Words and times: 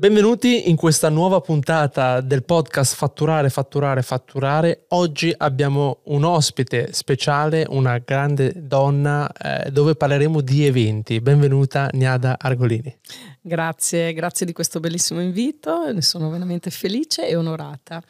Benvenuti 0.00 0.70
in 0.70 0.76
questa 0.76 1.08
nuova 1.08 1.40
puntata 1.40 2.20
del 2.20 2.44
podcast 2.44 2.94
Fatturare, 2.94 3.50
Fatturare, 3.50 4.02
Fatturare. 4.02 4.84
Oggi 4.90 5.34
abbiamo 5.36 6.02
un 6.04 6.22
ospite 6.22 6.92
speciale, 6.92 7.66
una 7.68 7.98
grande 7.98 8.52
donna, 8.54 9.28
eh, 9.32 9.72
dove 9.72 9.96
parleremo 9.96 10.40
di 10.40 10.64
eventi. 10.64 11.20
Benvenuta 11.20 11.88
Niada 11.94 12.36
Argolini. 12.38 12.96
Grazie, 13.40 14.12
grazie 14.12 14.46
di 14.46 14.52
questo 14.52 14.78
bellissimo 14.78 15.20
invito, 15.20 15.90
ne 15.90 16.02
sono 16.02 16.30
veramente 16.30 16.70
felice 16.70 17.26
e 17.26 17.34
onorata. 17.34 18.00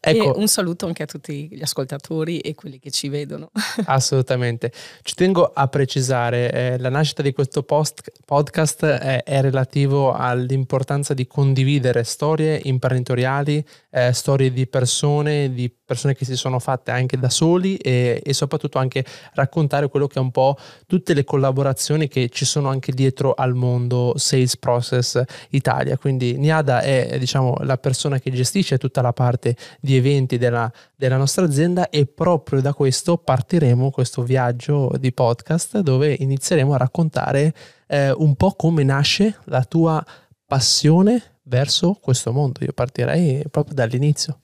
Ecco, 0.00 0.34
e 0.34 0.38
un 0.38 0.48
saluto 0.48 0.86
anche 0.86 1.02
a 1.02 1.06
tutti 1.06 1.48
gli 1.50 1.62
ascoltatori 1.62 2.38
e 2.38 2.54
quelli 2.54 2.78
che 2.78 2.90
ci 2.90 3.08
vedono. 3.08 3.50
Assolutamente. 3.86 4.72
Ci 5.02 5.14
tengo 5.14 5.50
a 5.52 5.68
precisare, 5.68 6.52
eh, 6.52 6.78
la 6.78 6.88
nascita 6.88 7.22
di 7.22 7.32
questo 7.32 7.62
post- 7.62 8.12
podcast 8.24 8.84
è, 8.84 9.22
è, 9.22 9.40
relativo 9.40 10.12
all'importanza 10.12 11.14
di 11.14 11.26
condividere 11.26 12.04
storie 12.04 12.60
imprenditoriali, 12.64 13.64
eh, 13.90 14.12
storie 14.12 14.52
di 14.52 14.66
persone, 14.66 15.52
di 15.52 15.72
persone 15.84 16.14
che 16.14 16.24
si 16.24 16.36
sono 16.36 16.58
fatte 16.58 16.90
anche 16.90 17.18
da 17.18 17.28
soli 17.28 17.76
e, 17.76 18.22
e, 18.24 18.32
soprattutto 18.32 18.78
anche 18.78 19.04
raccontare 19.34 19.88
quello 19.88 20.06
che 20.06 20.18
è 20.18 20.22
un 20.22 20.30
po' 20.30 20.56
tutte 20.86 21.12
le 21.12 21.24
collaborazioni 21.24 22.08
che 22.08 22.30
ci 22.30 22.44
sono 22.44 22.68
anche 22.68 22.92
dietro 22.92 23.34
al 23.34 23.54
mondo 23.54 24.14
Sales 24.16 24.56
Process 24.56 25.22
Italia. 25.50 25.98
Quindi 25.98 26.36
Niada 26.38 26.80
è 26.80 27.18
diciamo 27.18 27.56
la 27.60 27.76
persona 27.76 28.18
che 28.18 28.30
gestisce 28.30 28.78
tutta 28.78 29.02
la 29.02 29.12
parte 29.12 29.56
di 29.80 29.96
eventi 29.96 30.38
della, 30.38 30.70
della 30.94 31.16
nostra 31.16 31.44
azienda 31.44 31.88
e 31.88 32.06
proprio 32.06 32.60
da 32.60 32.72
questo 32.72 33.16
partiremo 33.16 33.90
questo 33.90 34.22
viaggio 34.22 34.92
di 34.98 35.12
podcast 35.12 35.80
dove 35.80 36.16
inizieremo 36.18 36.74
a 36.74 36.78
raccontare 36.78 37.54
eh, 37.86 38.10
un 38.10 38.34
po' 38.34 38.52
come 38.52 38.82
nasce 38.82 39.36
la 39.44 39.64
tua 39.64 40.04
passione 40.46 41.22
verso 41.44 41.98
questo 42.00 42.32
mondo. 42.32 42.64
Io 42.64 42.72
partirei 42.72 43.44
proprio 43.50 43.74
dall'inizio. 43.74 44.38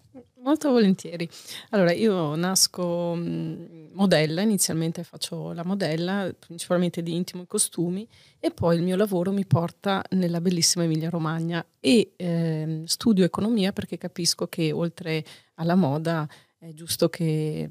Molto 0.50 0.72
volentieri. 0.72 1.28
Allora, 1.68 1.92
io 1.92 2.34
nasco 2.34 3.16
modella, 3.92 4.40
inizialmente 4.40 5.04
faccio 5.04 5.52
la 5.52 5.62
modella, 5.64 6.34
principalmente 6.36 7.04
di 7.04 7.14
intimo 7.14 7.44
e 7.44 7.46
costumi, 7.46 8.04
e 8.40 8.50
poi 8.50 8.74
il 8.74 8.82
mio 8.82 8.96
lavoro 8.96 9.30
mi 9.30 9.46
porta 9.46 10.02
nella 10.10 10.40
bellissima 10.40 10.82
Emilia 10.82 11.08
Romagna 11.08 11.64
e 11.78 12.14
eh, 12.16 12.82
studio 12.86 13.24
economia 13.24 13.72
perché 13.72 13.96
capisco 13.96 14.48
che 14.48 14.72
oltre 14.72 15.24
alla 15.54 15.76
moda 15.76 16.28
è 16.58 16.72
giusto 16.72 17.08
che 17.08 17.70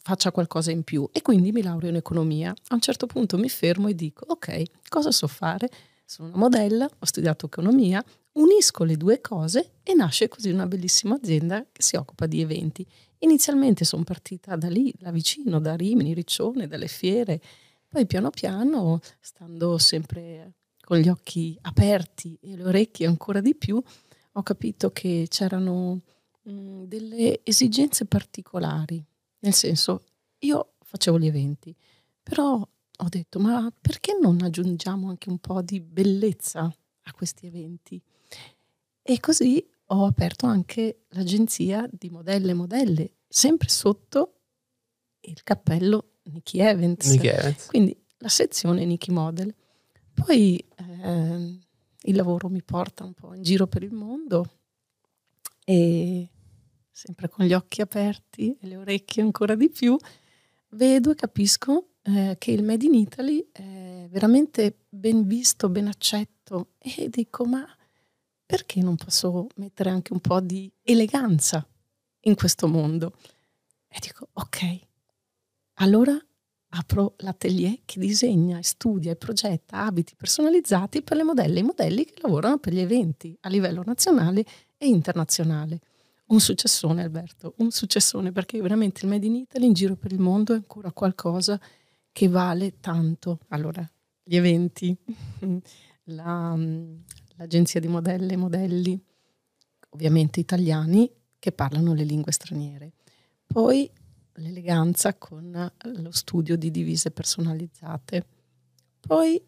faccia 0.00 0.30
qualcosa 0.30 0.70
in 0.70 0.84
più 0.84 1.08
e 1.10 1.22
quindi 1.22 1.50
mi 1.50 1.60
laureo 1.60 1.90
in 1.90 1.96
economia. 1.96 2.50
A 2.68 2.74
un 2.74 2.80
certo 2.80 3.06
punto 3.06 3.36
mi 3.36 3.48
fermo 3.48 3.88
e 3.88 3.96
dico, 3.96 4.24
ok, 4.28 4.62
cosa 4.88 5.10
so 5.10 5.26
fare? 5.26 5.68
Sono 6.04 6.28
una 6.28 6.36
modella, 6.36 6.84
ho 6.84 7.04
studiato 7.04 7.46
economia, 7.46 8.00
unisco 8.36 8.84
le 8.84 8.96
due 8.96 9.20
cose 9.20 9.72
e 9.82 9.94
nasce 9.94 10.28
così 10.28 10.50
una 10.50 10.66
bellissima 10.66 11.14
azienda 11.14 11.64
che 11.70 11.82
si 11.82 11.96
occupa 11.96 12.26
di 12.26 12.40
eventi. 12.40 12.86
Inizialmente 13.18 13.84
sono 13.84 14.04
partita 14.04 14.56
da 14.56 14.68
lì, 14.68 14.92
da 14.98 15.10
vicino, 15.10 15.60
da 15.60 15.74
Rimini, 15.74 16.14
Riccione, 16.14 16.66
dalle 16.66 16.88
fiere, 16.88 17.40
poi 17.88 18.06
piano 18.06 18.30
piano, 18.30 19.00
stando 19.20 19.78
sempre 19.78 20.54
con 20.80 20.98
gli 20.98 21.08
occhi 21.08 21.56
aperti 21.62 22.38
e 22.40 22.56
le 22.56 22.64
orecchie 22.64 23.06
ancora 23.06 23.40
di 23.40 23.54
più, 23.54 23.82
ho 24.32 24.42
capito 24.42 24.90
che 24.90 25.26
c'erano 25.28 26.00
mh, 26.42 26.82
delle 26.84 27.40
esigenze 27.42 28.04
particolari, 28.04 29.02
nel 29.40 29.54
senso 29.54 30.04
io 30.40 30.74
facevo 30.84 31.18
gli 31.18 31.26
eventi, 31.26 31.74
però 32.22 32.56
ho 32.98 33.08
detto 33.08 33.38
ma 33.38 33.72
perché 33.80 34.16
non 34.20 34.40
aggiungiamo 34.42 35.08
anche 35.08 35.28
un 35.30 35.38
po' 35.38 35.62
di 35.62 35.80
bellezza 35.80 36.72
a 37.02 37.12
questi 37.12 37.46
eventi? 37.46 38.00
E 39.08 39.20
così 39.20 39.64
ho 39.86 40.04
aperto 40.04 40.46
anche 40.46 41.04
l'agenzia 41.10 41.88
di 41.92 42.10
modelle 42.10 42.50
e 42.50 42.54
modelle, 42.54 43.12
sempre 43.28 43.68
sotto 43.68 44.40
il 45.20 45.44
cappello 45.44 46.14
Nikki 46.24 46.58
Evans. 46.58 47.08
Nikki 47.10 47.28
Evans. 47.28 47.66
Quindi 47.66 47.96
la 48.18 48.28
sezione 48.28 48.84
Nikki 48.84 49.12
Model. 49.12 49.54
Poi 50.12 50.58
eh, 50.58 51.60
il 52.02 52.16
lavoro 52.16 52.48
mi 52.48 52.64
porta 52.64 53.04
un 53.04 53.12
po' 53.12 53.32
in 53.32 53.44
giro 53.44 53.68
per 53.68 53.84
il 53.84 53.92
mondo 53.92 54.50
e 55.64 56.28
sempre 56.90 57.28
con 57.28 57.44
gli 57.44 57.52
occhi 57.52 57.80
aperti 57.80 58.56
e 58.60 58.66
le 58.66 58.76
orecchie 58.76 59.22
ancora 59.22 59.54
di 59.54 59.70
più, 59.70 59.96
vedo 60.70 61.12
e 61.12 61.14
capisco 61.14 61.90
eh, 62.02 62.34
che 62.38 62.50
il 62.50 62.64
Made 62.64 62.86
in 62.86 62.94
Italy 62.94 63.48
è 63.52 64.08
veramente 64.10 64.86
ben 64.88 65.28
visto, 65.28 65.68
ben 65.68 65.86
accetto 65.86 66.70
e 66.78 67.08
dico 67.08 67.44
ma 67.44 67.64
perché 68.46 68.80
non 68.80 68.94
posso 68.94 69.48
mettere 69.56 69.90
anche 69.90 70.12
un 70.12 70.20
po' 70.20 70.40
di 70.40 70.70
eleganza 70.82 71.66
in 72.20 72.36
questo 72.36 72.68
mondo? 72.68 73.16
E 73.88 73.98
dico, 74.00 74.28
ok, 74.32 74.78
allora 75.74 76.16
apro 76.70 77.14
l'atelier 77.18 77.80
che 77.84 77.98
disegna 77.98 78.60
studia 78.62 79.10
e 79.10 79.16
progetta 79.16 79.84
abiti 79.84 80.14
personalizzati 80.16 81.02
per 81.02 81.16
le 81.16 81.22
modelle 81.24 81.56
e 81.56 81.60
i 81.60 81.64
modelli 81.64 82.04
che 82.04 82.14
lavorano 82.20 82.58
per 82.58 82.72
gli 82.72 82.80
eventi 82.80 83.36
a 83.40 83.48
livello 83.48 83.82
nazionale 83.84 84.44
e 84.76 84.86
internazionale. 84.86 85.80
Un 86.26 86.40
successone, 86.40 87.02
Alberto, 87.02 87.54
un 87.58 87.70
successone, 87.70 88.32
perché 88.32 88.60
veramente 88.60 89.04
il 89.04 89.10
Made 89.10 89.26
in 89.26 89.36
Italy 89.36 89.66
in 89.66 89.72
giro 89.72 89.94
per 89.94 90.12
il 90.12 90.18
mondo 90.18 90.52
è 90.52 90.56
ancora 90.56 90.90
qualcosa 90.90 91.58
che 92.10 92.28
vale 92.28 92.80
tanto. 92.80 93.38
Allora, 93.48 93.88
gli 94.24 94.34
eventi, 94.34 94.96
la, 96.04 96.58
l'agenzia 97.36 97.80
di 97.80 97.88
modelle 97.88 98.34
e 98.34 98.36
modelli, 98.36 99.02
ovviamente 99.90 100.40
italiani, 100.40 101.10
che 101.38 101.52
parlano 101.52 101.94
le 101.94 102.04
lingue 102.04 102.32
straniere. 102.32 102.92
Poi 103.46 103.90
l'eleganza 104.34 105.14
con 105.14 105.72
lo 105.82 106.10
studio 106.10 106.56
di 106.56 106.70
divise 106.70 107.10
personalizzate. 107.10 108.26
Poi, 109.00 109.42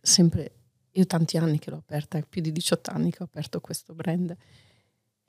sempre, 0.00 0.52
io 0.92 1.06
tanti 1.06 1.36
anni 1.36 1.58
che 1.58 1.70
l'ho 1.70 1.78
aperta, 1.78 2.20
più 2.22 2.40
di 2.40 2.52
18 2.52 2.90
anni 2.90 3.10
che 3.10 3.22
ho 3.22 3.26
aperto 3.26 3.60
questo 3.60 3.94
brand, 3.94 4.36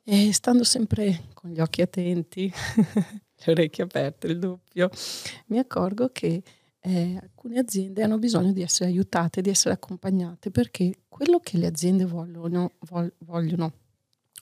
e 0.03 0.34
stando 0.34 0.63
sempre 0.63 1.28
con 1.34 1.51
gli 1.51 1.59
occhi 1.59 1.81
attenti, 1.81 2.51
le 3.45 3.51
orecchie 3.51 3.84
aperte, 3.84 4.28
il 4.28 4.39
doppio, 4.39 4.89
mi 5.47 5.59
accorgo 5.59 6.09
che 6.12 6.41
eh, 6.81 7.17
alcune 7.22 7.59
aziende 7.59 8.03
hanno 8.03 8.19
bisogno 8.19 8.51
di 8.51 8.62
essere 8.62 8.90
aiutate, 8.90 9.41
di 9.41 9.50
essere 9.50 9.73
accompagnate, 9.73 10.51
perché 10.51 11.03
quello 11.07 11.40
che 11.40 11.57
le 11.57 11.67
aziende 11.67 12.06
vogliono, 12.06 12.73
vogliono 13.19 13.73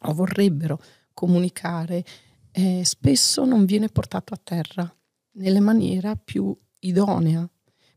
o 0.01 0.13
vorrebbero 0.13 0.79
comunicare 1.13 2.03
eh, 2.51 2.83
spesso 2.83 3.45
non 3.45 3.65
viene 3.65 3.89
portato 3.89 4.33
a 4.33 4.39
terra 4.41 4.95
nella 5.33 5.61
maniera 5.61 6.15
più 6.15 6.55
idonea, 6.79 7.47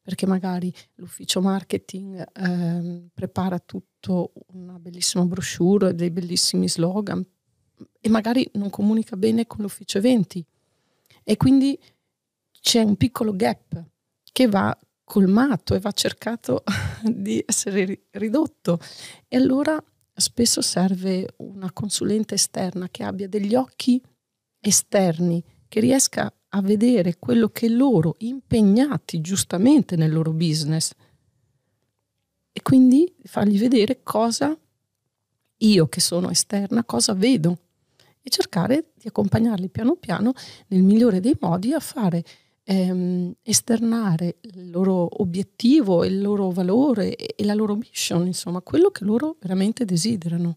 perché 0.02 0.26
magari 0.26 0.72
l'ufficio 0.96 1.40
marketing 1.40 2.26
eh, 2.32 3.08
prepara 3.12 3.58
tutto 3.58 4.32
una 4.52 4.78
bellissima 4.78 5.24
brochure, 5.24 5.94
dei 5.94 6.10
bellissimi 6.10 6.68
slogan 6.68 7.24
e 8.00 8.08
magari 8.08 8.48
non 8.54 8.70
comunica 8.70 9.16
bene 9.16 9.46
con 9.46 9.62
l'ufficio 9.62 9.98
eventi. 9.98 10.44
E 11.22 11.36
quindi 11.36 11.78
c'è 12.60 12.82
un 12.82 12.96
piccolo 12.96 13.34
gap 13.34 13.89
che 14.32 14.46
va 14.46 14.76
colmato 15.04 15.74
e 15.74 15.80
va 15.80 15.90
cercato 15.92 16.62
di 17.02 17.42
essere 17.44 18.06
ridotto. 18.12 18.78
E 19.26 19.36
allora 19.36 19.82
spesso 20.14 20.60
serve 20.60 21.34
una 21.38 21.72
consulente 21.72 22.34
esterna 22.34 22.88
che 22.90 23.02
abbia 23.02 23.28
degli 23.28 23.54
occhi 23.54 24.00
esterni, 24.60 25.42
che 25.66 25.80
riesca 25.80 26.32
a 26.50 26.60
vedere 26.60 27.18
quello 27.18 27.48
che 27.48 27.68
loro, 27.68 28.16
impegnati 28.18 29.20
giustamente 29.20 29.96
nel 29.96 30.12
loro 30.12 30.32
business, 30.32 30.92
e 32.52 32.62
quindi 32.62 33.12
fargli 33.22 33.58
vedere 33.58 34.00
cosa 34.02 34.56
io 35.62 35.88
che 35.88 36.00
sono 36.00 36.30
esterna, 36.30 36.84
cosa 36.84 37.14
vedo 37.14 37.58
e 38.22 38.28
cercare 38.28 38.92
di 38.94 39.08
accompagnarli 39.08 39.68
piano 39.68 39.96
piano 39.96 40.32
nel 40.68 40.82
migliore 40.82 41.20
dei 41.20 41.36
modi 41.40 41.72
a 41.72 41.80
fare 41.80 42.24
ehm, 42.70 43.32
esternare 43.42 44.36
il 44.42 44.70
loro 44.70 45.20
obiettivo, 45.22 46.04
il 46.04 46.20
loro 46.20 46.50
valore 46.50 47.16
e, 47.16 47.44
la 47.44 47.54
loro 47.54 47.74
mission, 47.74 48.26
insomma, 48.26 48.60
quello 48.60 48.90
che 48.90 49.04
loro 49.04 49.36
veramente 49.40 49.84
desiderano. 49.84 50.56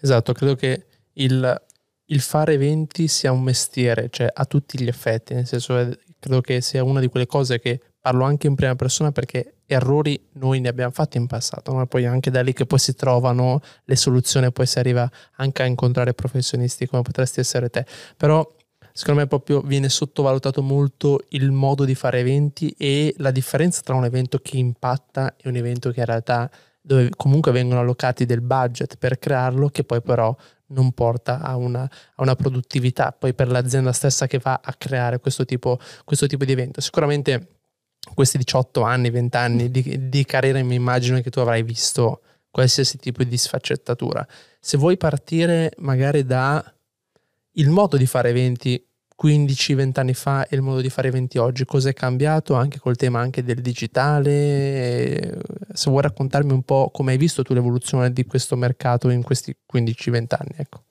Esatto, 0.00 0.32
credo 0.32 0.54
che 0.54 0.86
il, 1.14 1.62
il 2.06 2.20
fare 2.20 2.52
eventi 2.54 3.08
sia 3.08 3.32
un 3.32 3.42
mestiere, 3.42 4.08
cioè 4.10 4.30
a 4.32 4.44
tutti 4.44 4.80
gli 4.80 4.86
effetti, 4.86 5.34
nel 5.34 5.46
senso 5.46 5.76
eh, 5.76 5.98
credo 6.20 6.40
che 6.40 6.60
sia 6.60 6.84
una 6.84 7.00
di 7.00 7.08
quelle 7.08 7.26
cose 7.26 7.58
che 7.58 7.80
parlo 8.00 8.24
anche 8.24 8.46
in 8.46 8.54
prima 8.54 8.76
persona 8.76 9.10
perché 9.12 9.56
errori 9.66 10.28
noi 10.34 10.60
ne 10.60 10.68
abbiamo 10.68 10.92
fatti 10.92 11.16
in 11.16 11.26
passato, 11.26 11.72
ma 11.72 11.86
poi 11.86 12.04
anche 12.04 12.30
da 12.30 12.42
lì 12.42 12.52
che 12.52 12.66
poi 12.66 12.78
si 12.78 12.94
trovano 12.94 13.60
le 13.84 13.96
soluzioni, 13.96 14.52
poi 14.52 14.66
si 14.66 14.78
arriva 14.78 15.10
anche 15.36 15.62
a 15.62 15.66
incontrare 15.66 16.14
professionisti 16.14 16.86
come 16.86 17.02
potresti 17.02 17.40
essere 17.40 17.70
te. 17.70 17.86
Però 18.16 18.46
secondo 18.96 19.22
me 19.22 19.26
proprio 19.26 19.60
viene 19.60 19.88
sottovalutato 19.88 20.62
molto 20.62 21.24
il 21.30 21.50
modo 21.50 21.84
di 21.84 21.96
fare 21.96 22.20
eventi 22.20 22.72
e 22.78 23.12
la 23.18 23.32
differenza 23.32 23.80
tra 23.82 23.96
un 23.96 24.04
evento 24.04 24.38
che 24.38 24.56
impatta 24.56 25.34
e 25.36 25.48
un 25.48 25.56
evento 25.56 25.90
che 25.90 25.98
in 25.98 26.06
realtà 26.06 26.48
dove 26.80 27.10
comunque 27.16 27.50
vengono 27.50 27.80
allocati 27.80 28.24
del 28.24 28.40
budget 28.40 28.96
per 28.96 29.18
crearlo 29.18 29.68
che 29.68 29.82
poi 29.82 30.00
però 30.00 30.34
non 30.66 30.92
porta 30.92 31.40
a 31.40 31.56
una, 31.56 31.82
a 31.82 32.22
una 32.22 32.36
produttività 32.36 33.10
poi 33.10 33.34
per 33.34 33.48
l'azienda 33.48 33.90
stessa 33.90 34.28
che 34.28 34.38
va 34.38 34.60
a 34.62 34.72
creare 34.74 35.18
questo 35.18 35.44
tipo, 35.44 35.80
questo 36.04 36.28
tipo 36.28 36.44
di 36.44 36.52
evento. 36.52 36.80
Sicuramente 36.80 37.48
questi 38.14 38.38
18 38.38 38.82
anni, 38.82 39.10
20 39.10 39.36
anni 39.36 39.70
di, 39.72 40.08
di 40.08 40.24
carriera 40.24 40.62
mi 40.62 40.76
immagino 40.76 41.20
che 41.20 41.30
tu 41.30 41.40
avrai 41.40 41.64
visto 41.64 42.20
qualsiasi 42.48 42.98
tipo 42.98 43.24
di 43.24 43.36
sfaccettatura. 43.36 44.24
Se 44.60 44.76
vuoi 44.76 44.96
partire 44.96 45.72
magari 45.78 46.24
da 46.24 46.64
il 47.54 47.70
modo 47.70 47.96
di 47.96 48.06
fare 48.06 48.30
eventi 48.30 48.82
15-20 49.20 50.00
anni 50.00 50.14
fa 50.14 50.46
e 50.46 50.56
il 50.56 50.62
modo 50.62 50.80
di 50.80 50.90
fare 50.90 51.08
eventi 51.08 51.38
oggi, 51.38 51.64
cosa 51.64 51.88
è 51.88 51.92
cambiato 51.92 52.54
anche 52.54 52.78
col 52.78 52.96
tema 52.96 53.20
anche 53.20 53.44
del 53.44 53.60
digitale? 53.60 55.38
Se 55.72 55.88
vuoi 55.90 56.02
raccontarmi 56.02 56.52
un 56.52 56.62
po' 56.62 56.90
come 56.92 57.12
hai 57.12 57.18
visto 57.18 57.42
tu 57.42 57.54
l'evoluzione 57.54 58.12
di 58.12 58.24
questo 58.24 58.56
mercato 58.56 59.08
in 59.10 59.22
questi 59.22 59.56
15-20 59.72 60.26
anni. 60.30 60.54
Ecco. 60.56 60.82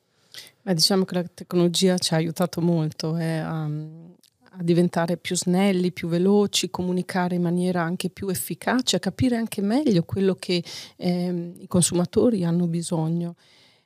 Beh, 0.62 0.74
diciamo 0.74 1.04
che 1.04 1.15
la 1.15 1.25
tecnologia 1.33 1.98
ci 1.98 2.13
ha 2.13 2.18
aiutato 2.18 2.62
molto 2.62 3.18
eh, 3.18 3.39
a, 3.39 3.63
a, 3.65 4.62
diventare 4.62 5.18
più 5.18 5.36
snelli, 5.36 5.92
più 5.92 6.07
veloci, 6.07 6.69
comunicare 6.69 7.36
in 7.36 7.42
maniera 7.42 7.81
anche 7.81 8.10
più 8.10 8.30
efficace, 8.30 8.95
a 8.95 9.00
capire 9.00 9.36
anche 9.36 9.62
meglio 9.62 10.04
quello 10.04 10.36
che 10.36 10.63
eh, 10.95 11.54
i 11.57 11.68
consumatori 11.68 12.45
hanno 12.45 12.68
bisogno. 12.68 13.36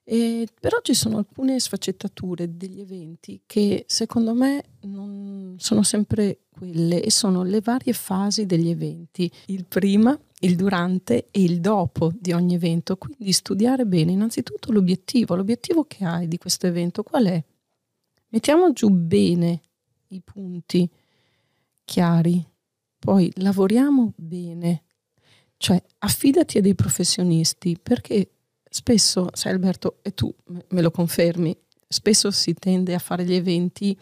E, 0.10 0.48
però 0.58 0.78
ci 0.82 0.94
sono 0.94 1.18
alcune 1.18 1.60
sfaccettature 1.60 2.56
degli 2.56 2.80
eventi 2.80 3.42
che 3.46 3.84
secondo 3.88 4.34
me 4.34 4.64
non 4.84 5.56
sono 5.58 5.84
sempre 5.84 6.44
quelle 6.50 7.04
e 7.04 7.12
sono 7.12 7.44
le 7.44 7.60
varie 7.60 7.92
fasi 7.92 8.46
degli 8.46 8.70
eventi, 8.70 9.30
il 9.48 9.66
prima, 9.66 10.18
il 10.40 10.56
durante 10.56 11.28
e 11.30 11.44
il 11.44 11.60
dopo 11.60 12.14
di 12.18 12.32
ogni 12.32 12.56
evento. 12.56 12.96
Quindi 12.96 13.34
studiare 13.34 13.86
bene 13.86 14.14
innanzitutto 14.14 14.72
l'obiettivo, 14.72 15.36
l'obiettivo 15.36 15.84
che 15.84 16.06
hai 16.06 16.30
di 16.30 16.38
questo 16.38 16.68
evento 16.68 17.04
qual 17.04 17.26
è? 17.26 17.44
Mettiamo 18.30 18.72
giù 18.72 18.88
bene 18.88 19.62
i 20.08 20.22
punti 20.22 20.90
chiari, 21.84 22.42
poi 22.98 23.30
lavoriamo 23.36 24.14
bene, 24.16 24.84
cioè 25.58 25.84
affidati 25.98 26.60
a 26.60 26.62
dei 26.62 26.76
professionisti 26.76 27.78
perché 27.78 28.30
spesso, 28.70 29.30
sai 29.34 29.54
Alberto, 29.54 30.00
e 30.02 30.14
tu 30.14 30.34
me 30.70 30.82
lo 30.82 30.92
confermi, 30.92 31.56
spesso 31.88 32.32
si 32.32 32.54
tende 32.54 32.94
a 32.94 33.00
fare 33.00 33.24
gli 33.24 33.34
eventi 33.34 33.98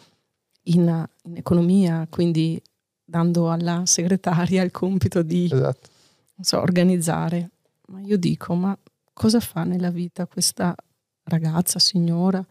in, 0.63 1.07
in 1.23 1.37
economia, 1.37 2.07
quindi 2.09 2.61
dando 3.03 3.51
alla 3.51 3.85
segretaria 3.85 4.63
il 4.63 4.71
compito 4.71 5.21
di 5.21 5.45
esatto. 5.45 5.89
so, 6.41 6.59
organizzare. 6.59 7.51
Ma 7.87 8.01
io 8.01 8.17
dico, 8.17 8.55
ma 8.55 8.77
cosa 9.13 9.39
fa 9.39 9.63
nella 9.63 9.91
vita 9.91 10.25
questa 10.25 10.75
ragazza, 11.23 11.79
signora? 11.79 12.43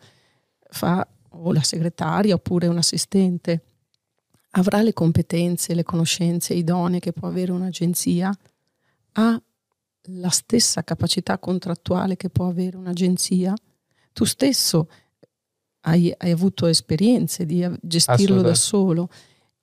Fa 0.71 1.07
o 1.37 1.53
la 1.53 1.63
segretaria 1.63 2.35
oppure 2.35 2.69
un 2.69 2.79
assistente? 2.79 3.65
Avrà 4.57 4.83
le 4.83 4.93
competenze, 4.93 5.75
le 5.75 5.83
conoscenze 5.83 6.55
idonee 6.55 7.01
che 7.01 7.13
può 7.13 7.27
avere 7.27 7.51
un'agenzia? 7.51 8.33
Ha 9.15 9.43
la 10.09 10.29
stessa 10.29 10.83
capacità 10.83 11.39
contrattuale 11.39 12.17
che 12.17 12.31
può 12.31 12.49
avere 12.49 12.77
un'agenzia? 12.77 13.55
Tu 14.13 14.25
stesso 14.25 14.89
hai, 15.81 16.13
hai 16.17 16.31
avuto 16.31 16.67
esperienze 16.67 17.45
di 17.47 17.67
gestirlo 17.81 18.43
da 18.43 18.55
solo 18.55 19.09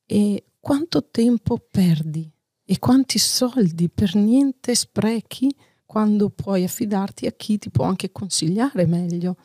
e 0.06 0.44
quanto 0.60 1.06
tempo 1.10 1.58
perdi 1.58 2.30
e 2.64 2.80
quanti 2.80 3.18
soldi 3.18 3.90
per 3.90 4.16
niente 4.16 4.76
sprechi 4.76 5.54
quando 5.86 6.30
puoi 6.30 6.64
affidarti 6.64 7.26
a 7.26 7.32
chi 7.32 7.58
ti 7.58 7.70
può 7.70 7.86
anche 7.86 8.12
consigliare 8.12 8.86
meglio. 8.86 9.36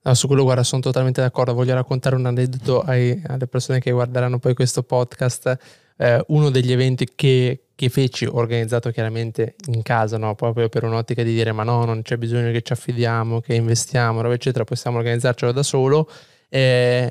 No, 0.00 0.14
su 0.14 0.26
quello 0.28 0.44
guarda, 0.44 0.62
sono 0.62 0.80
totalmente 0.80 1.20
d'accordo. 1.20 1.54
Voglio 1.54 1.74
raccontare 1.74 2.14
un 2.14 2.24
aneddoto 2.24 2.82
ai, 2.82 3.20
alle 3.26 3.48
persone 3.48 3.80
che 3.80 3.90
guarderanno 3.90 4.38
poi 4.38 4.54
questo 4.54 4.84
podcast. 4.84 5.58
Eh, 6.00 6.24
uno 6.28 6.50
degli 6.50 6.70
eventi 6.70 7.08
che, 7.14 7.64
che 7.74 7.88
feci, 7.88 8.24
organizzato 8.24 8.90
chiaramente 8.90 9.56
in 9.66 9.82
casa, 9.82 10.16
no? 10.16 10.34
proprio 10.36 10.68
per 10.68 10.84
un'ottica 10.84 11.22
di 11.24 11.34
dire 11.34 11.52
ma 11.52 11.64
no, 11.64 11.84
non 11.84 12.02
c'è 12.02 12.16
bisogno 12.16 12.52
che 12.52 12.62
ci 12.62 12.72
affidiamo, 12.72 13.40
che 13.40 13.54
investiamo, 13.54 14.20
roba 14.20 14.34
eccetera, 14.34 14.64
possiamo 14.64 14.98
organizzarcelo 14.98 15.52
da 15.52 15.62
solo. 15.62 16.08
Eh, 16.48 17.10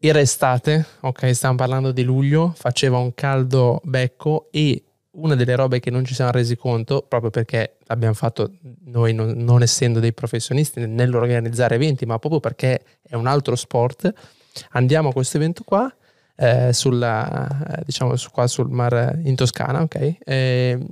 era 0.00 0.20
estate, 0.20 0.86
ok, 1.00 1.34
stiamo 1.34 1.56
parlando 1.56 1.90
di 1.90 2.04
luglio, 2.04 2.52
faceva 2.56 2.98
un 2.98 3.14
caldo 3.14 3.80
becco 3.82 4.46
e 4.52 4.84
una 5.12 5.34
delle 5.34 5.56
robe 5.56 5.80
che 5.80 5.90
non 5.90 6.04
ci 6.04 6.14
siamo 6.14 6.30
resi 6.30 6.56
conto, 6.56 7.04
proprio 7.06 7.30
perché 7.30 7.78
l'abbiamo 7.86 8.14
fatto 8.14 8.52
noi 8.84 9.12
non, 9.12 9.30
non 9.30 9.62
essendo 9.62 9.98
dei 9.98 10.12
professionisti 10.12 10.86
nell'organizzare 10.86 11.74
eventi, 11.74 12.06
ma 12.06 12.18
proprio 12.20 12.38
perché 12.38 12.82
è 13.02 13.16
un 13.16 13.26
altro 13.26 13.56
sport, 13.56 14.12
andiamo 14.70 15.08
a 15.08 15.12
questo 15.12 15.36
evento 15.36 15.64
qua 15.64 15.92
eh, 16.40 16.72
sulla, 16.72 17.82
diciamo, 17.84 18.14
qua 18.30 18.46
sul 18.46 18.70
mare 18.70 19.20
in 19.24 19.34
Toscana, 19.34 19.82
ok? 19.82 20.16
E, 20.24 20.86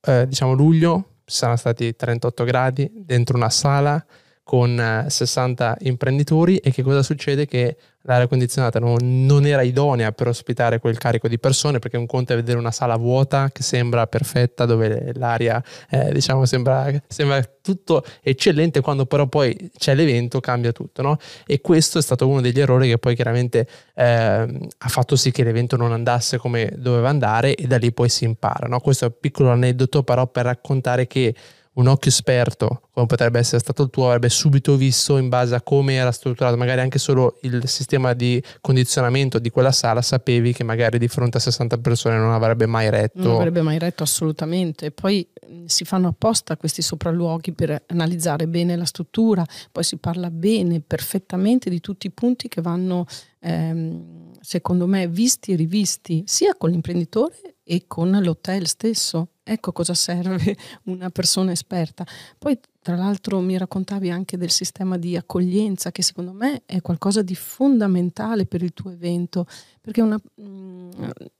eh, 0.00 0.28
diciamo 0.28 0.52
luglio, 0.52 1.16
saranno 1.24 1.56
stati 1.56 1.96
38 1.96 2.44
gradi 2.44 2.90
dentro 2.94 3.36
una 3.36 3.50
sala 3.50 4.04
con 4.44 5.06
60 5.08 5.76
eh, 5.76 5.88
imprenditori 5.88 6.58
e 6.58 6.70
che 6.70 6.82
cosa 6.82 7.02
succede? 7.02 7.46
Che 7.46 7.76
l'aria 8.04 8.26
condizionata 8.26 8.78
non, 8.78 9.24
non, 9.26 9.46
era 9.46 9.62
idonea 9.62 10.12
per 10.12 10.28
ospitare 10.28 10.78
quel 10.78 10.98
carico 10.98 11.28
di 11.28 11.38
persone 11.38 11.78
perché 11.78 11.96
un 11.96 12.06
conto 12.06 12.32
è 12.32 12.36
vedere 12.36 12.58
una 12.58 12.70
sala 12.70 12.96
vuota 12.96 13.50
che 13.50 13.62
sembra 13.62 14.06
perfetta 14.06 14.66
dove 14.66 15.12
l'aria 15.14 15.62
eh, 15.90 16.12
diciamo 16.12 16.44
sembra, 16.44 16.90
sembra, 17.06 17.42
tutto 17.64 18.04
eccellente 18.22 18.82
quando 18.82 19.06
però 19.06 19.26
poi 19.26 19.70
c'è 19.76 19.94
l'evento 19.94 20.40
cambia 20.40 20.72
tutto 20.72 21.00
no? 21.00 21.16
e 21.46 21.62
questo 21.62 21.98
è 21.98 22.02
stato 22.02 22.28
uno 22.28 22.42
degli 22.42 22.60
errori 22.60 22.88
che 22.88 22.98
poi 22.98 23.14
chiaramente 23.14 23.66
eh, 23.94 24.04
ha 24.04 24.88
fatto 24.88 25.16
sì 25.16 25.30
che 25.30 25.42
l'evento 25.44 25.76
non 25.76 25.92
andasse 25.92 26.36
come 26.36 26.70
doveva 26.76 27.08
andare 27.08 27.54
e 27.54 27.66
da 27.66 27.78
lì 27.78 27.90
poi 27.92 28.10
si 28.10 28.24
impara 28.24 28.66
no? 28.66 28.80
questo 28.80 29.06
è 29.06 29.08
un 29.08 29.14
piccolo 29.18 29.50
aneddoto 29.50 30.02
però 30.02 30.26
per 30.26 30.44
raccontare 30.44 31.06
che 31.06 31.34
un 31.74 31.88
occhio 31.88 32.10
esperto, 32.10 32.82
come 32.92 33.06
potrebbe 33.06 33.38
essere 33.38 33.58
stato 33.58 33.82
il 33.82 33.90
tuo, 33.90 34.06
avrebbe 34.06 34.28
subito 34.28 34.76
visto 34.76 35.16
in 35.16 35.28
base 35.28 35.54
a 35.54 35.62
come 35.62 35.94
era 35.94 36.12
strutturato, 36.12 36.56
magari 36.56 36.80
anche 36.80 36.98
solo 36.98 37.38
il 37.42 37.66
sistema 37.66 38.12
di 38.12 38.42
condizionamento 38.60 39.38
di 39.38 39.50
quella 39.50 39.72
sala, 39.72 40.00
sapevi 40.00 40.52
che 40.52 40.62
magari 40.62 40.98
di 40.98 41.08
fronte 41.08 41.38
a 41.38 41.40
60 41.40 41.78
persone 41.78 42.16
non 42.16 42.32
avrebbe 42.32 42.66
mai 42.66 42.90
retto. 42.90 43.22
Non 43.22 43.36
avrebbe 43.36 43.62
mai 43.62 43.78
retto 43.78 44.04
assolutamente. 44.04 44.92
Poi 44.92 45.26
si 45.66 45.84
fanno 45.84 46.08
apposta 46.08 46.56
questi 46.56 46.82
sopralluoghi 46.82 47.52
per 47.52 47.84
analizzare 47.88 48.46
bene 48.46 48.76
la 48.76 48.84
struttura, 48.84 49.44
poi 49.72 49.82
si 49.82 49.96
parla 49.96 50.30
bene, 50.30 50.80
perfettamente 50.80 51.70
di 51.70 51.80
tutti 51.80 52.06
i 52.06 52.10
punti 52.10 52.48
che 52.48 52.60
vanno, 52.60 53.06
ehm, 53.40 54.30
secondo 54.40 54.86
me, 54.86 55.08
visti 55.08 55.52
e 55.52 55.56
rivisti, 55.56 56.22
sia 56.26 56.54
con 56.54 56.70
l'imprenditore 56.70 57.56
e 57.64 57.84
con 57.86 58.10
l'hotel 58.10 58.66
stesso 58.66 59.28
Ecco 59.46 59.72
cosa 59.72 59.92
serve 59.92 60.56
una 60.84 61.10
persona 61.10 61.52
esperta. 61.52 62.06
Poi, 62.38 62.58
tra 62.80 62.96
l'altro, 62.96 63.40
mi 63.40 63.58
raccontavi 63.58 64.10
anche 64.10 64.38
del 64.38 64.50
sistema 64.50 64.96
di 64.96 65.16
accoglienza, 65.16 65.92
che 65.92 66.02
secondo 66.02 66.32
me 66.32 66.62
è 66.64 66.80
qualcosa 66.80 67.20
di 67.20 67.34
fondamentale 67.34 68.46
per 68.46 68.62
il 68.62 68.72
tuo 68.72 68.90
evento, 68.90 69.46
perché 69.82 70.00
una, 70.00 70.18
um, 70.36 70.90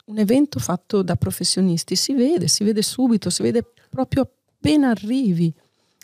un 0.04 0.18
evento 0.18 0.61
fatto 0.61 1.00
da 1.00 1.16
professionisti 1.16 1.96
si 1.96 2.12
vede, 2.12 2.46
si 2.46 2.62
vede 2.62 2.82
subito, 2.82 3.30
si 3.30 3.42
vede 3.42 3.64
proprio 3.88 4.20
appena 4.23 4.90
arrivi, 4.90 5.52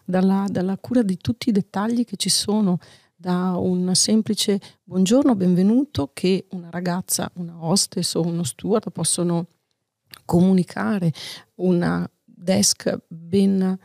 dalla, 0.03 0.47
dalla 0.49 0.79
cura 0.79 1.03
di 1.03 1.19
tutti 1.19 1.51
i 1.51 1.53
dettagli 1.53 2.07
che 2.07 2.17
ci 2.17 2.31
sono, 2.31 2.79
da 3.15 3.55
un 3.59 3.95
semplice 3.95 4.59
buongiorno, 4.83 5.35
benvenuto, 5.35 6.11
che 6.15 6.47
una 6.53 6.71
ragazza, 6.71 7.31
una 7.35 7.63
hostess 7.63 8.15
o 8.15 8.23
uno 8.23 8.43
steward 8.43 8.91
possono 8.91 9.47
comunicare, 10.25 11.13
un 11.57 12.09
desk 12.25 12.99
ben 13.07 13.79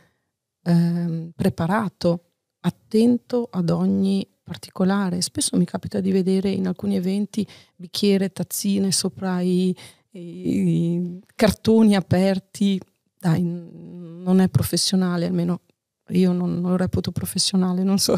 eh, 0.62 1.30
preparato, 1.34 2.24
attento 2.60 3.48
ad 3.50 3.70
ogni 3.70 4.26
particolare. 4.42 5.20
Spesso 5.20 5.56
mi 5.56 5.64
capita 5.64 6.00
di 6.00 6.10
vedere 6.10 6.50
in 6.50 6.66
alcuni 6.66 6.96
eventi 6.96 7.46
bicchiere, 7.74 8.32
tazzine 8.32 8.92
sopra 8.92 9.40
i, 9.40 9.74
i 10.10 11.20
cartoni 11.34 11.96
aperti. 11.96 12.80
Dai, 13.18 13.42
non 13.42 14.40
è 14.40 14.48
professionale, 14.48 15.26
almeno 15.26 15.62
io 16.08 16.32
non, 16.32 16.60
non 16.60 16.70
lo 16.70 16.76
reputo 16.76 17.10
professionale, 17.10 17.82
non 17.82 17.98
so. 17.98 18.14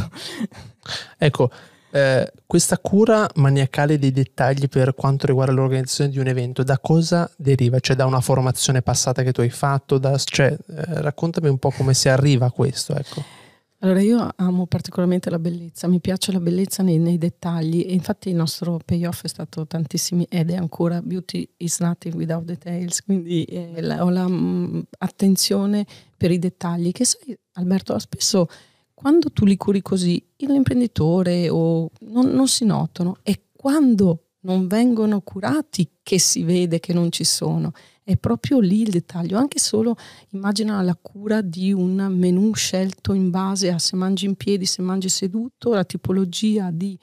Ecco, 1.16 1.50
eh, 1.90 2.32
questa 2.46 2.78
cura 2.78 3.28
maniacale 3.36 3.98
dei 3.98 4.10
dettagli 4.10 4.68
per 4.68 4.94
quanto 4.94 5.26
riguarda 5.26 5.52
l'organizzazione 5.52 6.10
di 6.10 6.18
un 6.18 6.26
evento, 6.26 6.62
da 6.62 6.78
cosa 6.78 7.30
deriva? 7.36 7.80
Cioè 7.80 7.96
da 7.96 8.06
una 8.06 8.20
formazione 8.20 8.82
passata 8.82 9.22
che 9.22 9.32
tu 9.32 9.40
hai 9.40 9.50
fatto? 9.50 9.98
Da, 9.98 10.16
cioè, 10.18 10.52
eh, 10.52 11.00
raccontami 11.00 11.48
un 11.48 11.58
po' 11.58 11.70
come 11.70 11.94
si 11.94 12.08
arriva 12.08 12.46
a 12.46 12.50
questo. 12.50 12.94
Ecco. 12.94 13.38
Allora 13.80 14.00
io 14.00 14.28
amo 14.34 14.66
particolarmente 14.66 15.30
la 15.30 15.38
bellezza, 15.38 15.86
mi 15.86 16.00
piace 16.00 16.32
la 16.32 16.40
bellezza 16.40 16.82
nei, 16.82 16.98
nei, 16.98 17.16
dettagli 17.16 17.84
e 17.86 17.92
infatti 17.92 18.28
il 18.28 18.34
nostro 18.34 18.80
payoff 18.84 19.22
è 19.22 19.28
stato 19.28 19.68
tantissimi 19.68 20.26
ed 20.28 20.50
è 20.50 20.56
ancora 20.56 21.00
beauty 21.00 21.48
is 21.58 21.78
nothing 21.78 22.16
without 22.16 22.44
details, 22.44 23.04
quindi 23.04 23.44
eh, 23.44 23.80
la, 23.80 24.04
ho 24.04 24.10
l'attenzione 24.10 25.86
mm, 25.88 26.12
per 26.16 26.32
i 26.32 26.40
dettagli 26.40 26.90
che 26.90 27.04
sai 27.04 27.38
Alberto 27.52 27.96
spesso 28.00 28.48
quando 28.98 29.30
tu 29.30 29.44
li 29.44 29.56
curi 29.56 29.80
così 29.80 30.20
l'imprenditore 30.38 31.48
o 31.48 31.88
non, 32.00 32.30
non 32.30 32.48
si 32.48 32.64
notano 32.64 33.18
e 33.22 33.44
quando 33.52 34.24
non 34.40 34.66
vengono 34.66 35.20
curati 35.20 35.88
che 36.02 36.18
si 36.18 36.42
vede 36.42 36.80
che 36.80 36.92
non 36.92 37.12
ci 37.12 37.22
sono 37.22 37.72
è 38.02 38.16
proprio 38.16 38.58
lì 38.58 38.80
il 38.80 38.90
dettaglio, 38.90 39.38
anche 39.38 39.60
solo 39.60 39.94
immagina 40.30 40.82
la 40.82 40.98
cura 41.00 41.42
di 41.42 41.72
un 41.72 41.94
menù 42.10 42.52
scelto 42.54 43.12
in 43.12 43.30
base 43.30 43.70
a 43.70 43.78
se 43.78 43.94
mangi 43.94 44.24
in 44.24 44.34
piedi, 44.34 44.64
se 44.64 44.82
mangi 44.82 45.08
seduto, 45.08 45.74
la 45.74 45.84
tipologia 45.84 46.72
di 46.72 46.98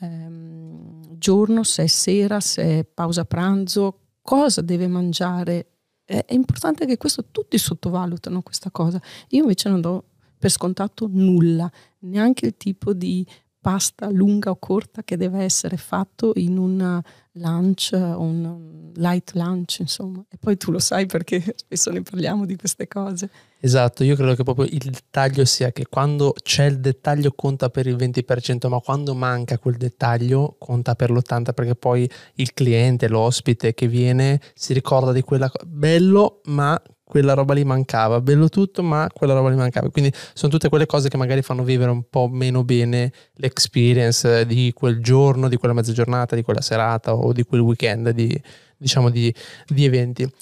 ehm, 0.00 1.16
giorno, 1.18 1.64
se 1.64 1.82
è 1.82 1.86
sera, 1.88 2.38
se 2.38 2.62
è 2.62 2.84
pausa 2.84 3.24
pranzo, 3.24 4.02
cosa 4.22 4.60
deve 4.60 4.86
mangiare. 4.86 5.66
È, 6.04 6.26
è 6.26 6.34
importante 6.34 6.86
che 6.86 6.96
questo 6.96 7.24
tutti 7.32 7.58
sottovalutano 7.58 8.42
questa 8.42 8.70
cosa. 8.70 9.00
Io 9.30 9.40
invece 9.40 9.68
non 9.68 9.80
do 9.80 10.09
per 10.40 10.50
scontato 10.50 11.06
nulla, 11.08 11.70
neanche 12.00 12.46
il 12.46 12.56
tipo 12.56 12.94
di 12.94 13.24
pasta 13.60 14.08
lunga 14.08 14.48
o 14.48 14.56
corta 14.56 15.02
che 15.02 15.18
deve 15.18 15.42
essere 15.42 15.76
fatto 15.76 16.32
in 16.36 16.56
un 16.56 17.02
lunch, 17.32 17.90
un 17.92 18.90
light 18.94 19.32
lunch, 19.34 19.80
insomma. 19.80 20.24
E 20.30 20.38
poi 20.38 20.56
tu 20.56 20.70
lo 20.70 20.78
sai 20.78 21.04
perché 21.04 21.42
spesso 21.54 21.90
ne 21.90 22.00
parliamo 22.00 22.46
di 22.46 22.56
queste 22.56 22.88
cose. 22.88 23.28
Esatto, 23.60 24.02
io 24.02 24.16
credo 24.16 24.34
che 24.34 24.42
proprio 24.44 24.64
il 24.64 24.90
dettaglio 24.90 25.44
sia 25.44 25.72
che 25.72 25.84
quando 25.90 26.32
c'è 26.42 26.64
il 26.64 26.80
dettaglio 26.80 27.32
conta 27.32 27.68
per 27.68 27.86
il 27.86 27.96
20%, 27.96 28.66
ma 28.68 28.80
quando 28.80 29.14
manca 29.14 29.58
quel 29.58 29.76
dettaglio 29.76 30.56
conta 30.58 30.94
per 30.94 31.10
l'80% 31.10 31.52
perché 31.52 31.74
poi 31.74 32.10
il 32.36 32.54
cliente, 32.54 33.08
l'ospite 33.08 33.74
che 33.74 33.86
viene 33.88 34.40
si 34.54 34.72
ricorda 34.72 35.12
di 35.12 35.20
quella 35.20 35.50
cosa. 35.50 35.66
Bello, 35.66 36.40
ma 36.46 36.80
quella 37.10 37.34
roba 37.34 37.54
lì 37.54 37.64
mancava, 37.64 38.20
bello 38.20 38.48
tutto, 38.48 38.84
ma 38.84 39.08
quella 39.12 39.34
roba 39.34 39.50
lì 39.50 39.56
mancava. 39.56 39.90
Quindi 39.90 40.12
sono 40.32 40.52
tutte 40.52 40.68
quelle 40.68 40.86
cose 40.86 41.08
che 41.08 41.16
magari 41.16 41.42
fanno 41.42 41.64
vivere 41.64 41.90
un 41.90 42.04
po' 42.08 42.28
meno 42.28 42.62
bene 42.62 43.12
l'experience 43.34 44.46
di 44.46 44.72
quel 44.72 45.02
giorno, 45.02 45.48
di 45.48 45.56
quella 45.56 45.74
mezza 45.74 45.90
giornata, 45.90 46.36
di 46.36 46.42
quella 46.42 46.60
serata 46.60 47.12
o 47.12 47.32
di 47.32 47.42
quel 47.42 47.62
weekend 47.62 48.10
di, 48.10 48.40
diciamo, 48.76 49.10
di, 49.10 49.34
di 49.66 49.84
eventi. 49.84 50.32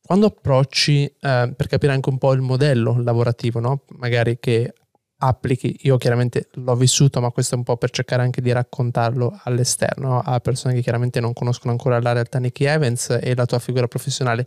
Quando 0.00 0.26
approcci, 0.26 1.04
eh, 1.04 1.52
per 1.56 1.66
capire 1.66 1.92
anche 1.92 2.10
un 2.10 2.18
po' 2.18 2.32
il 2.32 2.42
modello 2.42 3.02
lavorativo, 3.02 3.58
no? 3.58 3.82
magari 3.98 4.38
che 4.38 4.72
applichi, 5.16 5.78
io 5.80 5.96
chiaramente 5.96 6.46
l'ho 6.52 6.76
vissuto, 6.76 7.20
ma 7.20 7.30
questo 7.30 7.56
è 7.56 7.58
un 7.58 7.64
po' 7.64 7.76
per 7.76 7.90
cercare 7.90 8.22
anche 8.22 8.40
di 8.40 8.52
raccontarlo 8.52 9.40
all'esterno, 9.42 10.20
a 10.20 10.38
persone 10.38 10.74
che 10.74 10.80
chiaramente 10.80 11.18
non 11.18 11.32
conoscono 11.32 11.72
ancora 11.72 12.00
la 12.00 12.12
realtà 12.12 12.38
Nicky 12.38 12.66
Evans 12.66 13.18
e 13.20 13.34
la 13.34 13.46
tua 13.46 13.58
figura 13.58 13.88
professionale 13.88 14.46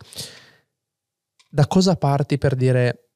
da 1.55 1.67
cosa 1.67 1.95
parti 1.95 2.37
per 2.37 2.53
dire 2.53 3.11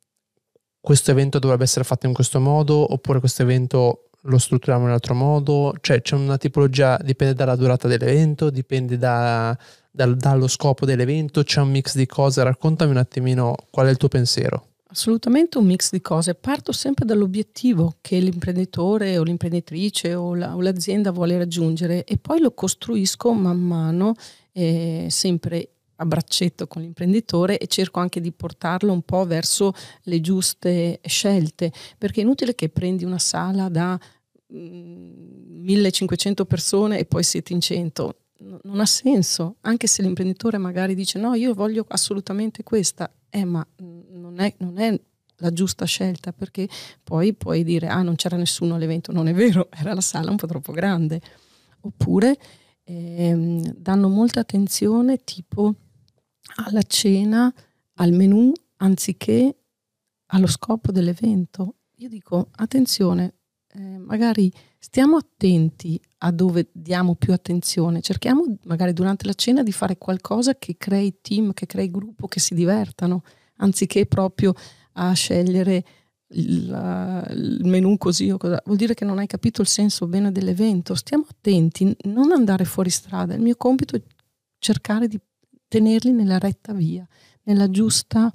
questo 0.80 1.12
evento 1.12 1.40
dovrebbe 1.40 1.66
essere 1.66 1.84
fatto 1.84 2.08
in 2.08 2.14
questo 2.14 2.40
modo 2.40 2.94
oppure 2.94 3.20
questo 3.20 3.42
evento 3.42 4.06
lo 4.24 4.38
strutturiamo 4.38 4.84
in 4.84 4.88
un 4.88 4.94
altro 4.94 5.14
modo? 5.14 5.76
Cioè 5.82 6.02
c'è 6.02 6.16
una 6.16 6.38
tipologia, 6.38 6.98
dipende 7.04 7.34
dalla 7.34 7.58
durata 7.58 7.90
dell'evento, 7.90 8.50
dipende 8.50 8.98
da, 8.98 9.58
dal, 9.92 10.16
dallo 10.16 10.48
scopo 10.48 10.86
dell'evento, 10.86 11.44
c'è 11.44 11.60
un 11.60 11.70
mix 11.70 11.96
di 11.98 12.06
cose, 12.06 12.42
raccontami 12.42 12.92
un 12.92 12.98
attimino 12.98 13.56
qual 13.70 13.88
è 13.88 13.90
il 13.90 13.98
tuo 13.98 14.08
pensiero. 14.08 14.68
Assolutamente 14.88 15.58
un 15.58 15.66
mix 15.66 15.92
di 15.92 16.00
cose. 16.00 16.34
Parto 16.34 16.72
sempre 16.72 17.04
dall'obiettivo 17.04 17.98
che 18.00 18.20
l'imprenditore 18.20 19.18
o 19.18 19.24
l'imprenditrice 19.24 20.16
o, 20.16 20.34
la, 20.34 20.56
o 20.56 20.62
l'azienda 20.62 21.12
vuole 21.12 21.38
raggiungere 21.38 22.06
e 22.06 22.18
poi 22.18 22.40
lo 22.40 22.54
costruisco 22.54 23.34
man 23.34 23.60
mano, 23.60 24.14
eh, 24.54 25.08
sempre 25.10 25.72
a 26.02 26.06
braccetto 26.06 26.68
con 26.68 26.82
l'imprenditore 26.82 27.58
e 27.58 27.68
cerco 27.68 28.00
anche 28.00 28.22
di 28.22 28.32
portarlo 28.32 28.92
un 28.92 29.02
po' 29.02 29.26
verso 29.26 29.74
le 30.04 30.22
giuste 30.22 31.00
scelte, 31.06 31.72
perché 31.98 32.22
è 32.22 32.24
inutile 32.24 32.56
che 32.56 32.70
prendi 32.70 33.04
una 33.04 33.20
sala 33.20 33.70
da 33.70 34.00
1500 34.48 36.44
mm, 36.44 36.48
persone 36.48 37.00
e 37.00 37.06
poi 37.06 37.24
siete 37.24 37.54
in 37.54 37.62
100. 37.62 38.16
Non 38.64 38.80
ha 38.80 38.86
senso, 38.86 39.58
anche 39.62 39.88
se 39.88 40.02
l'imprenditore 40.02 40.58
magari 40.58 40.96
dice 40.96 41.20
no, 41.20 41.34
io 41.34 41.54
voglio 41.54 41.86
assolutamente 41.90 42.64
questa, 42.64 43.12
eh, 43.30 43.44
ma 43.44 43.66
non 43.78 44.40
è, 44.40 44.54
non 44.60 44.78
è 44.78 45.00
la 45.42 45.52
giusta 45.52 45.86
scelta 45.86 46.32
perché 46.32 46.68
poi 47.04 47.34
puoi 47.34 47.64
dire 47.64 47.88
ah 47.88 48.02
non 48.02 48.16
c'era 48.16 48.38
nessuno 48.38 48.76
all'evento, 48.76 49.12
non 49.12 49.28
è 49.28 49.34
vero, 49.34 49.68
era 49.78 49.94
la 49.94 50.02
sala 50.02 50.32
un 50.32 50.38
po' 50.38 50.48
troppo 50.48 50.72
grande. 50.72 51.20
Oppure 51.82 52.38
ehm, 52.84 53.74
danno 53.76 54.08
molta 54.08 54.40
attenzione 54.40 55.24
tipo 55.24 55.76
alla 56.66 56.82
cena, 56.84 57.54
al 57.96 58.12
menù, 58.12 58.52
anziché 58.78 59.56
allo 60.28 60.48
scopo 60.48 60.92
dell'evento. 60.92 61.76
Io 61.98 62.10
dico, 62.10 62.50
attenzione, 62.56 63.34
eh, 63.74 63.98
magari 63.98 64.52
stiamo 64.78 65.18
attenti 65.18 66.00
a 66.20 66.32
dove 66.32 66.70
diamo 66.72 67.16
più 67.16 67.34
attenzione, 67.34 68.02
cerchiamo 68.02 68.44
magari 68.64 68.94
durante 68.94 69.26
la 69.26 69.34
cena 69.34 69.64
di 69.64 69.72
fare 69.72 69.98
qualcosa 69.98 70.56
che 70.56 70.76
crei 70.78 71.20
team, 71.22 71.54
che 71.54 71.66
crei 71.66 71.90
gruppo, 71.92 72.28
che 72.28 72.40
si 72.40 72.54
divertano, 72.54 73.24
anziché 73.58 74.06
proprio 74.06 74.54
a 74.94 75.14
scegliere 75.14 75.84
il, 76.32 77.28
il 77.32 77.66
menù 77.66 77.98
così 77.98 78.30
o 78.30 78.38
cosa. 78.38 78.62
Vuol 78.66 78.78
dire 78.78 78.94
che 78.94 79.06
non 79.06 79.18
hai 79.18 79.28
capito 79.28 79.62
il 79.62 79.68
senso 79.68 80.08
bene 80.08 80.32
dell'evento. 80.32 80.96
Stiamo 80.96 81.26
attenti, 81.30 81.96
non 82.04 82.32
andare 82.32 82.66
fuori 82.66 82.90
strada. 82.90 83.34
Il 83.34 83.42
mio 83.42 83.56
compito 83.56 83.96
è 83.96 84.02
cercare 84.60 85.08
di 85.08 85.20
tenerli 85.70 86.12
nella 86.12 86.38
retta 86.38 86.74
via, 86.74 87.08
giusta, 87.70 88.32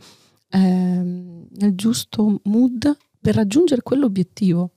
ehm, 0.49 1.47
nel 1.50 1.75
giusto 1.75 2.41
mood 2.45 2.97
per 3.21 3.35
raggiungere 3.35 3.83
quell'obiettivo. 3.83 4.71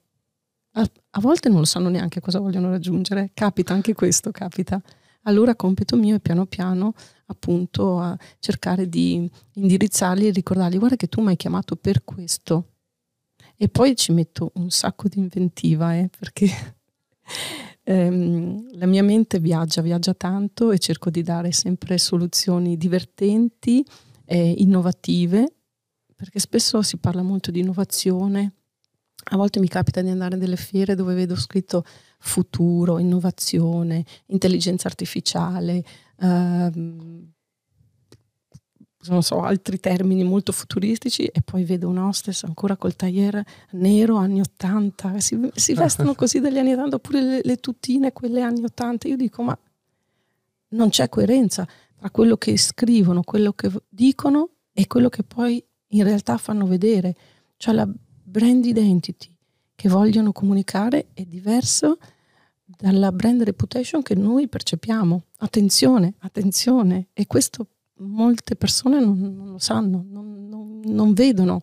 A, 0.73 0.89
a, 1.11 1.19
volte 1.21 1.47
non 1.47 1.59
lo 1.59 1.65
sanno 1.65 1.89
neanche 1.89 2.19
cosa 2.19 2.39
vogliono 2.39 2.69
raggiungere, 2.69 3.31
capita 3.33 3.73
anche 3.73 3.93
questo, 3.93 4.31
capita. 4.31 4.81
Allora 5.23 5.55
compito 5.55 5.95
mio 5.95 6.15
è 6.15 6.19
piano 6.19 6.45
piano 6.45 6.93
appunto 7.27 7.99
a 7.99 8.17
cercare 8.39 8.87
di 8.87 9.29
indirizzarli 9.53 10.27
e 10.27 10.31
ricordargli 10.31 10.77
guarda 10.77 10.95
che 10.95 11.07
tu 11.07 11.21
mi 11.21 11.29
hai 11.29 11.35
chiamato 11.35 11.75
per 11.75 12.03
questo. 12.03 12.73
E 13.55 13.69
poi 13.69 13.95
ci 13.95 14.11
metto 14.11 14.51
un 14.55 14.69
sacco 14.69 15.07
di 15.07 15.19
inventiva, 15.19 15.95
eh, 15.95 16.09
perché 16.17 16.47
ehm, 17.87 18.77
la 18.77 18.85
mia 18.85 19.01
mente 19.01 19.39
viaggia, 19.39 19.81
viaggia 19.81 20.13
tanto 20.13 20.71
e 20.71 20.77
cerco 20.77 21.09
di 21.09 21.21
dare 21.23 21.51
sempre 21.53 21.97
soluzioni 21.97 22.75
divertenti 22.75 23.83
e 24.25 24.55
innovative, 24.57 25.53
perché 26.15 26.39
spesso 26.39 26.81
si 26.81 26.97
parla 26.97 27.21
molto 27.21 27.49
di 27.49 27.59
innovazione. 27.59 28.53
A 29.29 29.37
volte 29.37 29.59
mi 29.59 29.67
capita 29.67 30.01
di 30.01 30.09
andare 30.09 30.35
nelle 30.35 30.57
fiere 30.57 30.95
dove 30.95 31.13
vedo 31.13 31.35
scritto 31.35 31.83
futuro, 32.19 32.99
innovazione, 32.99 34.03
intelligenza 34.27 34.87
artificiale, 34.87 35.83
ehm, 36.19 37.31
non 39.09 39.23
so, 39.23 39.41
altri 39.41 39.79
termini 39.79 40.23
molto 40.23 40.51
futuristici 40.51 41.25
e 41.25 41.41
poi 41.41 41.63
vedo 41.63 41.87
un 41.87 41.97
hostess 41.97 42.43
ancora 42.43 42.75
col 42.75 42.95
tagliere 42.95 43.45
nero 43.71 44.15
anni 44.17 44.39
80, 44.41 45.19
si, 45.19 45.49
si 45.53 45.73
vestono 45.73 46.13
così 46.15 46.39
dagli 46.39 46.57
anni 46.57 46.73
80 46.73 46.95
oppure 46.95 47.21
le, 47.21 47.41
le 47.43 47.57
tutine 47.57 48.13
quelle 48.13 48.41
anni 48.41 48.63
80, 48.63 49.07
io 49.07 49.15
dico 49.15 49.43
ma 49.43 49.57
non 50.69 50.89
c'è 50.89 51.09
coerenza 51.09 51.67
tra 51.97 52.09
quello 52.09 52.37
che 52.37 52.57
scrivono, 52.57 53.23
quello 53.23 53.53
che 53.53 53.71
dicono 53.89 54.49
e 54.73 54.87
quello 54.87 55.09
che 55.09 55.23
poi 55.23 55.63
in 55.91 56.03
realtà 56.03 56.37
fanno 56.37 56.65
vedere, 56.65 57.15
cioè 57.57 57.73
la 57.73 57.87
brand 57.87 58.65
identity 58.65 59.33
che 59.75 59.89
vogliono 59.89 60.31
comunicare 60.31 61.07
è 61.13 61.23
diverso 61.23 61.97
dalla 62.65 63.11
brand 63.11 63.41
reputation 63.43 64.01
che 64.01 64.15
noi 64.15 64.47
percepiamo. 64.47 65.23
Attenzione, 65.37 66.15
attenzione, 66.19 67.07
e 67.13 67.25
questo 67.27 67.67
molte 67.99 68.55
persone 68.55 68.99
non, 68.99 69.19
non 69.19 69.51
lo 69.51 69.59
sanno, 69.59 70.05
non, 70.09 70.47
non, 70.47 70.81
non, 70.83 71.13
vedono. 71.13 71.61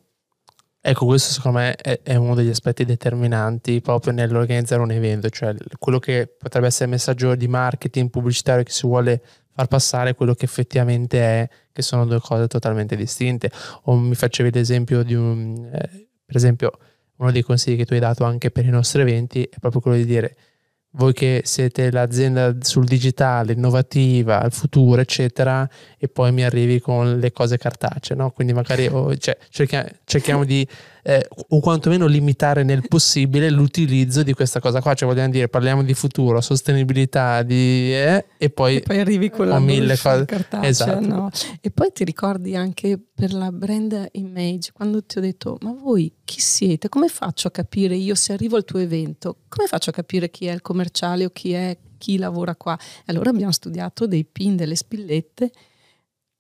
Ecco, 0.81 1.07
questo 1.07 1.33
secondo 1.33 1.59
me 1.59 1.75
è, 1.77 2.15
uno 2.17 2.35
degli 2.35 2.51
aspetti 2.51 2.85
determinanti 2.85 3.81
proprio 3.81 4.13
nell'organizzare 4.13 4.83
un 4.83 4.91
evento, 4.91 5.31
cioè 5.31 5.55
quello 5.79 5.99
che 5.99 6.29
potrebbe 6.39 6.67
essere 6.67 6.85
il 6.85 6.91
messaggio 6.91 7.35
di 7.35 7.49
marketing 7.49 8.11
pubblicitario 8.11 8.63
che 8.63 8.71
si 8.71 8.87
vuole 8.87 9.23
far 9.55 9.67
passare 9.67 10.15
quello 10.15 10.35
che 10.35 10.45
effettivamente 10.45 11.21
è, 11.21 11.49
che 11.73 11.83
sono 11.83 12.05
due 12.05 12.21
cose 12.21 12.49
totalmente 12.49 12.97
distinte. 12.97 13.51
O 13.85 13.97
mi 13.97 14.15
facevi 14.15 14.51
l'esempio 14.51 15.03
di 15.03 15.15
un, 15.15 15.71
eh, 15.73 16.09
per 16.25 16.37
esempio, 16.37 16.73
uno 17.17 17.31
dei 17.31 17.43
consigli 17.43 17.77
che 17.77 17.87
tu 17.87 17.95
hai 17.95 18.01
dato 18.01 18.25
anche 18.25 18.51
per 18.51 18.67
i 18.67 18.71
nostri 18.71 19.01
eventi 19.01 19.43
è 19.45 19.59
proprio 19.59 19.81
quello 19.81 19.97
di 19.97 20.05
dire 20.05 20.37
voi 20.97 21.13
che 21.13 21.43
siete 21.45 21.91
l'azienda 21.91 22.55
sul 22.61 22.85
digitale, 22.85 23.53
innovativa, 23.53 24.41
al 24.41 24.53
futuro, 24.53 25.01
eccetera, 25.01 25.69
e 25.99 26.09
poi 26.09 26.33
mi 26.33 26.45
arrivi 26.45 26.81
con 26.81 27.19
le 27.19 27.33
cose 27.33 27.59
cartacee, 27.59 28.17
no? 28.17 28.31
Quindi 28.31 28.53
magari 28.53 28.87
oh, 28.87 29.17
cioè, 29.17 29.37
cerchiamo, 29.51 29.89
cerchiamo 30.05 30.45
di, 30.45 30.67
eh, 31.07 31.29
o 31.51 31.61
quantomeno 31.61 32.07
limitare 32.07 32.63
nel 32.63 32.89
possibile 32.89 33.51
l'utilizzo 33.51 34.23
di 34.23 34.33
questa 34.33 34.59
cosa 34.59 34.81
qua, 34.81 34.95
cioè 34.95 35.07
vogliamo 35.07 35.31
dire 35.31 35.49
parliamo 35.49 35.83
di 35.83 35.93
futuro, 35.93 36.41
sostenibilità 36.41 37.43
di, 37.43 37.93
eh, 37.93 38.25
e, 38.39 38.49
poi, 38.49 38.77
e 38.77 38.81
poi 38.81 38.99
arrivi 38.99 39.29
con 39.29 39.47
la 39.47 39.59
mille 39.59 39.99
cose. 39.99 40.25
cartacea, 40.25 40.69
esatto. 40.69 41.07
no? 41.07 41.31
E 41.61 41.71
poi 41.71 41.93
ti 41.93 42.05
ricordi 42.05 42.57
anche 42.57 42.99
per 43.15 43.35
la 43.35 43.53
brand 43.53 44.09
image, 44.13 44.73
quando 44.73 45.05
ti 45.05 45.19
ho 45.19 45.21
detto 45.21 45.59
ma 45.61 45.73
voi 45.73 46.11
chi 46.25 46.41
siete? 46.41 46.89
Come 46.89 47.09
faccio 47.09 47.49
a 47.49 47.51
capire 47.51 47.95
io 47.95 48.15
se 48.15 48.33
arrivo 48.33 48.57
al 48.57 48.65
tuo 48.65 48.79
evento? 48.79 49.41
Come 49.49 49.67
faccio 49.67 49.91
a 49.91 49.93
capire 49.93 50.31
chi 50.31 50.47
è 50.47 50.53
il 50.53 50.63
commerciale 50.63 51.27
o 51.27 51.31
chi 51.31 51.53
è 51.53 51.77
chi 51.99 52.17
lavora 52.17 52.57
qua? 52.57 52.79
Allora 53.07 53.29
abbiamo 53.29 53.53
studiato 53.53 54.07
dei 54.07 54.25
pin, 54.25 54.57
delle 54.57 54.75
spillette 54.75 55.51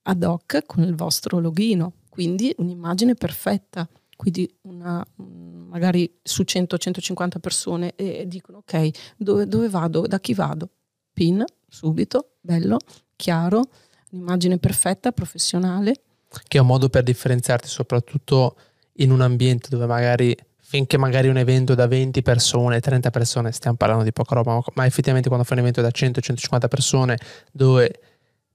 ad 0.04 0.22
hoc 0.22 0.64
con 0.64 0.82
il 0.82 0.94
vostro 0.94 1.38
login, 1.38 1.86
quindi 2.08 2.54
un'immagine 2.56 3.14
perfetta. 3.14 3.86
Quindi 4.16 4.52
una, 4.62 5.04
magari 5.16 6.18
su 6.22 6.42
100-150 6.42 7.38
persone 7.40 7.94
e 7.96 8.26
dicono 8.26 8.58
ok, 8.58 8.90
dove, 9.16 9.46
dove 9.46 9.68
vado? 9.68 10.06
Da 10.06 10.20
chi 10.20 10.34
vado? 10.34 10.68
Pin, 11.12 11.44
subito, 11.68 12.34
bello, 12.40 12.78
chiaro, 13.16 13.62
un'immagine 14.10 14.58
perfetta, 14.58 15.12
professionale. 15.12 16.02
Che 16.46 16.58
è 16.58 16.60
un 16.60 16.66
modo 16.66 16.88
per 16.88 17.02
differenziarti 17.02 17.68
soprattutto 17.68 18.56
in 18.98 19.10
un 19.10 19.20
ambiente 19.20 19.68
dove 19.68 19.86
magari 19.86 20.36
finché 20.66 20.96
magari 20.96 21.28
un 21.28 21.36
evento 21.36 21.74
da 21.74 21.86
20 21.86 22.22
persone, 22.22 22.80
30 22.80 23.10
persone, 23.10 23.52
stiamo 23.52 23.76
parlando 23.76 24.02
di 24.02 24.12
poca 24.12 24.34
roba, 24.34 24.60
ma 24.74 24.86
effettivamente 24.86 25.28
quando 25.28 25.46
fai 25.46 25.58
un 25.58 25.62
evento 25.62 25.82
da 25.82 25.90
100-150 25.92 26.68
persone 26.68 27.18
dove 27.52 28.00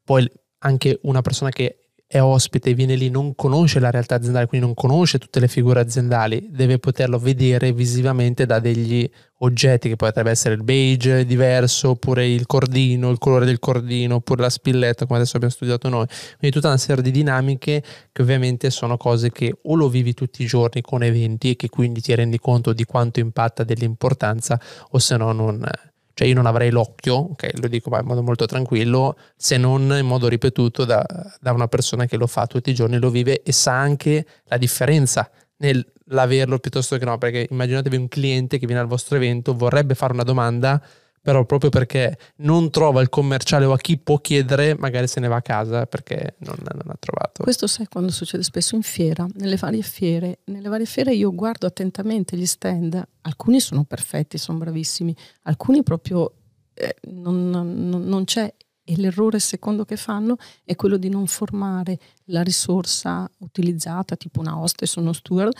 poi 0.03 0.29
anche 0.59 0.99
una 1.03 1.21
persona 1.21 1.49
che 1.51 1.78
è 2.11 2.19
ospite, 2.19 2.73
viene 2.73 2.95
lì, 2.95 3.11
non 3.11 3.35
conosce 3.35 3.79
la 3.79 3.91
realtà 3.91 4.15
aziendale, 4.15 4.47
quindi 4.47 4.65
non 4.65 4.75
conosce 4.75 5.19
tutte 5.19 5.39
le 5.39 5.47
figure 5.47 5.79
aziendali, 5.79 6.47
deve 6.49 6.79
poterlo 6.79 7.19
vedere 7.19 7.71
visivamente 7.71 8.47
da 8.47 8.57
degli 8.57 9.07
oggetti 9.41 9.89
che 9.89 9.95
potrebbe 9.95 10.31
essere 10.31 10.55
il 10.55 10.63
beige 10.63 11.23
diverso, 11.23 11.89
oppure 11.91 12.27
il 12.27 12.47
cordino, 12.47 13.11
il 13.11 13.19
colore 13.19 13.45
del 13.45 13.59
cordino, 13.59 14.15
oppure 14.15 14.41
la 14.41 14.49
spilletta, 14.49 15.05
come 15.05 15.19
adesso 15.19 15.35
abbiamo 15.35 15.53
studiato 15.53 15.87
noi. 15.87 16.07
Quindi 16.07 16.49
tutta 16.49 16.69
una 16.69 16.77
serie 16.77 17.03
di 17.03 17.11
dinamiche 17.11 17.83
che 18.11 18.21
ovviamente 18.23 18.71
sono 18.71 18.97
cose 18.97 19.31
che 19.31 19.55
o 19.61 19.75
lo 19.75 19.87
vivi 19.87 20.15
tutti 20.15 20.41
i 20.41 20.47
giorni 20.47 20.81
con 20.81 21.03
eventi 21.03 21.51
e 21.51 21.55
che 21.55 21.69
quindi 21.69 22.01
ti 22.01 22.15
rendi 22.15 22.39
conto 22.39 22.73
di 22.73 22.85
quanto 22.85 23.19
impatta 23.19 23.63
dell'importanza, 23.63 24.59
o 24.89 24.97
se 24.97 25.15
no 25.15 25.31
non 25.31 25.63
cioè 26.19 26.27
io 26.27 26.33
non 26.33 26.47
avrei 26.47 26.69
l'occhio, 26.69 27.15
ok, 27.15 27.51
lo 27.61 27.69
dico 27.69 27.97
in 27.97 28.05
modo 28.05 28.21
molto 28.21 28.45
tranquillo, 28.45 29.15
se 29.38 29.55
non 29.55 29.83
in 29.97 30.05
modo 30.05 30.27
ripetuto 30.27 30.83
da, 30.83 31.01
da 31.39 31.53
una 31.53 31.69
persona 31.69 32.07
che 32.07 32.17
lo 32.17 32.27
fa 32.27 32.45
tutti 32.45 32.71
i 32.71 32.73
giorni, 32.73 32.99
lo 32.99 33.09
vive 33.09 33.41
e 33.41 33.53
sa 33.53 33.79
anche 33.79 34.25
la 34.47 34.57
differenza 34.57 35.31
nell'averlo 35.59 36.59
piuttosto 36.59 36.97
che 36.97 37.05
no, 37.05 37.17
perché 37.17 37.47
immaginatevi 37.49 37.95
un 37.95 38.09
cliente 38.09 38.57
che 38.57 38.65
viene 38.65 38.81
al 38.81 38.88
vostro 38.88 39.15
evento, 39.15 39.55
vorrebbe 39.55 39.95
fare 39.95 40.11
una 40.11 40.23
domanda, 40.23 40.83
però 41.21 41.45
proprio 41.45 41.69
perché 41.69 42.17
non 42.38 42.69
trova 42.69 43.01
il 43.01 43.09
commerciale 43.09 43.65
o 43.65 43.73
a 43.73 43.77
chi 43.77 43.97
può 43.97 44.19
chiedere, 44.19 44.75
magari 44.77 45.07
se 45.07 45.19
ne 45.19 45.27
va 45.27 45.38
a 45.38 45.41
casa 45.41 45.85
perché 45.85 46.35
non, 46.39 46.55
non, 46.59 46.89
ha 46.89 46.97
trovato. 46.99 47.43
Questo 47.43 47.67
sai 47.67 47.88
quando 47.88 48.11
succede 48.11 48.43
spesso 48.43 48.75
in 48.75 48.81
fiera, 48.81 49.27
nelle 49.35 49.57
varie 49.57 49.81
fiere. 49.81 50.39
Nelle 50.45 50.69
varie 50.69 50.85
fiere 50.85 51.13
io 51.13 51.33
guardo 51.33 51.67
attentamente 51.67 52.38
gli 52.38 52.45
stand, 52.45 53.01
alcuni 53.21 53.59
sono 53.59 53.83
perfetti, 53.83 54.38
sono 54.38 54.57
bravissimi, 54.57 55.15
alcuni 55.43 55.83
proprio 55.83 56.33
eh, 56.73 56.95
non, 57.11 57.49
non, 57.49 58.03
non 58.03 58.23
c'è 58.23 58.53
e 58.89 58.95
l'errore 58.97 59.38
secondo 59.39 59.85
che 59.85 59.97
fanno 59.97 60.38
è 60.63 60.75
quello 60.75 60.97
di 60.97 61.09
non 61.09 61.27
formare 61.27 61.99
la 62.25 62.41
risorsa 62.41 63.29
utilizzata, 63.39 64.15
tipo 64.15 64.39
una 64.39 64.57
hostess 64.57 64.95
o 64.95 65.01
uno 65.01 65.13
steward, 65.13 65.55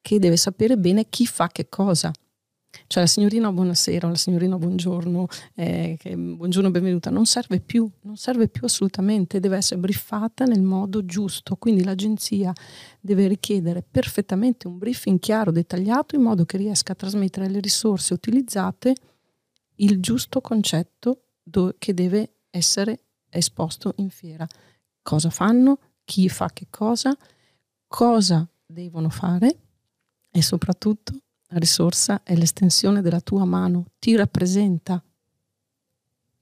che 0.00 0.18
deve 0.18 0.38
sapere 0.38 0.78
bene 0.78 1.08
chi 1.10 1.26
fa 1.26 1.48
che 1.48 1.68
cosa. 1.68 2.10
Cioè 2.86 3.02
la 3.02 3.08
signorina 3.08 3.50
buonasera 3.50 4.08
la 4.08 4.14
signorina 4.14 4.56
buongiorno, 4.56 5.26
eh, 5.54 5.98
buongiorno 6.14 6.70
benvenuta, 6.70 7.10
non 7.10 7.26
serve 7.26 7.58
più, 7.60 7.88
non 8.02 8.16
serve 8.16 8.48
più 8.48 8.64
assolutamente, 8.64 9.40
deve 9.40 9.56
essere 9.56 9.80
briefata 9.80 10.44
nel 10.44 10.62
modo 10.62 11.04
giusto, 11.04 11.56
quindi 11.56 11.82
l'agenzia 11.82 12.52
deve 13.00 13.26
richiedere 13.26 13.82
perfettamente 13.88 14.68
un 14.68 14.78
briefing 14.78 15.18
chiaro, 15.18 15.50
dettagliato, 15.50 16.14
in 16.14 16.22
modo 16.22 16.44
che 16.44 16.58
riesca 16.58 16.92
a 16.92 16.96
trasmettere 16.96 17.46
alle 17.46 17.60
risorse 17.60 18.14
utilizzate 18.14 18.94
il 19.76 20.00
giusto 20.00 20.40
concetto 20.40 21.22
do- 21.42 21.74
che 21.76 21.92
deve 21.92 22.34
essere 22.50 23.00
esposto 23.30 23.94
in 23.96 24.10
fiera. 24.10 24.46
Cosa 25.02 25.30
fanno, 25.30 25.78
chi 26.04 26.28
fa 26.28 26.50
che 26.52 26.66
cosa, 26.70 27.16
cosa 27.88 28.48
devono 28.64 29.08
fare? 29.08 29.56
E 30.30 30.42
soprattutto 30.42 31.14
la 31.52 31.58
risorsa 31.58 32.22
è 32.22 32.34
l'estensione 32.36 33.02
della 33.02 33.20
tua 33.20 33.44
mano, 33.44 33.86
ti 33.98 34.14
rappresenta. 34.14 35.02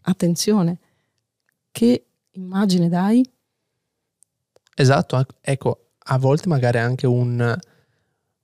Attenzione, 0.03 0.79
che 1.71 2.07
immagine 2.33 2.89
dai? 2.89 3.29
Esatto, 4.75 5.27
ecco, 5.41 5.93
a 5.99 6.19
volte 6.19 6.49
magari 6.49 6.79
anche 6.79 7.07
un, 7.07 7.59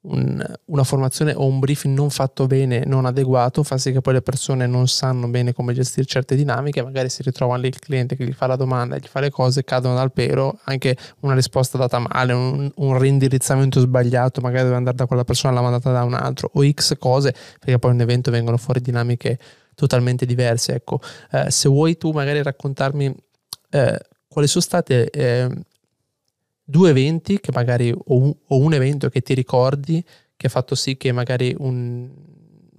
un, 0.05 0.45
una 0.67 0.85
formazione 0.85 1.33
o 1.33 1.47
un 1.47 1.59
briefing 1.59 1.95
non 1.95 2.11
fatto 2.11 2.47
bene, 2.47 2.83
non 2.85 3.07
adeguato, 3.07 3.63
fa 3.63 3.79
sì 3.79 3.93
che 3.93 4.01
poi 4.01 4.15
le 4.15 4.23
persone 4.23 4.67
non 4.67 4.87
sanno 4.89 5.29
bene 5.29 5.53
come 5.53 5.73
gestire 5.73 6.07
certe 6.07 6.35
dinamiche, 6.35 6.83
magari 6.83 7.09
si 7.09 7.23
ritrovano 7.23 7.63
lì 7.63 7.69
il 7.69 7.79
cliente 7.79 8.17
che 8.17 8.25
gli 8.25 8.33
fa 8.33 8.47
la 8.47 8.57
domanda, 8.57 8.97
gli 8.97 9.07
fa 9.07 9.21
le 9.21 9.31
cose, 9.31 9.65
cadono 9.65 9.95
dal 9.95 10.13
pero, 10.13 10.59
anche 10.65 10.97
una 11.21 11.35
risposta 11.35 11.79
data 11.79 11.99
male, 11.99 12.33
un, 12.33 12.71
un 12.75 12.99
reindirizzamento 12.99 13.81
sbagliato, 13.81 14.41
magari 14.41 14.65
deve 14.65 14.77
andare 14.77 14.97
da 14.97 15.07
quella 15.07 15.25
persona, 15.25 15.55
l'ha 15.55 15.63
mandata 15.63 15.91
da 15.93 16.05
un 16.05 16.15
altro, 16.15 16.51
o 16.53 16.69
X 16.69 16.97
cose, 16.99 17.35
perché 17.59 17.79
poi 17.79 17.91
in 17.91 17.97
un 17.97 18.03
evento 18.03 18.31
vengono 18.31 18.57
fuori 18.57 18.81
dinamiche 18.81 19.39
totalmente 19.75 20.27
diverse. 20.27 20.75
Ecco, 20.75 21.01
eh, 21.31 21.51
se 21.51 21.69
vuoi 21.69 21.97
tu 21.97 22.11
magari 22.11 22.43
raccontarmi 22.43 23.15
eh, 23.71 23.99
quali 24.29 24.49
sono 24.49 24.63
state 24.63 25.11
eh, 25.11 25.49
due 26.65 26.91
eventi 26.91 27.39
che 27.41 27.51
magari 27.53 27.93
o 27.93 28.17
un, 28.17 28.35
o 28.49 28.57
un, 28.57 28.73
evento 28.73 29.09
che 29.11 29.21
ti 29.21 29.35
ricordi 29.35 30.03
che 30.35 30.47
ha 30.47 30.51
fatto 30.51 30.75
sì 30.75 30.97
che 30.97 31.13
magari 31.13 31.55
un, 31.59 32.09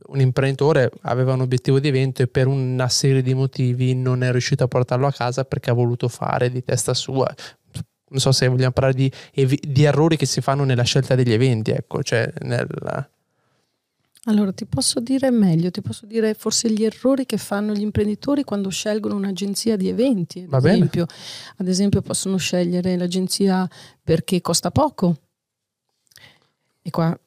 un, 0.08 0.20
imprenditore 0.20 0.92
aveva 1.02 1.34
un 1.34 1.42
obiettivo 1.42 1.80
di 1.80 1.88
evento 1.88 2.24
e 2.24 2.28
per 2.28 2.48
una 2.48 2.90
serie 2.90 3.22
di 3.22 3.34
motivi 3.34 3.94
non 3.94 4.24
è 4.24 4.32
riuscito 4.32 4.64
a 4.64 4.68
portarlo 4.68 5.06
a 5.06 5.12
casa 5.12 5.46
perché 5.46 5.70
ha 5.70 5.74
voluto 5.74 6.08
fare 6.08 6.50
di 6.50 6.64
testa 6.64 6.94
sua. 6.94 7.32
Non 8.08 8.20
so 8.20 8.32
se 8.32 8.48
vogliamo 8.48 8.72
parlare 8.72 8.96
di, 8.96 9.12
di 9.62 9.84
errori 9.84 10.18
che 10.18 10.26
si 10.26 10.42
fanno 10.42 10.64
nella 10.64 10.84
scelta 10.84 11.16
degli 11.16 11.34
eventi 11.34 11.72
ecco 11.72 12.04
cioè 12.04 12.32
nel, 12.42 12.68
allora, 14.26 14.52
ti 14.52 14.66
posso 14.66 15.00
dire 15.00 15.30
meglio, 15.30 15.70
ti 15.72 15.82
posso 15.82 16.06
dire 16.06 16.34
forse 16.34 16.72
gli 16.72 16.84
errori 16.84 17.26
che 17.26 17.38
fanno 17.38 17.74
gli 17.74 17.82
imprenditori 17.82 18.44
quando 18.44 18.70
scelgono 18.70 19.16
un'agenzia 19.16 19.76
di 19.76 19.88
eventi. 19.88 20.40
Ad, 20.40 20.50
Va 20.50 20.58
esempio. 20.58 21.06
Bene. 21.06 21.20
ad 21.58 21.68
esempio, 21.68 22.02
possono 22.02 22.38
scegliere 22.38 22.98
l'agenzia 22.98 23.70
perché 24.04 24.42
costa 24.42 24.72
poco. 24.72 25.18
E 26.82 26.90
qua 26.90 27.18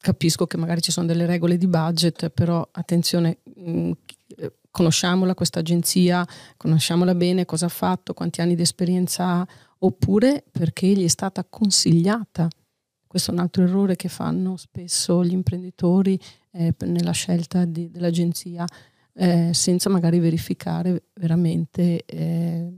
capisco 0.00 0.46
che 0.46 0.56
magari 0.56 0.80
ci 0.80 0.92
sono 0.92 1.06
delle 1.06 1.26
regole 1.26 1.58
di 1.58 1.66
budget, 1.66 2.30
però 2.30 2.66
attenzione, 2.70 3.38
mh, 3.42 3.90
conosciamola 4.70 5.34
questa 5.34 5.58
agenzia, 5.58 6.26
conosciamola 6.56 7.14
bene, 7.14 7.44
cosa 7.44 7.66
ha 7.66 7.70
fatto, 7.70 8.14
quanti 8.14 8.40
anni 8.40 8.54
di 8.54 8.62
esperienza 8.62 9.24
ha, 9.26 9.46
oppure 9.80 10.44
perché 10.50 10.86
gli 10.88 11.04
è 11.04 11.08
stata 11.08 11.44
consigliata 11.48 12.48
questo 13.08 13.30
è 13.30 13.34
un 13.34 13.40
altro 13.40 13.64
errore 13.64 13.96
che 13.96 14.08
fanno 14.08 14.56
spesso 14.56 15.24
gli 15.24 15.32
imprenditori 15.32 16.20
eh, 16.52 16.74
nella 16.80 17.12
scelta 17.12 17.64
di, 17.64 17.90
dell'agenzia, 17.90 18.66
eh, 19.14 19.50
senza 19.52 19.88
magari 19.88 20.18
verificare 20.18 21.04
veramente 21.14 22.04
eh, 22.04 22.70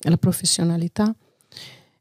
la 0.00 0.16
professionalità. 0.16 1.14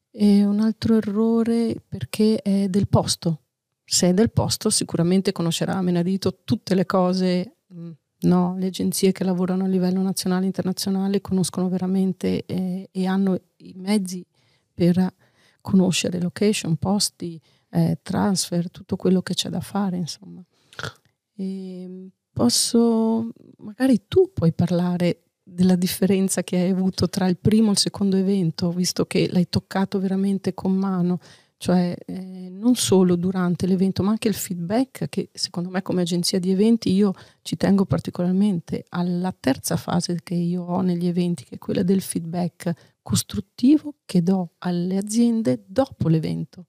E 0.10 0.45
un 0.45 0.62
altro 0.62 0.97
errore 0.97 1.76
perché 1.88 2.41
è 2.41 2.67
del 2.69 2.88
posto. 2.88 3.41
Se 3.84 4.08
è 4.08 4.13
del 4.13 4.32
posto 4.32 4.69
sicuramente 4.69 5.34
conoscerà 5.34 5.76
a 5.76 5.82
menadito 5.82 6.39
tutte 6.45 6.76
le 6.76 6.86
cose, 6.86 7.58
mm, 7.74 7.91
no? 8.21 8.56
le 8.58 8.67
agenzie 8.67 9.12
che 9.12 9.26
lavorano 9.26 9.65
a 9.65 9.67
livello 9.67 10.02
nazionale 10.02 10.43
e 10.43 10.47
internazionale 10.47 11.19
conoscono 11.19 11.67
veramente 11.67 12.45
eh, 12.45 12.88
e 12.89 13.06
hanno 13.06 13.38
i 13.58 13.74
mezzi 13.76 14.26
per 14.74 15.13
conoscere 15.62 16.19
location, 16.19 16.76
posti, 16.78 17.39
eh, 17.69 18.00
transfer, 18.02 18.69
tutto 18.69 18.95
quello 18.95 19.21
che 19.21 19.34
c'è 19.34 19.50
da 19.50 19.62
fare, 19.62 19.97
insomma. 19.97 20.43
E 21.36 22.10
posso, 22.32 23.30
magari 23.58 24.04
tu 24.08 24.32
puoi 24.34 24.54
parlare 24.54 25.24
della 25.43 25.76
differenza 25.76 26.43
che 26.43 26.58
hai 26.58 26.69
avuto 26.69 27.10
tra 27.10 27.28
il 27.28 27.38
primo 27.38 27.69
e 27.69 27.71
il 27.71 27.78
secondo 27.78 28.15
evento, 28.15 28.71
visto 28.71 29.06
che 29.06 29.30
l'hai 29.32 29.50
toccato 29.50 30.00
veramente 30.00 30.54
con 30.54 30.74
mano, 30.74 31.19
cioè 31.58 31.95
eh, 32.06 32.50
non 32.50 32.76
solo 32.76 33.15
durante 33.15 33.67
l'evento, 33.67 34.02
ma 34.02 34.12
anche 34.12 34.28
il 34.28 34.34
feedback, 34.34 35.10
che 35.10 35.30
secondo 35.34 35.69
me 35.69 35.82
come 35.82 36.02
agenzia 36.02 36.39
di 36.39 36.52
eventi 36.52 36.91
io 36.91 37.13
ci 37.41 37.56
tengo 37.58 37.86
particolarmente 37.86 38.86
alla 38.89 39.36
terza 39.38 39.78
fase 39.78 40.17
che 40.24 40.34
io 40.34 40.63
ho 40.63 40.82
negli 40.82 41.08
eventi, 41.08 41.43
che 41.43 41.56
è 41.56 41.60
quella 41.60 41.84
del 41.84 42.02
feedback 42.02 42.74
costruttivo 43.02 43.96
che 44.06 44.22
do 44.22 44.52
alle 44.60 44.98
aziende 44.98 45.64
dopo 45.66 46.08
l'evento. 46.08 46.66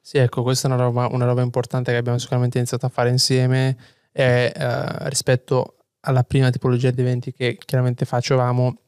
Sì, 0.00 0.18
ecco, 0.18 0.42
questa 0.42 0.68
è 0.68 0.72
una 0.72 0.82
roba, 0.82 1.06
una 1.10 1.24
roba 1.24 1.42
importante 1.42 1.92
che 1.92 1.96
abbiamo 1.96 2.18
sicuramente 2.18 2.58
iniziato 2.58 2.86
a 2.86 2.88
fare 2.88 3.08
insieme 3.08 3.76
è, 4.10 4.52
eh, 4.54 5.08
rispetto 5.08 5.76
alla 6.00 6.24
prima 6.24 6.50
tipologia 6.50 6.90
di 6.90 7.00
eventi 7.00 7.32
che 7.32 7.56
chiaramente 7.64 8.04
facevamo, 8.04 8.78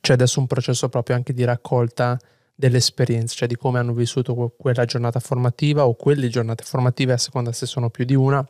c'è 0.00 0.14
adesso 0.14 0.40
un 0.40 0.46
processo 0.46 0.88
proprio 0.88 1.16
anche 1.16 1.32
di 1.32 1.44
raccolta 1.44 2.18
delle 2.54 2.78
esperienze, 2.78 3.36
cioè 3.36 3.46
di 3.48 3.56
come 3.56 3.78
hanno 3.78 3.92
vissuto 3.92 4.34
quella 4.56 4.84
giornata 4.84 5.20
formativa 5.20 5.86
o 5.86 5.94
quelle 5.94 6.28
giornate 6.28 6.64
formative 6.64 7.12
a 7.12 7.18
seconda 7.18 7.52
se 7.52 7.66
sono 7.66 7.90
più 7.90 8.04
di 8.04 8.14
una, 8.14 8.44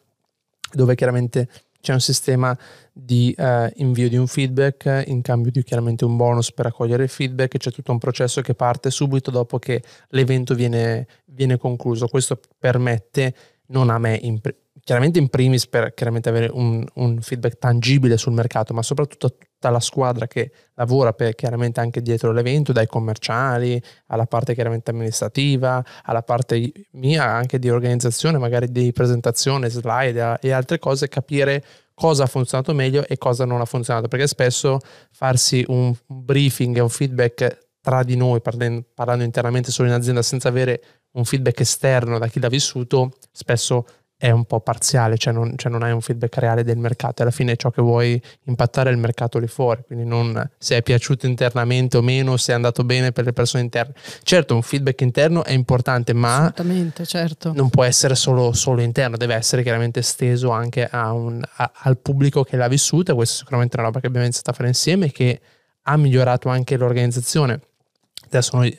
dove 0.72 0.94
chiaramente 0.94 1.48
c'è 1.80 1.92
un 1.92 2.00
sistema 2.00 2.56
di 2.92 3.32
eh, 3.36 3.72
invio 3.76 4.08
di 4.08 4.16
un 4.16 4.26
feedback 4.26 5.04
in 5.06 5.22
cambio 5.22 5.50
di 5.52 5.62
chiaramente 5.62 6.04
un 6.04 6.16
bonus 6.16 6.52
per 6.52 6.66
raccogliere 6.66 7.04
il 7.04 7.08
feedback, 7.08 7.56
c'è 7.56 7.70
tutto 7.70 7.92
un 7.92 7.98
processo 7.98 8.40
che 8.40 8.54
parte 8.54 8.90
subito 8.90 9.30
dopo 9.30 9.58
che 9.58 9.82
l'evento 10.08 10.54
viene, 10.54 11.06
viene 11.26 11.56
concluso. 11.56 12.08
Questo 12.08 12.40
permette 12.58 13.34
non 13.66 13.90
a 13.90 13.98
me 13.98 14.18
in, 14.20 14.40
chiaramente 14.82 15.18
in 15.18 15.28
primis 15.28 15.66
per 15.66 15.94
chiaramente 15.94 16.28
avere 16.28 16.50
un, 16.52 16.84
un, 16.94 17.20
feedback 17.20 17.58
tangibile 17.58 18.16
sul 18.16 18.32
mercato, 18.32 18.72
ma 18.74 18.82
soprattutto 18.82 19.26
a 19.26 19.32
la 19.60 19.80
squadra 19.80 20.26
che 20.26 20.52
lavora 20.74 21.12
per, 21.12 21.34
chiaramente 21.34 21.80
anche 21.80 22.00
dietro 22.00 22.32
l'evento, 22.32 22.72
dai 22.72 22.86
commerciali 22.86 23.80
alla 24.06 24.26
parte 24.26 24.54
chiaramente 24.54 24.90
amministrativa, 24.90 25.84
alla 26.04 26.22
parte 26.22 26.72
mia 26.92 27.24
anche 27.24 27.58
di 27.58 27.68
organizzazione, 27.68 28.38
magari 28.38 28.70
di 28.70 28.92
presentazione, 28.92 29.68
slide 29.68 30.38
e 30.40 30.50
altre 30.52 30.78
cose, 30.78 31.08
capire 31.08 31.64
cosa 31.94 32.22
ha 32.22 32.26
funzionato 32.26 32.72
meglio 32.72 33.04
e 33.06 33.18
cosa 33.18 33.44
non 33.44 33.60
ha 33.60 33.64
funzionato, 33.64 34.06
perché 34.06 34.28
spesso 34.28 34.78
farsi 35.10 35.64
un 35.66 35.92
briefing 36.06 36.76
e 36.76 36.80
un 36.80 36.88
feedback 36.88 37.66
tra 37.80 38.02
di 38.02 38.16
noi, 38.16 38.40
parlando, 38.40 38.84
parlando 38.94 39.24
internamente 39.24 39.70
solo 39.70 39.88
in 39.88 39.94
azienda, 39.94 40.22
senza 40.22 40.48
avere 40.48 40.82
un 41.12 41.24
feedback 41.24 41.60
esterno 41.60 42.18
da 42.18 42.26
chi 42.28 42.38
l'ha 42.38 42.48
vissuto, 42.48 43.12
spesso 43.32 43.84
è 44.20 44.31
un 44.31 44.46
po' 44.46 44.59
parziale, 44.59 45.16
cioè 45.16 45.33
non, 45.33 45.52
cioè 45.54 45.70
non, 45.70 45.85
hai 45.85 45.92
un 45.92 46.00
feedback 46.00 46.38
reale 46.38 46.64
del 46.64 46.76
mercato. 46.76 47.22
Alla 47.22 47.31
fine 47.31 47.54
ciò 47.54 47.70
che 47.70 47.81
vuoi 47.81 48.20
impattare 48.46 48.90
è 48.90 48.92
il 48.92 48.98
mercato 48.98 49.38
lì 49.38 49.46
fuori, 49.46 49.85
quindi 49.87 50.04
non 50.04 50.50
se 50.59 50.76
è 50.76 50.83
piaciuto 50.83 51.26
internamente 51.26 51.98
o 51.98 52.02
meno, 52.02 52.37
se 52.37 52.50
è 52.50 52.54
andato 52.57 52.83
bene 52.83 53.12
per 53.12 53.24
le 53.24 53.33
persone 53.33 53.62
interne. 53.62 53.94
Certo, 54.24 54.57
un 54.57 54.62
feedback 54.62 55.02
interno 55.02 55.44
è 55.44 55.52
importante, 55.52 56.14
ma 56.14 56.52
certo. 57.04 57.52
non 57.52 57.70
può 57.70 57.85
essere 57.85 58.16
solo, 58.16 58.52
solo, 58.54 58.83
interno, 58.83 59.16
deve 59.16 59.37
essere 59.37 59.62
chiaramente 59.62 60.00
esteso 60.00 60.50
anche 60.50 60.88
un, 60.92 61.40
a, 61.57 61.70
al 61.72 61.96
pubblico 61.98 62.42
che 62.42 62.57
l'ha 62.57 62.68
vissuta. 62.68 63.14
Questa 63.14 63.37
è 63.37 63.38
sicuramente 63.38 63.76
una 63.76 63.87
roba 63.87 64.00
che 64.00 64.09
abbiamo 64.09 64.24
iniziato 64.24 64.50
a 64.50 64.54
fare 64.54 64.66
insieme 64.66 65.12
che 65.12 65.40
ha 65.83 65.96
migliorato 65.96 66.48
anche 66.48 66.76
l'organizzazione 66.76 67.61
Adesso 68.30 68.56
noi, 68.56 68.78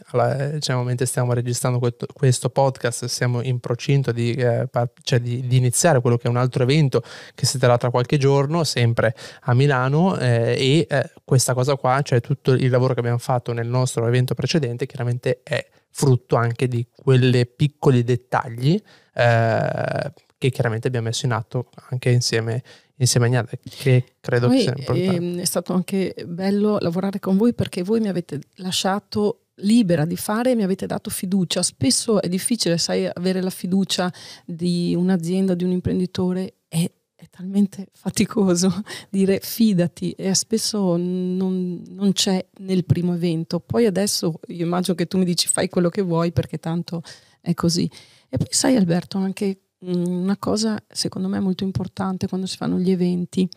diciamo, 0.54 0.84
mentre 0.84 1.08
stiamo 1.08 1.34
registrando 1.34 1.80
questo 2.14 2.50
podcast, 2.50 3.06
siamo 3.06 3.42
in 3.42 3.60
procinto 3.60 4.12
di, 4.12 4.32
eh, 4.34 4.70
cioè 5.02 5.20
di, 5.20 5.48
di, 5.48 5.58
iniziare 5.58 6.02
quello 6.02 6.18
che 6.18 6.28
è 6.28 6.30
un 6.30 6.38
altro 6.38 6.62
evento 6.62 7.02
che 7.34 7.48
si 7.48 7.58
terrà 7.58 7.76
tra 7.78 7.90
qualche 7.90 8.18
giorno, 8.18 8.64
sempre 8.64 9.16
a 9.42 9.56
Milano, 9.56 10.18
eh, 10.20 10.56
e 10.56 10.88
eh, 10.88 11.12
questa 11.24 11.56
cosa 11.56 11.76
qua, 11.78 12.00
cioè 12.04 12.22
tutto 12.22 12.52
il 12.52 12.70
lavoro 12.70 12.94
che 12.94 13.00
abbiamo 13.00 13.18
fatto 13.18 13.52
nel 13.52 13.68
nostro 13.68 14.06
evento 14.08 14.36
precedente, 14.36 14.86
chiaramente 14.86 15.42
è 15.42 15.68
frutto 15.90 16.36
anche 16.36 16.68
di 16.68 16.86
quelle 16.96 17.48
piccoli 17.48 18.04
dettagli 18.04 18.80
eh, 19.14 20.14
che 20.38 20.50
chiaramente 20.52 20.88
abbiamo 20.88 21.08
messo 21.08 21.26
in 21.26 21.34
atto 21.34 21.70
anche 21.90 22.10
insieme 22.12 22.64
insieme 23.00 23.28
a 23.28 23.30
Gnade, 23.30 23.60
che 23.64 24.16
credo 24.20 24.48
Poi, 24.48 24.62
sia 24.62 24.74
importante. 24.78 25.16
Ehm, 25.16 25.40
è 25.40 25.46
stato 25.46 25.74
anche 25.74 26.16
bello 26.26 26.78
lavorare 26.80 27.20
con 27.20 27.38
voi 27.38 27.54
perché 27.54 27.84
voi 27.84 28.00
mi 28.00 28.08
avete 28.10 28.40
lasciato 28.56 29.46
libera 29.62 30.06
di 30.06 30.16
fare 30.16 30.52
e 30.52 30.56
mi 30.56 30.64
avete 30.64 30.86
dato 30.86 31.10
fiducia. 31.10 31.64
Spesso 31.64 32.22
è 32.22 32.28
difficile, 32.28 32.78
sai, 32.78 33.10
avere 33.12 33.42
la 33.42 33.50
fiducia 33.50 34.12
di 34.46 34.94
un'azienda, 34.96 35.54
di 35.54 35.64
un 35.64 35.72
imprenditore, 35.72 36.56
è, 36.68 36.90
è 37.16 37.26
talmente 37.30 37.88
faticoso 37.94 38.84
dire 39.10 39.40
fidati 39.42 40.12
e 40.12 40.34
spesso 40.34 40.98
non, 40.98 41.82
non, 41.88 42.12
c'è 42.14 42.46
nel 42.60 42.86
primo 42.86 43.14
evento. 43.14 43.60
Poi 43.60 43.86
adesso 43.86 44.40
io 44.48 44.66
immagino 44.66 44.96
che 44.96 45.08
tu 45.08 45.18
mi 45.18 45.26
dici 45.26 45.48
fai 45.48 45.70
quello 45.70 45.90
che 45.90 46.02
vuoi 46.02 46.32
perché 46.32 46.58
tanto 46.58 47.02
è 47.42 47.54
così. 47.54 47.90
E 48.30 48.38
poi 48.38 48.48
sai 48.50 48.76
Alberto, 48.76 49.18
anche 49.18 49.60
una 49.82 50.38
cosa 50.38 50.82
secondo 50.88 51.28
me 51.28 51.40
molto 51.40 51.64
importante 51.64 52.28
quando 52.28 52.48
si 52.48 52.58
fanno 52.58 52.78
gli 52.78 52.92
eventi. 52.92 53.48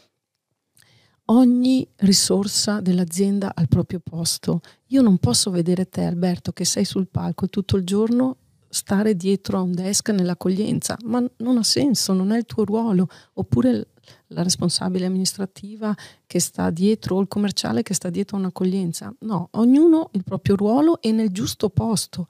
Ogni 1.26 1.86
risorsa 1.96 2.80
dell'azienda 2.80 3.52
al 3.54 3.68
proprio 3.68 4.00
posto. 4.00 4.60
Io 4.88 5.02
non 5.02 5.18
posso 5.18 5.50
vedere 5.50 5.88
te, 5.88 6.04
Alberto, 6.04 6.52
che 6.52 6.64
sei 6.64 6.84
sul 6.84 7.08
palco 7.08 7.48
tutto 7.48 7.76
il 7.76 7.84
giorno 7.84 8.36
stare 8.68 9.14
dietro 9.14 9.58
a 9.58 9.60
un 9.62 9.72
desk 9.72 10.08
nell'accoglienza, 10.10 10.96
ma 11.04 11.22
non 11.38 11.58
ha 11.58 11.62
senso, 11.62 12.12
non 12.12 12.32
è 12.32 12.38
il 12.38 12.46
tuo 12.46 12.64
ruolo. 12.64 13.06
Oppure 13.34 13.88
la 14.28 14.42
responsabile 14.42 15.06
amministrativa 15.06 15.94
che 16.26 16.40
sta 16.40 16.70
dietro 16.70 17.16
o 17.16 17.20
il 17.20 17.28
commerciale 17.28 17.82
che 17.82 17.94
sta 17.94 18.10
dietro 18.10 18.36
a 18.36 18.40
un'accoglienza. 18.40 19.14
No, 19.20 19.48
ognuno 19.52 20.10
il 20.12 20.24
proprio 20.24 20.56
ruolo 20.56 21.00
e 21.00 21.12
nel 21.12 21.30
giusto 21.30 21.68
posto 21.70 22.28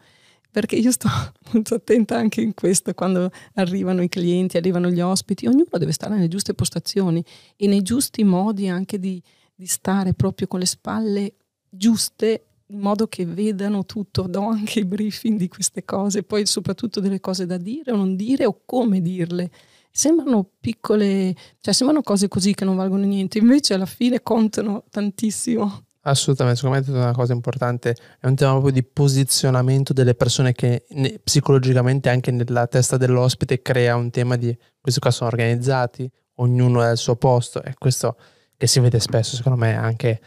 perché 0.52 0.76
io 0.76 0.92
sto 0.92 1.08
molto 1.50 1.74
attenta 1.74 2.16
anche 2.16 2.42
in 2.42 2.54
questo, 2.54 2.92
quando 2.94 3.30
arrivano 3.54 4.02
i 4.02 4.08
clienti, 4.08 4.58
arrivano 4.58 4.90
gli 4.90 5.00
ospiti, 5.00 5.46
ognuno 5.46 5.66
deve 5.78 5.92
stare 5.92 6.14
nelle 6.14 6.28
giuste 6.28 6.54
postazioni 6.54 7.24
e 7.56 7.66
nei 7.66 7.82
giusti 7.82 8.22
modi 8.22 8.68
anche 8.68 9.00
di, 9.00 9.20
di 9.54 9.66
stare 9.66 10.12
proprio 10.12 10.46
con 10.46 10.60
le 10.60 10.66
spalle 10.66 11.34
giuste 11.68 12.44
in 12.66 12.78
modo 12.78 13.06
che 13.06 13.24
vedano 13.26 13.84
tutto, 13.84 14.22
do 14.22 14.46
anche 14.46 14.80
i 14.80 14.84
briefing 14.84 15.38
di 15.38 15.48
queste 15.48 15.84
cose, 15.84 16.22
poi 16.22 16.46
soprattutto 16.46 17.00
delle 17.00 17.20
cose 17.20 17.46
da 17.46 17.56
dire 17.56 17.92
o 17.92 17.96
non 17.96 18.14
dire 18.14 18.46
o 18.46 18.60
come 18.64 19.00
dirle. 19.00 19.50
Sembrano 19.90 20.48
piccole, 20.58 21.34
cioè 21.60 21.74
sembrano 21.74 22.02
cose 22.02 22.28
così 22.28 22.54
che 22.54 22.64
non 22.64 22.76
valgono 22.76 23.04
niente, 23.04 23.38
invece 23.38 23.74
alla 23.74 23.86
fine 23.86 24.22
contano 24.22 24.84
tantissimo. 24.88 25.84
Assolutamente, 26.04 26.58
secondo 26.58 26.80
me 26.80 26.84
è 26.84 26.90
una 27.00 27.12
cosa 27.12 27.32
importante, 27.32 27.94
è 28.18 28.26
un 28.26 28.34
tema 28.34 28.50
proprio 28.52 28.72
di 28.72 28.82
posizionamento 28.82 29.92
delle 29.92 30.14
persone 30.16 30.52
che 30.52 30.84
ne, 30.90 31.20
psicologicamente 31.22 32.08
anche 32.08 32.32
nella 32.32 32.66
testa 32.66 32.96
dell'ospite 32.96 33.62
crea 33.62 33.94
un 33.94 34.10
tema 34.10 34.34
di 34.34 34.56
questi 34.80 34.98
qua 34.98 35.12
sono 35.12 35.30
organizzati, 35.30 36.10
ognuno 36.36 36.82
è 36.82 36.86
al 36.86 36.96
suo 36.96 37.14
posto 37.14 37.62
e 37.62 37.74
questo 37.78 38.16
che 38.56 38.66
si 38.66 38.80
vede 38.80 38.98
spesso 38.98 39.36
secondo 39.36 39.56
me 39.56 39.76
anche, 39.76 40.20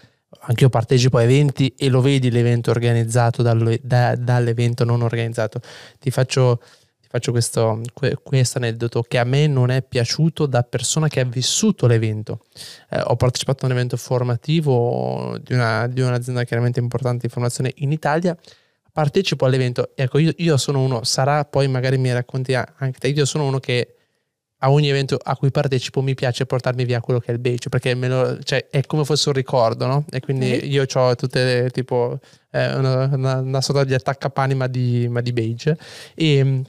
anche 0.44 0.64
io 0.64 0.70
partecipo 0.70 1.18
a 1.18 1.24
eventi 1.24 1.74
e 1.78 1.90
lo 1.90 2.00
vedi 2.00 2.32
l'evento 2.32 2.72
organizzato 2.72 3.42
dall'evento 3.42 4.86
non 4.86 5.02
organizzato. 5.02 5.60
Ti 6.00 6.10
faccio 6.10 6.62
faccio 7.16 7.32
questo, 7.32 7.82
questo, 8.24 8.58
aneddoto 8.58 9.02
che 9.02 9.18
a 9.18 9.24
me 9.24 9.48
non 9.48 9.72
è 9.72 9.82
piaciuto 9.82 10.46
da 10.46 10.64
persona 10.64 11.08
che 11.08 11.22
ha 11.22 11.24
vissuto 11.24 11.88
l'evento. 11.88 12.42
Eh, 12.90 13.00
ho 13.02 13.16
partecipato 13.16 13.64
a 13.64 13.68
un 13.68 13.74
evento 13.74 13.96
formativo 13.96 15.38
di, 15.42 15.54
una, 15.54 15.88
di, 15.88 16.02
un'azienda 16.02 16.44
chiaramente 16.44 16.82
importante 16.82 17.28
di 17.28 17.34
formazione 17.34 17.72
in 17.78 17.94
Italia. 17.94 18.38
Partecipo 18.92 19.46
all'evento, 19.46 19.92
ecco, 19.96 20.20
io, 20.20 20.34
io, 20.38 20.58
sono 20.58 20.82
uno, 20.82 21.04
sarà 21.04 21.46
poi 21.46 21.68
magari 21.68 21.98
mi 21.98 22.12
racconti 22.12 22.54
anche 22.54 23.00
te, 23.00 23.08
io 23.08 23.26
sono 23.26 23.46
uno 23.46 23.60
che 23.60 23.96
a 24.60 24.72
ogni 24.72 24.90
evento 24.90 25.18
a 25.22 25.36
cui 25.36 25.52
partecipo 25.52 26.02
mi 26.02 26.16
piace 26.16 26.46
portarmi 26.46 26.86
via 26.86 27.02
quello 27.02 27.20
che 27.20 27.28
è 27.28 27.32
il 27.34 27.40
badge 27.40 27.70
perché 27.70 27.94
lo, 27.94 28.42
cioè, 28.42 28.68
è 28.70 28.82
come 28.86 29.04
fosse 29.04 29.30
un 29.30 29.36
ricordo, 29.36 29.86
no? 29.86 30.06
E 30.10 30.22
quindi 30.22 30.54
okay. 30.54 30.70
io 30.70 30.86
ho 30.94 31.16
tutte 31.16 31.44
le, 31.44 31.70
tipo 31.70 32.20
eh, 32.52 32.74
una, 32.74 33.10
una, 33.12 33.40
una, 33.40 33.62
sorta 33.62 33.84
di 33.84 33.94
attaccapani 33.94 34.56
ma 34.56 34.68
di, 34.68 35.08
ma 35.10 35.20
di 35.20 35.34
beige 35.34 35.78
e 36.16 36.64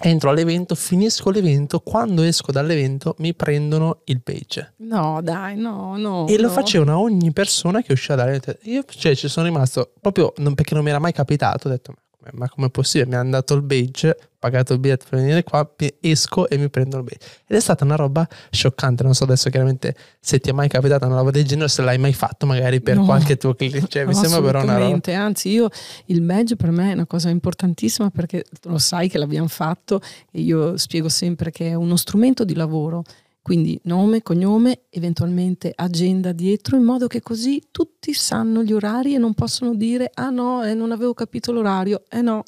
entro 0.00 0.30
all'evento, 0.30 0.74
finisco 0.74 1.30
l'evento, 1.30 1.80
quando 1.80 2.22
esco 2.22 2.52
dall'evento 2.52 3.14
mi 3.18 3.34
prendono 3.34 4.00
il 4.04 4.22
page. 4.22 4.74
No, 4.78 5.20
dai, 5.22 5.56
no, 5.56 5.96
no. 5.96 6.26
E 6.26 6.36
no. 6.36 6.42
lo 6.42 6.50
facevano 6.50 6.92
a 6.92 6.98
ogni 6.98 7.32
persona 7.32 7.82
che 7.82 7.92
usciva 7.92 8.14
dall'evento. 8.14 8.56
Io 8.62 8.84
cioè, 8.86 9.14
ci 9.14 9.28
sono 9.28 9.46
rimasto 9.46 9.92
proprio 10.00 10.32
non, 10.36 10.54
perché 10.54 10.74
non 10.74 10.84
mi 10.84 10.90
era 10.90 10.98
mai 10.98 11.12
capitato, 11.12 11.68
ho 11.68 11.70
detto 11.70 11.94
ma 12.32 12.48
come 12.48 12.66
è 12.66 12.70
possibile? 12.70 13.10
Mi 13.10 13.16
hanno 13.16 13.30
dato 13.30 13.54
il 13.54 13.62
badge, 13.62 14.16
pagato 14.38 14.72
il 14.72 14.78
biglietto 14.78 15.06
per 15.08 15.18
venire 15.18 15.42
qua, 15.42 15.68
esco 16.00 16.48
e 16.48 16.56
mi 16.56 16.68
prendo 16.68 16.98
il 16.98 17.02
badge. 17.02 17.26
Ed 17.46 17.56
è 17.56 17.60
stata 17.60 17.84
una 17.84 17.96
roba 17.96 18.26
scioccante, 18.50 19.02
non 19.02 19.14
so 19.14 19.24
adesso 19.24 19.50
chiaramente 19.50 19.94
se 20.20 20.38
ti 20.38 20.50
è 20.50 20.52
mai 20.52 20.68
capitata 20.68 21.06
una 21.06 21.16
roba 21.16 21.30
del 21.30 21.44
genere, 21.44 21.68
se 21.68 21.82
l'hai 21.82 21.98
mai 21.98 22.12
fatto 22.12 22.46
magari 22.46 22.80
per 22.80 22.96
no, 22.96 23.04
qualche 23.04 23.36
tuo 23.36 23.54
cliente, 23.54 23.88
cioè, 23.88 24.04
mi 24.04 24.14
sembra 24.14 24.40
però 24.40 24.62
una 24.62 24.78
roba... 24.78 25.16
Anzi, 25.16 25.50
io 25.50 25.68
il 26.06 26.20
badge 26.20 26.56
per 26.56 26.70
me 26.70 26.90
è 26.90 26.94
una 26.94 27.06
cosa 27.06 27.28
importantissima 27.28 28.10
perché 28.10 28.44
lo 28.64 28.78
sai 28.78 29.08
che 29.08 29.18
l'abbiamo 29.18 29.48
fatto 29.48 30.00
e 30.30 30.40
io 30.40 30.76
spiego 30.76 31.08
sempre 31.08 31.50
che 31.50 31.68
è 31.68 31.74
uno 31.74 31.96
strumento 31.96 32.44
di 32.44 32.54
lavoro 32.54 33.04
quindi 33.46 33.78
nome, 33.84 34.22
cognome, 34.22 34.86
eventualmente 34.90 35.70
agenda 35.72 36.32
dietro, 36.32 36.76
in 36.76 36.82
modo 36.82 37.06
che 37.06 37.20
così 37.20 37.62
tutti 37.70 38.12
sanno 38.12 38.64
gli 38.64 38.72
orari 38.72 39.14
e 39.14 39.18
non 39.18 39.34
possono 39.34 39.76
dire 39.76 40.10
ah 40.14 40.30
no, 40.30 40.64
eh, 40.64 40.74
non 40.74 40.90
avevo 40.90 41.14
capito 41.14 41.52
l'orario, 41.52 42.02
eh 42.10 42.22
no, 42.22 42.42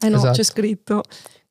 eh 0.00 0.08
no, 0.08 0.16
esatto. 0.18 0.36
c'è 0.36 0.44
scritto. 0.44 1.02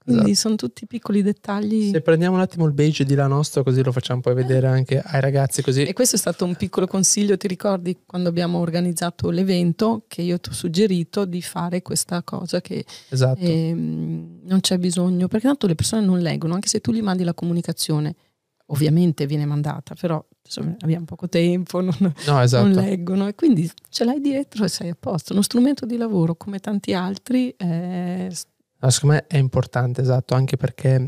Quindi 0.01 0.31
esatto. 0.31 0.47
sono 0.47 0.55
tutti 0.55 0.87
piccoli 0.87 1.21
dettagli. 1.21 1.91
Se 1.91 1.99
prendiamo 1.99 2.35
un 2.37 2.41
attimo 2.41 2.65
il 2.65 2.71
beige 2.71 3.03
di 3.03 3.13
la 3.13 3.27
nostra, 3.27 3.61
così 3.61 3.83
lo 3.83 3.91
facciamo 3.91 4.21
poi 4.21 4.35
vedere 4.35 4.67
anche 4.67 5.01
ai 5.03 5.19
ragazzi. 5.19 5.61
Così. 5.61 5.83
E 5.83 5.91
questo 5.91 6.15
è 6.15 6.19
stato 6.19 6.45
un 6.45 6.55
piccolo 6.55 6.87
consiglio, 6.87 7.35
ti 7.35 7.49
ricordi 7.49 8.03
quando 8.05 8.29
abbiamo 8.29 8.59
organizzato 8.59 9.29
l'evento 9.31 10.05
che 10.07 10.21
io 10.21 10.39
ti 10.39 10.47
ho 10.47 10.53
suggerito 10.53 11.25
di 11.25 11.41
fare 11.41 11.81
questa 11.81 12.23
cosa 12.23 12.61
che 12.61 12.85
esatto. 13.09 13.41
ehm, 13.41 14.43
non 14.43 14.61
c'è 14.61 14.77
bisogno, 14.77 15.27
perché 15.27 15.47
tanto 15.47 15.67
le 15.67 15.75
persone 15.75 16.05
non 16.05 16.19
leggono, 16.19 16.53
anche 16.53 16.69
se 16.69 16.79
tu 16.79 16.93
gli 16.93 17.01
mandi 17.01 17.25
la 17.25 17.33
comunicazione, 17.33 18.15
ovviamente 18.67 19.25
viene 19.25 19.45
mandata, 19.45 19.95
però 19.95 20.23
insomma, 20.43 20.75
abbiamo 20.79 21.05
poco 21.05 21.27
tempo, 21.29 21.81
non, 21.81 21.95
no, 21.99 22.41
esatto. 22.41 22.67
non, 22.67 22.73
leggono 22.73 23.27
e 23.27 23.35
quindi 23.35 23.69
ce 23.89 24.03
l'hai 24.03 24.21
dietro 24.21 24.65
e 24.65 24.67
sei 24.69 24.89
a 24.89 24.97
posto. 24.99 25.33
Uno 25.33 25.41
strumento 25.41 25.85
di 25.85 25.97
lavoro 25.97 26.35
come 26.35 26.59
tanti 26.59 26.93
altri. 26.93 27.49
Eh, 27.51 28.31
No, 28.79 28.89
secondo 28.91 29.15
me 29.15 29.25
è 29.27 29.37
importante, 29.37 30.01
esatto, 30.01 30.35
anche 30.35 30.55
perché 30.55 31.07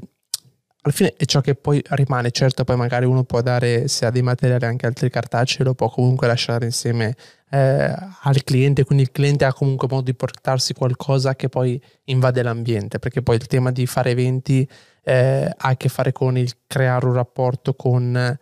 alla 0.81 0.93
fine 0.93 1.13
è 1.15 1.25
ciò 1.25 1.41
che 1.41 1.55
poi 1.55 1.81
rimane. 1.89 2.31
Certo, 2.31 2.63
poi 2.63 2.77
magari 2.77 3.05
uno 3.05 3.23
può 3.23 3.41
dare, 3.41 3.87
se 3.87 4.05
ha 4.05 4.09
dei 4.09 4.21
materiali 4.23 4.65
anche 4.65 4.85
altri 4.85 5.09
cartacei, 5.09 5.65
lo 5.65 5.75
può 5.75 5.89
comunque 5.89 6.25
lasciare 6.25 6.65
insieme 6.65 7.15
eh, 7.51 7.93
al 8.23 8.43
cliente, 8.43 8.83
quindi 8.85 9.03
il 9.03 9.11
cliente 9.11 9.45
ha 9.45 9.53
comunque 9.53 9.87
modo 9.89 10.03
di 10.03 10.15
portarsi 10.15 10.73
qualcosa 10.73 11.35
che 11.35 11.47
poi 11.47 11.79
invade 12.05 12.41
l'ambiente, 12.41 12.97
perché 12.97 13.21
poi 13.21 13.35
il 13.35 13.45
tema 13.45 13.71
di 13.71 13.85
fare 13.85 14.11
eventi 14.11 14.67
eh, 15.03 15.51
ha 15.55 15.67
a 15.69 15.77
che 15.77 15.89
fare 15.89 16.11
con 16.11 16.37
il 16.37 16.51
creare 16.67 17.05
un 17.05 17.13
rapporto 17.13 17.73
con 17.73 18.37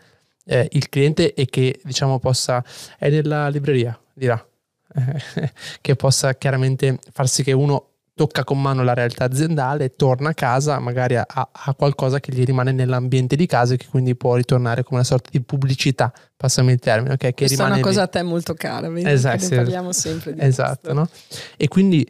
eh, 0.46 0.68
il 0.72 0.90
cliente 0.90 1.34
e 1.34 1.46
che 1.46 1.80
diciamo 1.84 2.20
possa, 2.20 2.64
è 2.98 3.10
nella 3.10 3.50
libreria, 3.50 4.00
dirà, 4.14 4.44
che 5.82 5.96
possa 5.96 6.36
chiaramente 6.36 7.00
far 7.12 7.28
sì 7.28 7.44
che 7.44 7.52
uno 7.52 7.90
tocca 8.18 8.44
con 8.44 8.60
mano 8.60 8.84
la 8.84 8.96
realtà 8.96 9.26
aziendale, 9.26 9.96
torna 9.96 10.30
a 10.30 10.34
casa, 10.34 10.80
magari 10.80 11.16
ha, 11.16 11.26
ha, 11.28 11.74
qualcosa 11.76 12.20
che 12.20 12.34
gli 12.34 12.44
rimane 12.44 12.72
nell'ambiente 12.72 13.36
di 13.36 13.46
casa 13.46 13.76
e 13.76 13.78
che 13.78 13.86
quindi 13.88 14.16
può 14.16 14.36
ritornare 14.36 14.82
come 14.82 14.96
una 14.98 15.08
sorta 15.08 15.30
di 15.32 15.40
pubblicità, 15.40 16.12
passami 16.36 16.72
il 16.72 16.80
termine. 16.80 17.14
Okay, 17.14 17.36
che 17.36 17.46
Questa 17.46 17.68
è 17.68 17.72
una 17.72 17.80
cosa 17.80 18.00
lì. 18.00 18.06
a 18.06 18.08
te 18.08 18.24
molto 18.24 18.56
cara, 18.56 18.90
vedi? 18.90 19.08
Esatto, 19.08 19.48
ne 19.50 19.56
parliamo 19.58 19.92
sempre 19.92 20.34
di 20.34 20.42
Esatto, 20.42 20.94
no? 20.94 21.08
E 21.58 21.68
quindi 21.68 22.10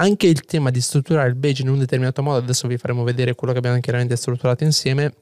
anche 0.00 0.26
il 0.26 0.44
tema 0.44 0.70
di 0.70 0.80
strutturare 0.80 1.28
il 1.28 1.34
badge 1.34 1.62
in 1.62 1.68
un 1.68 1.78
determinato 1.78 2.22
modo, 2.22 2.38
adesso 2.38 2.68
vi 2.68 2.76
faremo 2.76 3.02
vedere 3.04 3.34
quello 3.34 3.52
che 3.52 3.58
abbiamo 3.58 3.78
chiaramente 3.80 4.16
strutturato 4.16 4.64
insieme, 4.64 5.12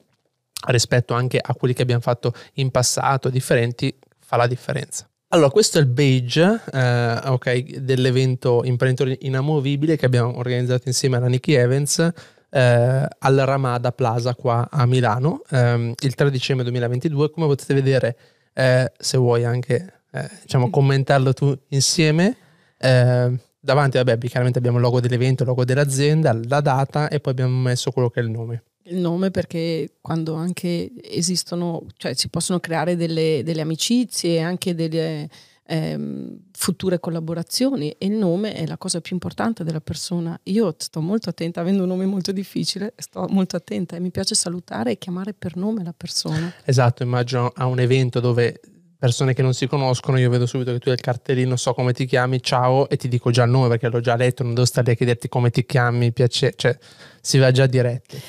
rispetto 0.68 1.14
anche 1.14 1.38
a 1.40 1.54
quelli 1.54 1.74
che 1.74 1.82
abbiamo 1.82 2.00
fatto 2.00 2.32
in 2.54 2.70
passato, 2.70 3.28
differenti, 3.28 3.94
fa 4.18 4.36
la 4.36 4.46
differenza. 4.46 5.08
Allora, 5.28 5.50
questo 5.50 5.78
è 5.78 5.80
il 5.80 5.88
badge 5.88 6.60
eh, 6.72 7.20
okay, 7.24 7.82
dell'evento 7.82 8.62
Imprenditori 8.64 9.18
Inamovibile 9.22 9.96
che 9.96 10.06
abbiamo 10.06 10.36
organizzato 10.38 10.84
insieme 10.86 11.16
alla 11.16 11.26
Nicky 11.26 11.54
Evans 11.54 12.12
eh, 12.50 13.08
al 13.18 13.36
Ramada 13.36 13.92
Plaza 13.92 14.34
qua 14.34 14.68
a 14.70 14.86
Milano 14.86 15.42
eh, 15.50 15.94
il 15.98 16.14
3 16.14 16.30
dicembre 16.30 16.64
2022. 16.64 17.30
Come 17.30 17.46
potete 17.46 17.74
vedere, 17.74 18.16
eh, 18.54 18.92
se 18.96 19.18
vuoi 19.18 19.44
anche 19.44 20.02
eh, 20.12 20.30
diciamo, 20.42 20.70
commentarlo 20.70 21.32
tu 21.32 21.56
insieme, 21.68 22.36
eh, 22.78 23.38
davanti 23.66 23.98
vabbè, 23.98 24.16
chiaramente 24.18 24.58
abbiamo 24.58 24.78
il 24.78 24.84
logo 24.84 25.00
dell'evento, 25.00 25.42
il 25.42 25.48
logo 25.48 25.64
dell'azienda, 25.64 26.38
la 26.44 26.60
data 26.60 27.08
e 27.08 27.18
poi 27.20 27.32
abbiamo 27.32 27.60
messo 27.60 27.90
quello 27.90 28.08
che 28.08 28.20
è 28.20 28.22
il 28.22 28.30
nome 28.30 28.62
il 28.88 28.98
nome 28.98 29.32
perché 29.32 29.96
quando 30.00 30.34
anche 30.34 30.92
esistono, 31.02 31.86
cioè 31.96 32.14
si 32.14 32.28
possono 32.28 32.60
creare 32.60 32.94
delle, 32.94 33.42
delle 33.42 33.62
amicizie 33.62 34.40
anche 34.40 34.76
delle 34.76 35.28
ehm, 35.66 36.38
future 36.52 37.00
collaborazioni 37.00 37.90
e 37.98 38.06
il 38.06 38.12
nome 38.12 38.54
è 38.54 38.64
la 38.64 38.78
cosa 38.78 39.00
più 39.00 39.14
importante 39.14 39.64
della 39.64 39.80
persona. 39.80 40.38
Io 40.44 40.74
sto 40.78 41.00
molto 41.00 41.30
attenta, 41.30 41.60
avendo 41.60 41.82
un 41.82 41.88
nome 41.88 42.06
molto 42.06 42.32
difficile, 42.32 42.94
sto 42.96 43.26
molto 43.28 43.56
attenta 43.56 43.96
e 43.96 44.00
mi 44.00 44.10
piace 44.10 44.34
salutare 44.34 44.92
e 44.92 44.98
chiamare 44.98 45.34
per 45.34 45.56
nome 45.56 45.82
la 45.82 45.94
persona. 45.96 46.52
Esatto, 46.64 47.02
immagino 47.02 47.50
a 47.54 47.66
un 47.66 47.80
evento 47.80 48.20
dove 48.20 48.60
persone 48.98 49.34
che 49.34 49.42
non 49.42 49.54
si 49.54 49.66
conoscono, 49.66 50.18
io 50.18 50.30
vedo 50.30 50.46
subito 50.46 50.72
che 50.72 50.78
tu 50.78 50.88
hai 50.88 50.94
il 50.94 51.00
cartellino, 51.00 51.56
so 51.56 51.74
come 51.74 51.92
ti 51.92 52.06
chiami, 52.06 52.42
ciao, 52.42 52.88
e 52.88 52.96
ti 52.96 53.08
dico 53.08 53.30
già 53.30 53.44
il 53.44 53.50
nome 53.50 53.68
perché 53.68 53.88
l'ho 53.88 54.00
già 54.00 54.16
letto, 54.16 54.42
non 54.42 54.54
devo 54.54 54.66
stare 54.66 54.92
a 54.92 54.94
chiederti 54.94 55.28
come 55.28 55.50
ti 55.50 55.64
chiami, 55.64 56.12
piacere, 56.12 56.54
cioè 56.56 56.78
si 57.20 57.38
va 57.38 57.50
già 57.50 57.66
diretti. 57.66 58.20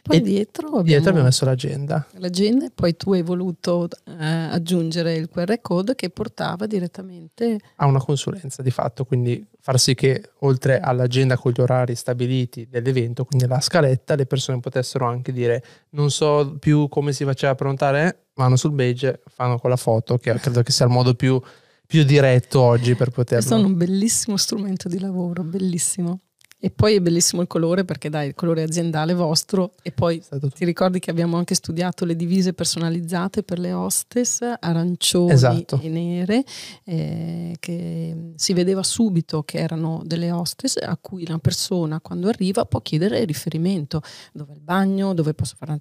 Poi 0.00 0.16
e 0.16 0.20
dietro 0.20 0.66
abbiamo, 0.68 0.82
dietro 0.82 1.10
abbiamo 1.10 1.26
messo 1.26 1.44
l'agenda. 1.44 2.06
L'agenda 2.12 2.64
e 2.64 2.70
poi 2.74 2.96
tu 2.96 3.12
hai 3.12 3.22
voluto 3.22 3.88
eh, 4.06 4.24
aggiungere 4.24 5.14
il 5.14 5.28
QR 5.28 5.60
code 5.60 5.94
che 5.94 6.08
portava 6.08 6.66
direttamente 6.66 7.58
a 7.76 7.86
una 7.86 8.00
consulenza 8.00 8.62
di 8.62 8.70
fatto, 8.70 9.04
quindi 9.04 9.46
far 9.60 9.78
sì 9.78 9.94
che 9.94 10.30
oltre 10.40 10.80
all'agenda 10.80 11.36
con 11.36 11.52
gli 11.52 11.60
orari 11.60 11.94
stabiliti 11.94 12.66
dell'evento, 12.68 13.24
quindi 13.24 13.46
la 13.46 13.60
scaletta, 13.60 14.14
le 14.14 14.26
persone 14.26 14.58
potessero 14.60 15.06
anche 15.06 15.30
dire 15.30 15.62
non 15.90 16.10
so 16.10 16.56
più 16.58 16.88
come 16.88 17.12
si 17.12 17.24
faceva 17.24 17.52
a 17.52 17.54
prenotare, 17.54 18.08
eh, 18.08 18.16
vanno 18.34 18.56
sul 18.56 18.72
badge, 18.72 19.22
fanno 19.26 19.58
quella 19.58 19.76
foto 19.76 20.18
che 20.18 20.32
credo 20.34 20.62
che 20.62 20.72
sia 20.72 20.86
il 20.86 20.92
modo 20.92 21.14
più, 21.14 21.40
più 21.86 22.04
diretto 22.04 22.60
oggi 22.60 22.94
per 22.94 23.10
poterlo. 23.10 23.46
Questo 23.46 23.56
è 23.56 23.66
un 23.66 23.76
bellissimo 23.76 24.36
strumento 24.36 24.88
di 24.88 24.98
lavoro, 24.98 25.42
bellissimo. 25.42 26.20
E 26.64 26.70
poi 26.70 26.94
è 26.94 27.00
bellissimo 27.00 27.42
il 27.42 27.48
colore 27.48 27.84
perché 27.84 28.08
dai, 28.08 28.28
il 28.28 28.34
colore 28.36 28.62
aziendale 28.62 29.14
vostro 29.14 29.72
e 29.82 29.90
poi 29.90 30.22
ti 30.54 30.64
ricordi 30.64 31.00
che 31.00 31.10
abbiamo 31.10 31.36
anche 31.36 31.56
studiato 31.56 32.04
le 32.04 32.14
divise 32.14 32.52
personalizzate 32.52 33.42
per 33.42 33.58
le 33.58 33.72
hostess, 33.72 34.42
arancioni 34.60 35.32
esatto. 35.32 35.80
e 35.82 35.88
nere, 35.88 36.44
eh, 36.84 37.56
che 37.58 38.32
si 38.36 38.52
vedeva 38.52 38.84
subito 38.84 39.42
che 39.42 39.58
erano 39.58 40.02
delle 40.04 40.30
hostess 40.30 40.76
a 40.80 40.96
cui 41.00 41.24
una 41.26 41.40
persona 41.40 42.00
quando 42.00 42.28
arriva 42.28 42.64
può 42.64 42.80
chiedere 42.80 43.24
riferimento, 43.24 44.00
dove 44.32 44.52
è 44.52 44.54
il 44.54 44.62
bagno, 44.62 45.14
dove 45.14 45.34
posso 45.34 45.56
fare 45.58 45.72
una 45.72 45.80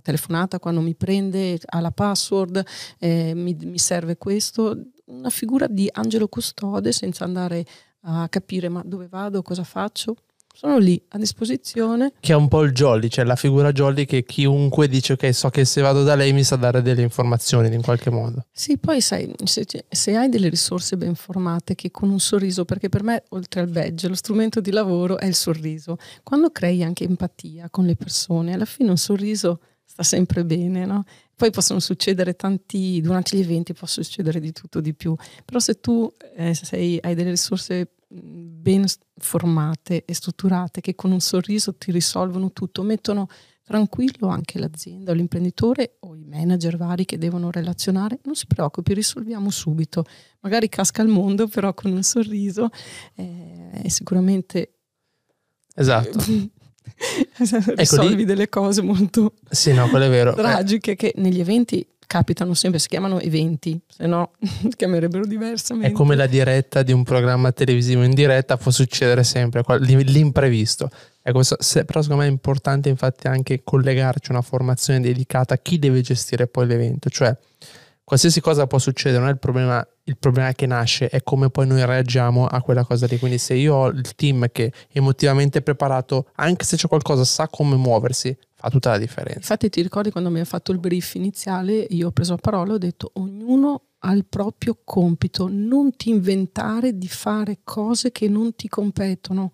telefonata 0.00 0.58
quando 0.58 0.80
mi 0.80 0.94
prende, 0.94 1.58
ha 1.64 1.80
la 1.80 1.90
password, 1.90 2.64
eh, 2.98 3.32
mi, 3.34 3.56
mi 3.62 3.78
serve 3.78 4.16
questo, 4.16 4.76
una 5.06 5.30
figura 5.30 5.66
di 5.66 5.88
angelo 5.92 6.28
custode 6.28 6.92
senza 6.92 7.24
andare 7.24 7.64
a 8.02 8.28
capire 8.28 8.68
ma 8.68 8.82
dove 8.84 9.08
vado, 9.08 9.42
cosa 9.42 9.64
faccio. 9.64 10.16
Sono 10.56 10.78
lì 10.78 10.98
a 11.08 11.18
disposizione. 11.18 12.14
Che 12.18 12.32
è 12.32 12.34
un 12.34 12.48
po' 12.48 12.62
il 12.62 12.72
jolly, 12.72 13.08
cioè 13.08 13.26
la 13.26 13.36
figura 13.36 13.72
jolly 13.72 14.06
che 14.06 14.24
chiunque 14.24 14.88
dice 14.88 15.12
ok 15.12 15.34
so 15.34 15.50
che 15.50 15.66
se 15.66 15.82
vado 15.82 16.02
da 16.02 16.14
lei 16.14 16.32
mi 16.32 16.44
sa 16.44 16.56
dare 16.56 16.80
delle 16.80 17.02
informazioni 17.02 17.74
in 17.74 17.82
qualche 17.82 18.08
modo. 18.08 18.46
Sì, 18.52 18.78
poi 18.78 19.02
sai, 19.02 19.30
se, 19.44 19.66
se 19.86 20.16
hai 20.16 20.30
delle 20.30 20.48
risorse 20.48 20.96
ben 20.96 21.14
formate 21.14 21.74
che 21.74 21.90
con 21.90 22.08
un 22.08 22.20
sorriso, 22.20 22.64
perché 22.64 22.88
per 22.88 23.02
me 23.02 23.24
oltre 23.30 23.60
al 23.60 23.68
badge 23.68 24.08
lo 24.08 24.14
strumento 24.14 24.62
di 24.62 24.70
lavoro 24.70 25.18
è 25.18 25.26
il 25.26 25.34
sorriso, 25.34 25.98
quando 26.22 26.50
crei 26.50 26.82
anche 26.82 27.04
empatia 27.04 27.68
con 27.68 27.84
le 27.84 27.94
persone, 27.94 28.54
alla 28.54 28.64
fine 28.64 28.88
un 28.88 28.96
sorriso 28.96 29.60
sta 29.86 30.02
sempre 30.02 30.44
bene, 30.44 30.84
no? 30.84 31.04
Poi 31.34 31.50
possono 31.50 31.80
succedere 31.80 32.34
tanti, 32.34 33.00
durante 33.00 33.36
gli 33.36 33.40
eventi 33.40 33.72
può 33.72 33.86
succedere 33.86 34.40
di 34.40 34.52
tutto, 34.52 34.80
di 34.80 34.94
più, 34.94 35.14
però 35.44 35.58
se 35.58 35.80
tu 35.80 36.12
eh, 36.34 36.54
sei, 36.54 36.98
hai 37.00 37.14
delle 37.14 37.30
risorse 37.30 37.92
ben 38.08 38.84
formate 39.16 40.04
e 40.04 40.14
strutturate 40.14 40.80
che 40.80 40.94
con 40.94 41.12
un 41.12 41.20
sorriso 41.20 41.74
ti 41.74 41.90
risolvono 41.90 42.52
tutto, 42.52 42.82
mettono 42.82 43.28
tranquillo 43.62 44.28
anche 44.28 44.60
l'azienda 44.60 45.10
o 45.10 45.14
l'imprenditore 45.14 45.96
o 46.00 46.14
i 46.14 46.24
manager 46.24 46.76
vari 46.76 47.04
che 47.04 47.18
devono 47.18 47.50
relazionare, 47.50 48.20
non 48.24 48.36
si 48.36 48.46
preoccupi, 48.46 48.94
risolviamo 48.94 49.50
subito. 49.50 50.04
Magari 50.40 50.68
casca 50.68 51.02
il 51.02 51.08
mondo, 51.08 51.48
però 51.48 51.74
con 51.74 51.90
un 51.90 52.02
sorriso 52.02 52.68
eh, 53.16 53.70
è 53.82 53.88
sicuramente... 53.88 54.72
Esatto. 55.74 56.18
risolvi 57.76 58.14
ecco, 58.14 58.24
delle 58.24 58.48
cose 58.48 58.82
molto 58.82 59.34
sì, 59.50 59.72
no, 59.72 59.86
eh. 59.86 60.32
tragiche 60.34 60.96
che 60.96 61.12
negli 61.16 61.40
eventi 61.40 61.86
capitano 62.06 62.54
sempre, 62.54 62.78
si 62.78 62.88
chiamano 62.88 63.18
eventi, 63.18 63.78
se 63.86 64.06
no 64.06 64.32
si 64.38 64.68
chiamerebbero 64.76 65.26
diversamente. 65.26 65.88
È 65.88 65.92
come 65.92 66.14
la 66.14 66.26
diretta 66.26 66.82
di 66.82 66.92
un 66.92 67.02
programma 67.02 67.52
televisivo 67.52 68.02
in 68.02 68.14
diretta, 68.14 68.56
può 68.56 68.70
succedere 68.70 69.24
sempre 69.24 69.62
l'imprevisto. 69.78 70.88
Ecco, 71.22 71.40
però 71.84 72.02
secondo 72.02 72.22
me 72.22 72.26
è 72.26 72.30
importante 72.30 72.88
infatti 72.88 73.26
anche 73.26 73.62
collegarci 73.64 74.30
a 74.30 74.34
una 74.34 74.42
formazione 74.42 75.00
dedicata 75.00 75.54
a 75.54 75.58
chi 75.58 75.78
deve 75.78 76.00
gestire 76.00 76.46
poi 76.46 76.66
l'evento, 76.66 77.10
cioè 77.10 77.36
qualsiasi 78.06 78.40
cosa 78.40 78.68
può 78.68 78.78
succedere, 78.78 79.18
non 79.18 79.28
è 79.28 79.32
il 79.32 79.40
problema, 79.40 79.84
il 80.04 80.16
problema 80.16 80.52
che 80.52 80.64
nasce, 80.66 81.08
è 81.08 81.24
come 81.24 81.50
poi 81.50 81.66
noi 81.66 81.84
reagiamo 81.84 82.46
a 82.46 82.62
quella 82.62 82.84
cosa 82.84 83.04
lì. 83.06 83.18
Quindi 83.18 83.36
se 83.36 83.54
io 83.54 83.74
ho 83.74 83.88
il 83.88 84.14
team 84.14 84.46
che 84.52 84.66
è 84.66 84.72
emotivamente 84.92 85.60
preparato, 85.60 86.28
anche 86.36 86.64
se 86.64 86.76
c'è 86.76 86.86
qualcosa, 86.86 87.24
sa 87.24 87.48
come 87.48 87.74
muoversi, 87.74 88.36
fa 88.54 88.70
tutta 88.70 88.90
la 88.90 88.98
differenza. 88.98 89.38
Infatti 89.38 89.68
ti 89.70 89.82
ricordi 89.82 90.12
quando 90.12 90.30
mi 90.30 90.38
ha 90.38 90.44
fatto 90.44 90.70
il 90.70 90.78
brief 90.78 91.14
iniziale, 91.14 91.74
io 91.74 92.06
ho 92.06 92.10
preso 92.12 92.34
la 92.34 92.38
parola 92.40 92.70
e 92.70 92.74
ho 92.76 92.78
detto 92.78 93.10
ognuno 93.14 93.86
ha 93.98 94.12
il 94.12 94.24
proprio 94.24 94.78
compito, 94.84 95.48
non 95.50 95.96
ti 95.96 96.10
inventare 96.10 96.96
di 96.96 97.08
fare 97.08 97.58
cose 97.64 98.12
che 98.12 98.28
non 98.28 98.54
ti 98.54 98.68
competono. 98.68 99.50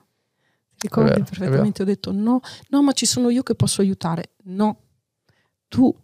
Ti 0.77 0.89
ricordi 0.89 1.09
vero, 1.09 1.25
perfettamente? 1.25 1.81
Ho 1.81 1.87
detto 1.87 2.13
no, 2.13 2.41
no, 2.69 2.83
ma 2.83 2.93
ci 2.93 3.07
sono 3.07 3.31
io 3.31 3.43
che 3.43 3.55
posso 3.55 3.81
aiutare. 3.81 4.33
No, 4.45 4.79
tu 5.69 5.97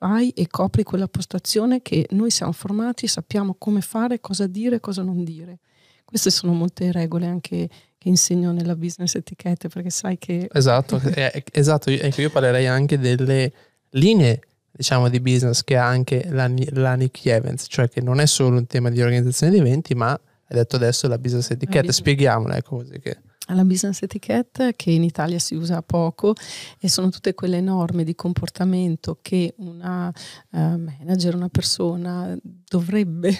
fai 0.00 0.30
e 0.30 0.46
copri 0.48 0.82
quella 0.82 1.08
postazione 1.08 1.82
che 1.82 2.06
noi 2.12 2.30
siamo 2.30 2.52
formati, 2.52 3.06
sappiamo 3.06 3.54
come 3.58 3.82
fare, 3.82 4.18
cosa 4.18 4.46
dire, 4.46 4.80
cosa 4.80 5.02
non 5.02 5.24
dire. 5.24 5.58
Queste 6.06 6.30
sono 6.30 6.54
molte 6.54 6.90
regole 6.90 7.26
anche 7.26 7.68
che 7.98 8.08
insegno 8.08 8.50
nella 8.50 8.76
business 8.76 9.14
etichette 9.14 9.68
perché 9.68 9.90
sai 9.90 10.16
che... 10.16 10.48
Esatto, 10.50 10.98
eh, 11.14 11.44
esatto. 11.52 11.90
Ecco, 11.90 12.22
io 12.22 12.30
parlerei 12.30 12.66
anche 12.66 12.98
delle 12.98 13.52
linee 13.90 14.40
diciamo 14.70 15.10
di 15.10 15.20
business 15.20 15.62
che 15.62 15.76
ha 15.76 15.86
anche 15.86 16.26
la, 16.30 16.50
la 16.70 16.94
Nick 16.94 17.26
Evans, 17.26 17.66
cioè 17.68 17.90
che 17.90 18.00
non 18.00 18.20
è 18.20 18.26
solo 18.26 18.56
un 18.56 18.66
tema 18.66 18.88
di 18.88 19.02
organizzazione 19.02 19.52
di 19.52 19.58
eventi, 19.58 19.94
ma 19.94 20.12
hai 20.12 20.56
detto 20.56 20.76
adesso 20.76 21.08
la 21.08 21.18
business 21.18 21.50
etichetta, 21.50 21.92
spieghiamola 21.92 22.56
ecco 22.56 22.76
così 22.76 22.98
che 23.00 23.18
la 23.54 23.64
business 23.64 24.02
etiquette 24.02 24.74
che 24.76 24.90
in 24.90 25.02
Italia 25.02 25.38
si 25.38 25.54
usa 25.54 25.82
poco 25.82 26.34
e 26.78 26.88
sono 26.88 27.08
tutte 27.10 27.34
quelle 27.34 27.60
norme 27.60 28.04
di 28.04 28.14
comportamento 28.14 29.18
che 29.22 29.54
una 29.58 30.08
uh, 30.08 30.58
manager, 30.58 31.34
una 31.34 31.48
persona 31.48 32.36
dovrebbe 32.42 33.38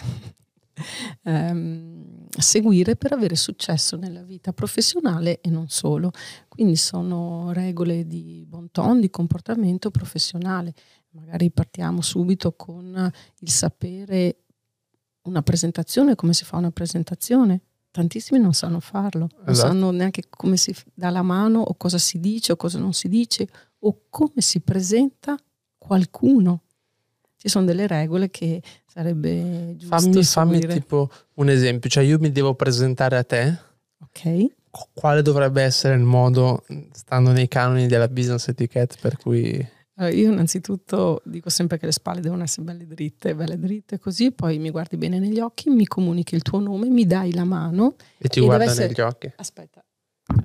um, 1.24 2.26
seguire 2.36 2.96
per 2.96 3.12
avere 3.12 3.36
successo 3.36 3.96
nella 3.96 4.22
vita 4.22 4.52
professionale 4.52 5.40
e 5.40 5.50
non 5.50 5.68
solo. 5.68 6.10
Quindi 6.48 6.76
sono 6.76 7.52
regole 7.52 8.06
di 8.06 8.44
bon 8.46 8.70
ton, 8.70 9.00
di 9.00 9.10
comportamento 9.10 9.90
professionale. 9.90 10.74
Magari 11.10 11.50
partiamo 11.50 12.02
subito 12.02 12.52
con 12.52 13.10
il 13.38 13.50
sapere 13.50 14.44
una 15.22 15.42
presentazione, 15.42 16.14
come 16.14 16.32
si 16.32 16.44
fa 16.44 16.56
una 16.56 16.70
presentazione, 16.70 17.62
tantissimi 17.90 18.38
non 18.40 18.52
sanno 18.52 18.80
farlo, 18.80 19.28
non 19.38 19.48
esatto. 19.50 19.68
sanno 19.68 19.90
neanche 19.90 20.22
come 20.28 20.56
si 20.56 20.74
dà 20.94 21.10
la 21.10 21.22
mano 21.22 21.60
o 21.60 21.74
cosa 21.74 21.98
si 21.98 22.20
dice 22.20 22.52
o 22.52 22.56
cosa 22.56 22.78
non 22.78 22.92
si 22.92 23.08
dice 23.08 23.48
o 23.80 24.02
come 24.08 24.40
si 24.40 24.60
presenta 24.60 25.36
qualcuno. 25.78 26.62
Ci 27.36 27.48
sono 27.48 27.64
delle 27.64 27.86
regole 27.86 28.28
che 28.30 28.62
sarebbe 28.86 29.74
giusto 29.76 29.96
Fammi, 29.96 30.22
fammi 30.22 30.66
tipo 30.66 31.10
un 31.34 31.48
esempio, 31.48 31.88
cioè 31.88 32.04
io 32.04 32.18
mi 32.18 32.30
devo 32.30 32.54
presentare 32.54 33.16
a 33.16 33.24
te. 33.24 33.58
Ok. 34.02 34.46
Quale 34.92 35.22
dovrebbe 35.22 35.62
essere 35.62 35.94
il 35.94 36.02
modo, 36.02 36.64
stando 36.92 37.32
nei 37.32 37.48
canoni 37.48 37.86
della 37.86 38.08
business 38.08 38.48
etiquette, 38.48 38.96
per 39.00 39.16
cui 39.16 39.66
io 40.08 40.30
innanzitutto 40.30 41.20
dico 41.24 41.50
sempre 41.50 41.78
che 41.78 41.86
le 41.86 41.92
spalle 41.92 42.20
devono 42.20 42.42
essere 42.42 42.62
belle 42.62 42.86
dritte, 42.86 43.34
belle 43.34 43.58
dritte 43.58 43.98
così, 43.98 44.32
poi 44.32 44.58
mi 44.58 44.70
guardi 44.70 44.96
bene 44.96 45.18
negli 45.18 45.40
occhi, 45.40 45.68
mi 45.68 45.86
comunichi 45.86 46.34
il 46.34 46.42
tuo 46.42 46.58
nome, 46.58 46.88
mi 46.88 47.06
dai 47.06 47.34
la 47.34 47.44
mano. 47.44 47.96
E 48.18 48.28
ti 48.28 48.40
e 48.40 48.44
guarda 48.44 48.64
essere... 48.64 48.86
negli 48.88 49.00
occhi. 49.00 49.30
Aspetta, 49.36 49.84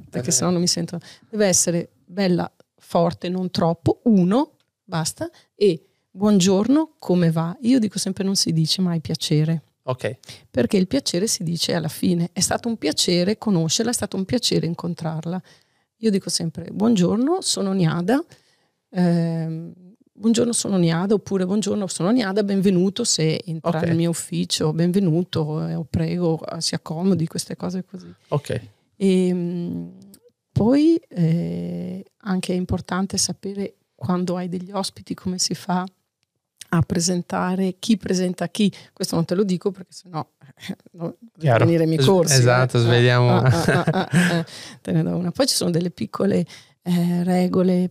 perché 0.10 0.32
sennò 0.32 0.50
non 0.50 0.60
mi 0.60 0.68
sento. 0.68 1.00
Deve 1.30 1.46
essere 1.46 1.90
bella, 2.06 2.52
forte, 2.76 3.30
non 3.30 3.50
troppo, 3.50 4.02
uno, 4.06 4.58
basta, 4.84 5.30
e 5.56 5.86
buongiorno, 6.12 6.96
come 7.00 7.32
va? 7.32 7.56
Io 7.62 7.80
dico 7.80 7.98
sempre 7.98 8.24
non 8.24 8.36
si 8.36 8.52
dice 8.52 8.82
mai 8.82 9.00
piacere. 9.00 9.64
Ok. 9.84 10.18
Perché 10.50 10.78
il 10.78 10.88
piacere 10.88 11.28
si 11.28 11.44
dice 11.44 11.76
alla 11.76 11.88
fine. 11.88 12.30
È 12.34 12.40
stato 12.40 12.68
un 12.68 12.78
piacere 12.78 13.38
conoscerla, 13.38 13.92
è 13.92 13.94
stato 13.94 14.18
un 14.18 14.26
piacere 14.26 14.66
incontrarla. 14.66 15.42
Io 16.00 16.10
dico 16.10 16.30
sempre 16.30 16.72
buongiorno, 16.72 17.40
sono 17.42 17.72
Niada 17.72 18.22
eh, 18.96 19.72
buongiorno 20.14 20.54
sono 20.54 20.78
Niada 20.78 21.14
oppure 21.14 21.46
buongiorno 21.46 21.86
sono 21.88 22.12
Niada, 22.12 22.44
benvenuto 22.44 23.04
se 23.04 23.44
entra 23.46 23.70
okay. 23.70 23.88
nel 23.88 23.96
mio 23.98 24.10
ufficio, 24.10 24.72
benvenuto, 24.72 25.68
eh, 25.68 25.86
prego, 25.90 26.40
si 26.60 26.76
accomodi, 26.76 27.28
queste 27.28 27.58
cose 27.58 27.84
così. 27.84 28.12
Ok. 28.30 28.50
E, 28.96 29.28
ehm, 29.28 29.92
poi 30.52 30.96
eh, 31.10 32.06
anche 32.20 32.54
è 32.54 32.56
importante 32.56 33.18
sapere 33.18 33.76
quando 33.94 34.38
hai 34.38 34.48
degli 34.48 34.72
ospiti 34.72 35.14
come 35.14 35.38
si 35.38 35.54
fa 35.54 35.86
a 36.70 36.82
presentare, 36.82 37.76
chi 37.80 37.98
presenta 37.98 38.48
chi. 38.48 38.72
Questo 38.94 39.16
non 39.16 39.26
te 39.26 39.36
lo 39.36 39.44
dico 39.44 39.72
perché 39.72 39.92
sennò 39.92 40.26
eh, 40.70 40.76
no, 40.92 41.18
venire 41.36 41.84
i 41.84 41.88
miei 41.88 42.00
corsi. 42.00 42.38
Esatto, 42.38 42.78
eh. 42.78 42.82
svediamo. 42.82 43.30
Ah, 43.30 43.44
ah, 43.44 43.84
ah, 43.86 44.10
ah, 44.10 44.38
ah 44.38 44.46
te 44.82 44.92
ne 44.94 45.04
do 45.04 45.18
una. 45.18 45.32
Poi 45.32 45.46
ci 45.46 45.56
sono 45.56 45.72
delle 45.72 45.92
piccole 45.92 46.46
eh, 46.82 47.24
regole 47.24 47.90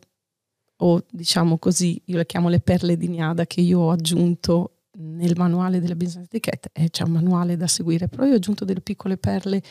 o 0.76 1.04
diciamo 1.10 1.58
così, 1.58 2.00
io 2.06 2.16
le 2.16 2.26
chiamo 2.26 2.48
le 2.48 2.60
perle 2.60 2.96
di 2.96 3.08
Niada 3.08 3.46
che 3.46 3.60
io 3.60 3.80
ho 3.80 3.90
aggiunto 3.90 4.70
nel 4.96 5.34
manuale 5.36 5.80
della 5.80 5.96
business 5.96 6.26
etiquette, 6.26 6.70
e 6.72 6.90
c'è 6.90 7.02
un 7.04 7.12
manuale 7.12 7.56
da 7.56 7.66
seguire, 7.66 8.08
però 8.08 8.24
io 8.24 8.32
ho 8.32 8.36
aggiunto 8.36 8.64
delle 8.64 8.80
piccole 8.80 9.16
perle 9.16 9.62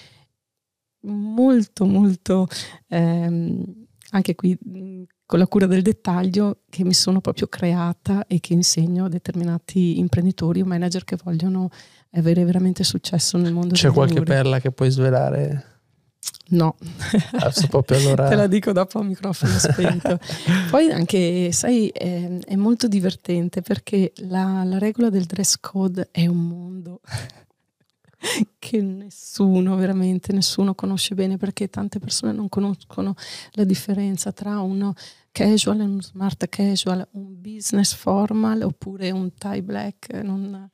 molto 1.06 1.86
molto 1.86 2.48
ehm, 2.88 3.86
anche 4.12 4.36
qui 4.36 4.58
con 5.26 5.40
la 5.40 5.48
cura 5.48 5.66
del 5.66 5.82
dettaglio 5.82 6.60
che 6.70 6.84
mi 6.84 6.94
sono 6.94 7.20
proprio 7.20 7.48
creata 7.48 8.26
e 8.28 8.40
che 8.40 8.54
insegno 8.54 9.06
a 9.06 9.10
determinati 9.10 9.98
imprenditori 10.00 10.62
o 10.62 10.66
manager 10.66 11.04
che 11.04 11.18
vogliono 11.22 11.70
avere 12.12 12.46
veramente 12.46 12.84
successo 12.84 13.38
nel 13.38 13.54
mondo 13.54 13.74
C'è 13.74 13.92
qualche 13.92 14.20
lavori. 14.20 14.32
perla 14.32 14.60
che 14.60 14.72
puoi 14.72 14.92
svelare? 14.92 15.73
No, 16.54 16.76
proprio 17.70 17.98
allora... 17.98 18.30
te 18.30 18.36
la 18.36 18.48
dico 18.48 18.72
dopo 18.72 19.00
a 19.00 19.04
microfono 19.04 19.58
spento. 19.58 20.20
Poi 20.70 20.92
anche, 20.92 21.52
sai, 21.52 21.88
è, 21.88 22.40
è 22.40 22.56
molto 22.56 22.88
divertente 22.88 23.62
perché 23.62 24.14
la, 24.28 24.64
la, 24.64 24.78
regola 24.78 25.10
del 25.10 25.26
dress 25.26 25.58
code 25.60 26.10
è 26.12 26.28
un 26.28 26.48
mondo 26.48 27.02
che 28.60 28.82
nessuno, 28.82 29.76
veramente 29.76 30.32
nessuno 30.32 30.76
conosce 30.76 31.16
bene 31.16 31.38
perché 31.38 31.70
tante 31.70 32.00
persone 32.00 32.34
non 32.34 32.50
conoscono 32.50 33.16
la 33.52 33.64
differenza 33.64 34.32
tra 34.32 34.62
uno 34.62 34.94
casual 35.32 35.80
e 35.80 35.84
uno 35.84 36.02
smart 36.02 36.48
casual, 36.50 37.08
un 37.14 37.42
business 37.42 37.96
formal 37.96 38.62
oppure 38.62 39.10
un 39.10 39.34
tie 39.34 39.64
black. 39.64 40.14
Non, 40.22 40.70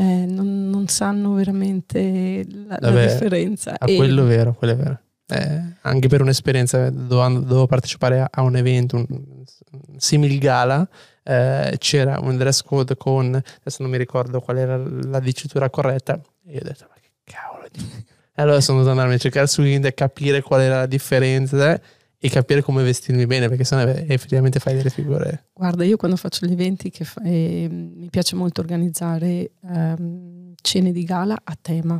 eh, 0.00 0.24
non, 0.26 0.70
non, 0.70 0.88
sanno 0.88 1.34
veramente 1.34 2.46
la, 2.48 2.78
Vabbè, 2.80 3.04
la 3.04 3.12
differenza. 3.12 3.74
A 3.78 3.84
e... 3.86 3.96
quello 3.96 4.24
è 4.24 4.26
vero, 4.26 4.54
quello 4.54 4.72
è 4.72 4.76
vero. 4.76 4.98
Eh, 5.28 5.62
anche 5.82 6.08
per 6.08 6.22
un'esperienza 6.22 6.88
dove 6.88 7.34
dovevo 7.34 7.66
partecipare 7.66 8.26
a, 8.28 8.40
un 8.40 8.56
evento, 8.56 8.96
un, 8.96 9.04
un 9.10 9.98
simil 9.98 10.38
gala, 10.38 10.88
eh, 11.22 11.76
c'era 11.78 12.18
un 12.18 12.36
dress 12.38 12.62
code 12.62 12.96
con, 12.96 13.26
adesso 13.34 13.82
non 13.82 13.90
mi 13.90 13.98
ricordo 13.98 14.40
qual 14.40 14.56
era 14.56 14.76
la 14.76 15.20
dicitura 15.20 15.68
corretta, 15.68 16.18
e 16.46 16.52
io 16.52 16.60
ho 16.60 16.64
detto, 16.64 16.86
ma 16.88 16.94
che 17.00 17.10
cavolo 17.22 17.66
di... 17.70 18.08
E 18.34 18.42
allora 18.42 18.60
sono 18.62 18.88
andarmi 18.88 19.14
a 19.14 19.18
cercare 19.18 19.46
su 19.46 19.60
internet, 19.62 19.94
capire 19.94 20.40
qual 20.40 20.62
era 20.62 20.78
la 20.78 20.86
differenza. 20.86 21.72
Eh? 21.72 21.80
E 22.22 22.28
capire 22.28 22.60
come 22.60 22.82
vestirmi 22.82 23.24
bene, 23.26 23.48
perché 23.48 23.64
sennò 23.64 23.90
effettivamente 23.90 24.60
fai 24.60 24.76
delle 24.76 24.90
figure. 24.90 25.46
Guarda, 25.54 25.84
io 25.84 25.96
quando 25.96 26.18
faccio 26.18 26.44
gli 26.44 26.52
eventi 26.52 26.90
fa, 26.90 27.22
eh, 27.22 27.66
mi 27.70 28.10
piace 28.10 28.36
molto 28.36 28.60
organizzare 28.60 29.52
ehm, 29.62 30.52
cene 30.60 30.92
di 30.92 31.02
gala 31.04 31.40
a 31.42 31.56
tema. 31.58 31.98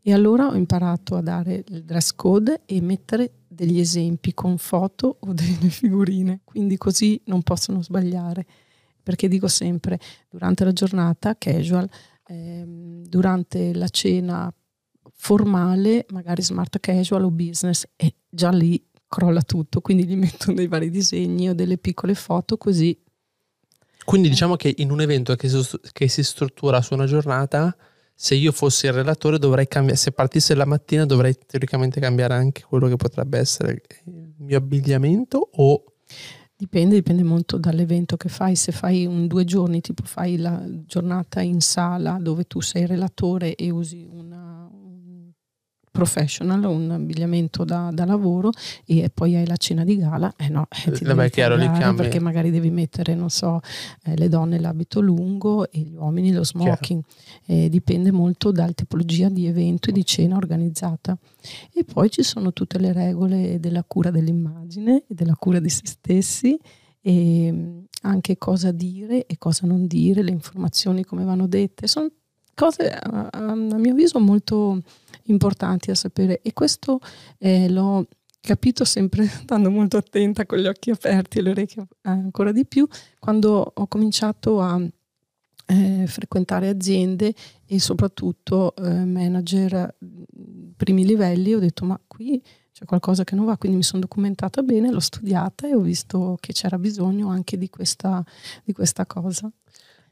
E 0.00 0.12
allora 0.14 0.46
ho 0.46 0.54
imparato 0.54 1.16
a 1.16 1.20
dare 1.20 1.62
il 1.68 1.84
dress 1.84 2.14
code 2.14 2.62
e 2.64 2.80
mettere 2.80 3.32
degli 3.46 3.78
esempi 3.78 4.32
con 4.32 4.56
foto 4.56 5.18
o 5.20 5.32
delle 5.34 5.68
figurine, 5.68 6.40
quindi 6.44 6.78
così 6.78 7.20
non 7.26 7.42
possono 7.42 7.82
sbagliare. 7.82 8.46
Perché 9.02 9.28
dico 9.28 9.46
sempre, 9.46 10.00
durante 10.30 10.64
la 10.64 10.72
giornata 10.72 11.36
casual, 11.36 11.86
ehm, 12.26 13.04
durante 13.06 13.74
la 13.74 13.88
cena 13.88 14.50
formale, 15.14 16.06
magari 16.10 16.42
smart 16.42 16.78
casual 16.80 17.24
o 17.24 17.30
business, 17.30 17.84
e 17.96 18.14
già 18.28 18.50
lì 18.50 18.82
crolla 19.08 19.42
tutto, 19.42 19.80
quindi 19.80 20.04
gli 20.04 20.16
metto 20.16 20.52
dei 20.52 20.68
vari 20.68 20.90
disegni 20.90 21.48
o 21.48 21.54
delle 21.54 21.78
piccole 21.78 22.14
foto 22.14 22.56
così. 22.56 22.96
Quindi 24.04 24.28
diciamo 24.28 24.56
che 24.56 24.72
in 24.78 24.90
un 24.90 25.00
evento 25.00 25.34
che 25.34 25.48
si, 25.48 25.60
che 25.92 26.08
si 26.08 26.22
struttura 26.22 26.80
su 26.80 26.94
una 26.94 27.06
giornata, 27.06 27.76
se 28.14 28.34
io 28.34 28.52
fossi 28.52 28.86
il 28.86 28.92
relatore 28.92 29.38
dovrei 29.38 29.68
cambiare, 29.68 29.98
se 29.98 30.12
partisse 30.12 30.54
la 30.54 30.64
mattina 30.64 31.04
dovrei 31.04 31.36
teoricamente 31.46 32.00
cambiare 32.00 32.34
anche 32.34 32.62
quello 32.66 32.88
che 32.88 32.96
potrebbe 32.96 33.38
essere 33.38 33.82
il 34.04 34.34
mio 34.38 34.56
abbigliamento 34.56 35.50
o... 35.52 35.84
Dipende, 36.56 36.96
dipende 36.96 37.22
molto 37.22 37.56
dall'evento 37.56 38.16
che 38.16 38.28
fai. 38.28 38.56
Se 38.56 38.72
fai 38.72 39.06
un 39.06 39.28
due 39.28 39.44
giorni, 39.44 39.80
tipo 39.80 40.02
fai 40.04 40.36
la 40.36 40.60
giornata 40.84 41.40
in 41.40 41.60
sala 41.60 42.18
dove 42.20 42.48
tu 42.48 42.60
sei 42.60 42.84
relatore 42.86 43.54
e 43.54 43.70
usi 43.70 44.04
una, 44.10 44.68
professional, 45.98 46.64
un 46.64 46.90
abbigliamento 46.90 47.64
da, 47.64 47.90
da, 47.92 48.04
lavoro 48.04 48.50
e 48.84 49.10
poi 49.12 49.34
hai 49.34 49.46
la 49.46 49.56
cena 49.56 49.84
di 49.84 49.96
gala, 49.96 50.32
eh 50.36 50.48
no, 50.48 50.66
eh, 50.70 50.92
ti 50.92 51.04
Vabbè, 51.04 51.30
chiaro, 51.30 51.56
perché 51.94 52.20
magari 52.20 52.50
devi 52.50 52.70
mettere, 52.70 53.14
non 53.14 53.30
so, 53.30 53.60
eh, 54.04 54.16
le 54.16 54.28
donne 54.28 54.60
l'abito 54.60 55.00
lungo 55.00 55.70
e 55.70 55.80
gli 55.80 55.94
uomini 55.94 56.32
lo 56.32 56.44
smoking. 56.44 57.02
Eh, 57.46 57.68
dipende 57.68 58.12
molto 58.12 58.52
dalla 58.52 58.72
tipologia 58.72 59.28
di 59.28 59.46
evento 59.46 59.90
e 59.90 59.92
di 59.92 60.04
cena 60.04 60.36
organizzata. 60.36 61.18
E 61.74 61.84
poi 61.84 62.10
ci 62.10 62.22
sono 62.22 62.52
tutte 62.52 62.78
le 62.78 62.92
regole 62.92 63.58
della 63.58 63.82
cura 63.84 64.10
dell'immagine 64.10 65.04
e 65.08 65.14
della 65.14 65.34
cura 65.34 65.58
di 65.58 65.68
se 65.68 65.82
stessi 65.84 66.58
e 67.00 67.50
mm, 67.52 67.78
anche 68.02 68.38
cosa 68.38 68.70
dire 68.70 69.26
e 69.26 69.38
cosa 69.38 69.66
non 69.66 69.86
dire, 69.86 70.22
le 70.22 70.30
informazioni 70.30 71.04
come 71.04 71.24
vanno 71.24 71.46
dette. 71.46 71.86
Sono 71.86 72.08
cose 72.58 72.90
a, 72.90 73.28
a 73.30 73.54
mio 73.54 73.92
avviso 73.92 74.18
molto 74.18 74.82
importanti 75.24 75.92
a 75.92 75.94
sapere 75.94 76.40
e 76.42 76.52
questo 76.52 76.98
eh, 77.38 77.68
l'ho 77.68 78.04
capito 78.40 78.84
sempre 78.84 79.26
stando 79.30 79.70
molto 79.70 79.96
attenta 79.96 80.44
con 80.44 80.58
gli 80.58 80.66
occhi 80.66 80.90
aperti 80.90 81.38
e 81.38 81.42
le 81.42 81.50
orecchie 81.50 81.86
ancora 82.02 82.50
di 82.50 82.66
più 82.66 82.84
quando 83.20 83.72
ho 83.72 83.86
cominciato 83.86 84.60
a 84.60 84.80
eh, 85.66 86.06
frequentare 86.06 86.68
aziende 86.68 87.32
e 87.64 87.78
soprattutto 87.78 88.74
eh, 88.74 89.04
manager 89.04 89.94
primi 90.76 91.04
livelli, 91.04 91.54
ho 91.54 91.58
detto 91.58 91.84
ma 91.84 92.00
qui 92.06 92.42
c'è 92.72 92.84
qualcosa 92.86 93.24
che 93.24 93.34
non 93.34 93.44
va, 93.44 93.58
quindi 93.58 93.76
mi 93.76 93.82
sono 93.82 94.00
documentata 94.00 94.62
bene, 94.62 94.90
l'ho 94.90 95.00
studiata 95.00 95.68
e 95.68 95.74
ho 95.74 95.80
visto 95.80 96.38
che 96.40 96.52
c'era 96.52 96.78
bisogno 96.78 97.28
anche 97.28 97.58
di 97.58 97.68
questa, 97.68 98.24
di 98.64 98.72
questa 98.72 99.04
cosa. 99.04 99.50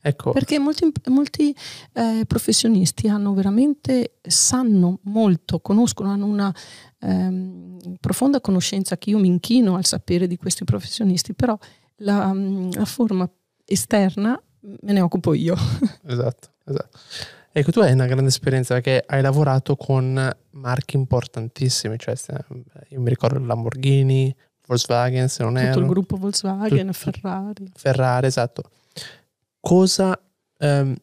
Ecco. 0.06 0.30
Perché 0.30 0.60
molti, 0.60 0.92
molti 1.08 1.56
eh, 1.94 2.22
professionisti 2.28 3.08
hanno 3.08 3.34
veramente, 3.34 4.18
sanno 4.22 5.00
molto, 5.02 5.58
conoscono, 5.58 6.10
hanno 6.10 6.26
una 6.26 6.54
ehm, 7.00 7.96
profonda 7.98 8.40
conoscenza 8.40 8.96
che 8.98 9.10
io 9.10 9.18
mi 9.18 9.26
inchino 9.26 9.74
al 9.74 9.84
sapere 9.84 10.28
di 10.28 10.36
questi 10.36 10.62
professionisti, 10.62 11.34
però 11.34 11.58
la, 11.96 12.32
la 12.32 12.84
forma 12.84 13.28
esterna 13.64 14.40
me 14.60 14.92
ne 14.92 15.00
occupo 15.00 15.34
io. 15.34 15.56
Esatto, 16.06 16.50
esatto. 16.64 16.98
Ecco, 17.50 17.72
tu 17.72 17.80
hai 17.80 17.92
una 17.92 18.06
grande 18.06 18.28
esperienza 18.28 18.74
perché 18.74 19.02
hai 19.04 19.22
lavorato 19.22 19.74
con 19.74 20.30
marchi 20.50 20.94
importantissimi, 20.94 21.98
cioè 21.98 22.14
io 22.90 23.00
mi 23.00 23.08
ricordo 23.08 23.44
Lamborghini, 23.44 24.32
Volkswagen, 24.68 25.28
se 25.28 25.42
non 25.42 25.54
Tutto 25.54 25.64
erro. 25.64 25.74
Tutto 25.74 25.84
il 25.86 25.90
gruppo 25.90 26.16
Volkswagen, 26.16 26.92
Tutto, 26.92 27.10
Ferrari. 27.10 27.72
Ferrari, 27.74 28.26
esatto 28.28 28.70
cosa, 29.66 30.16
ehm, 30.58 30.94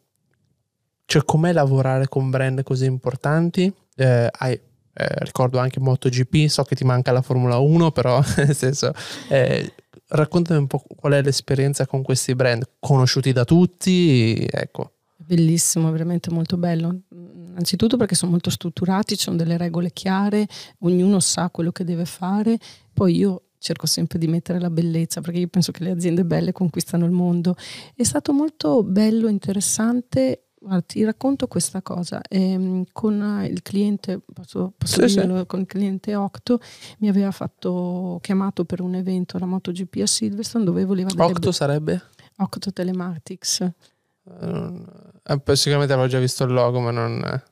cioè 1.03 1.25
com'è 1.25 1.51
lavorare 1.51 2.07
con 2.07 2.29
brand 2.29 2.63
così 2.63 2.85
importanti? 2.85 3.69
Eh, 3.97 4.29
hai, 4.31 4.53
eh, 4.53 5.15
ricordo 5.17 5.59
anche 5.59 5.81
MotoGP, 5.81 6.47
so 6.47 6.63
che 6.63 6.73
ti 6.73 6.85
manca 6.85 7.11
la 7.11 7.21
Formula 7.21 7.57
1, 7.57 7.91
però 7.91 8.23
nel 8.37 8.55
senso, 8.55 8.93
eh, 9.27 9.73
raccontami 10.07 10.61
un 10.61 10.67
po' 10.67 10.81
qual 10.95 11.11
è 11.11 11.21
l'esperienza 11.21 11.85
con 11.85 12.03
questi 12.03 12.35
brand, 12.35 12.63
conosciuti 12.79 13.33
da 13.33 13.43
tutti, 13.43 14.47
ecco. 14.49 14.93
Bellissimo, 15.17 15.91
veramente 15.91 16.31
molto 16.31 16.55
bello. 16.55 17.01
Innanzitutto 17.09 17.97
perché 17.97 18.15
sono 18.15 18.31
molto 18.31 18.49
strutturati, 18.49 19.17
ci 19.17 19.23
sono 19.23 19.35
delle 19.35 19.57
regole 19.57 19.91
chiare, 19.91 20.47
ognuno 20.79 21.19
sa 21.19 21.49
quello 21.49 21.73
che 21.73 21.83
deve 21.83 22.05
fare. 22.05 22.57
Poi 22.93 23.17
io 23.17 23.41
cerco 23.63 23.87
sempre 23.87 24.19
di 24.19 24.27
mettere 24.27 24.59
la 24.59 24.69
bellezza 24.69 25.21
perché 25.21 25.39
io 25.39 25.47
penso 25.47 25.71
che 25.71 25.83
le 25.83 25.91
aziende 25.91 26.25
belle 26.25 26.51
conquistano 26.51 27.05
il 27.05 27.11
mondo. 27.11 27.55
È 27.95 28.03
stato 28.03 28.33
molto 28.33 28.83
bello, 28.83 29.29
interessante. 29.29 30.49
Guarda, 30.59 30.81
ti 30.81 31.03
racconto 31.03 31.47
questa 31.47 31.81
cosa. 31.81 32.21
Eh, 32.27 32.83
con 32.91 33.45
il 33.49 33.61
cliente, 33.61 34.19
posso, 34.33 34.73
posso 34.77 35.07
sì, 35.07 35.15
dirlo, 35.15 35.39
sì. 35.39 35.45
con 35.45 35.61
il 35.61 35.65
cliente 35.65 36.13
Octo 36.13 36.59
mi 36.99 37.07
aveva 37.07 37.31
fatto 37.31 38.19
chiamato 38.21 38.65
per 38.65 38.81
un 38.81 38.95
evento 38.95 39.37
alla 39.37 39.45
MotoGP 39.45 40.01
a 40.01 40.07
Silverstone 40.07 40.65
dove 40.65 40.83
voleva 40.83 41.09
Octo 41.15 41.39
be- 41.39 41.51
sarebbe? 41.53 42.01
Octo 42.37 42.71
Telematics. 42.71 43.71
Uh, 44.23 44.83
eh, 45.23 45.55
sicuramente 45.55 45.93
avevo 45.93 46.07
già 46.07 46.19
visto 46.19 46.43
il 46.43 46.51
logo, 46.51 46.81
ma 46.81 46.91
non. 46.91 47.43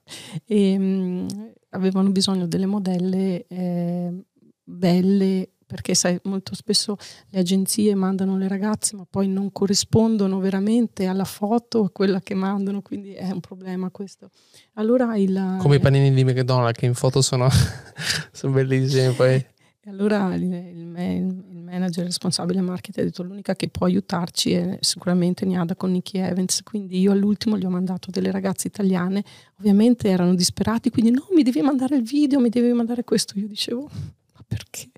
E, 0.46 0.76
um, 0.78 1.54
avevano 1.70 2.10
bisogno 2.10 2.48
delle 2.48 2.66
modelle 2.66 3.46
eh, 3.48 4.12
belle 4.62 5.52
perché 5.72 5.96
sai, 5.96 6.20
molto 6.24 6.54
spesso 6.54 6.98
le 7.30 7.40
agenzie 7.40 7.96
mandano 7.96 8.36
le 8.36 8.50
ragazze 8.50 8.98
ma 8.98 9.08
poi 9.10 9.30
non 9.30 9.54
corrispondono 9.54 10.38
veramente 10.40 11.06
alla 11.06 11.24
foto, 11.24 11.86
a 11.86 11.90
quella 11.90 12.20
che 12.20 12.34
mandano, 12.34 12.82
quindi 12.82 13.14
è 13.14 13.32
un 13.32 13.40
problema 13.40 13.90
questo. 13.90 14.32
Allora 14.74 15.16
il, 15.16 15.56
Come 15.60 15.78
i 15.78 15.80
panini 15.80 16.14
di 16.14 16.26
McDonald's 16.26 16.78
che 16.78 16.88
in 16.88 16.94
foto 16.94 17.22
sono, 17.22 17.48
sono 18.34 18.52
bellissimi 18.52 19.14
poi. 19.14 19.36
E 19.36 19.90
allora 19.90 20.36
il, 20.36 20.44
il, 20.44 20.94
il, 21.50 21.64
manager 21.64 22.04
responsabile 22.04 22.60
marketing 22.60 23.06
ha 23.06 23.10
detto 23.10 23.24
l'unica 23.24 23.56
che 23.56 23.70
può 23.70 23.86
aiutarci 23.86 24.52
è 24.52 24.78
sicuramente 24.82 25.46
Niada 25.46 25.78
con 25.78 25.92
Nicky 25.92 26.20
Evans, 26.20 26.64
quindi 26.64 27.00
io 27.00 27.14
all'ultimo 27.14 27.58
gli 27.58 27.64
ho 27.64 27.70
mandato 27.70 28.12
delle 28.12 28.30
ragazze 28.30 28.68
italiane, 28.68 29.24
ovviamente 29.58 30.10
erano 30.10 30.36
disperati, 30.36 30.90
quindi 30.90 31.12
no, 31.12 31.26
mi 31.34 31.44
devi 31.44 31.62
mandare 31.62 31.96
il 31.96 32.04
video, 32.04 32.42
mi 32.42 32.50
devi 32.50 32.74
mandare 32.74 33.06
questo, 33.06 33.40
io 33.40 33.48
dicevo 33.48 33.90
ma 34.34 34.44
perché? 34.46 34.90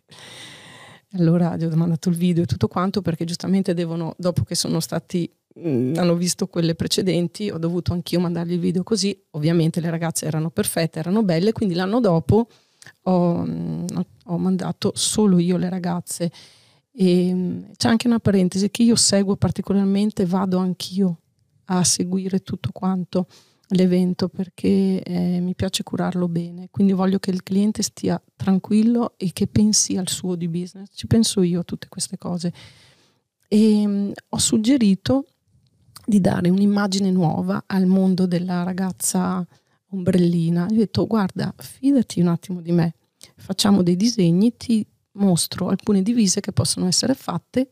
Allora 1.13 1.55
gli 1.55 1.63
ho 1.63 1.75
mandato 1.75 2.09
il 2.09 2.15
video 2.15 2.43
e 2.43 2.45
tutto 2.45 2.67
quanto 2.67 3.01
perché 3.01 3.25
giustamente 3.25 3.73
devono, 3.73 4.15
dopo 4.17 4.43
che 4.43 4.55
sono 4.55 4.79
stati, 4.79 5.31
hanno 5.55 6.15
visto 6.15 6.47
quelle 6.47 6.75
precedenti, 6.75 7.49
ho 7.49 7.57
dovuto 7.57 7.93
anch'io 7.93 8.19
mandargli 8.19 8.53
il 8.53 8.59
video 8.59 8.83
così. 8.83 9.19
Ovviamente 9.31 9.79
le 9.79 9.89
ragazze 9.89 10.25
erano 10.25 10.49
perfette, 10.49 10.99
erano 10.99 11.23
belle, 11.23 11.51
quindi 11.51 11.75
l'anno 11.75 11.99
dopo 11.99 12.47
ho, 13.03 13.45
ho 14.25 14.37
mandato 14.37 14.91
solo 14.95 15.37
io 15.37 15.57
le 15.57 15.69
ragazze. 15.69 16.31
E, 16.91 17.33
mh, 17.33 17.37
mm, 17.37 17.61
c'è 17.77 17.89
anche 17.89 18.07
una 18.07 18.19
parentesi 18.19 18.71
che 18.71 18.83
io 18.83 18.95
seguo 18.95 19.35
particolarmente, 19.35 20.25
vado 20.25 20.57
anch'io 20.57 21.19
a 21.65 21.83
seguire 21.83 22.39
tutto 22.39 22.69
quanto 22.71 23.27
l'evento 23.73 24.29
perché 24.29 25.01
eh, 25.01 25.39
mi 25.39 25.55
piace 25.55 25.83
curarlo 25.83 26.27
bene, 26.27 26.67
quindi 26.71 26.93
voglio 26.93 27.19
che 27.19 27.31
il 27.31 27.43
cliente 27.43 27.81
stia 27.81 28.21
tranquillo 28.35 29.13
e 29.17 29.31
che 29.33 29.47
pensi 29.47 29.97
al 29.97 30.09
suo 30.09 30.35
di 30.35 30.47
business. 30.47 30.89
Ci 30.93 31.07
penso 31.07 31.41
io 31.41 31.61
a 31.61 31.63
tutte 31.63 31.87
queste 31.89 32.17
cose. 32.17 32.53
E 33.47 33.87
mh, 33.87 33.91
mm, 33.91 34.11
ho 34.29 34.37
suggerito 34.37 35.25
di 36.05 36.19
dare 36.19 36.49
un'immagine 36.49 37.11
nuova 37.11 37.63
al 37.65 37.85
mondo 37.85 38.25
della 38.25 38.63
ragazza 38.63 39.45
ombrellina. 39.89 40.67
Gli 40.69 40.75
ho 40.75 40.79
detto 40.79 41.07
guarda, 41.07 41.53
fidati 41.57 42.19
un 42.19 42.27
attimo 42.27 42.61
di 42.61 42.71
me, 42.71 42.95
facciamo 43.35 43.83
dei 43.83 43.95
disegni, 43.95 44.55
ti 44.57 44.85
mostro 45.13 45.67
alcune 45.67 46.01
divise 46.01 46.39
che 46.39 46.51
possono 46.51 46.87
essere 46.87 47.13
fatte 47.13 47.69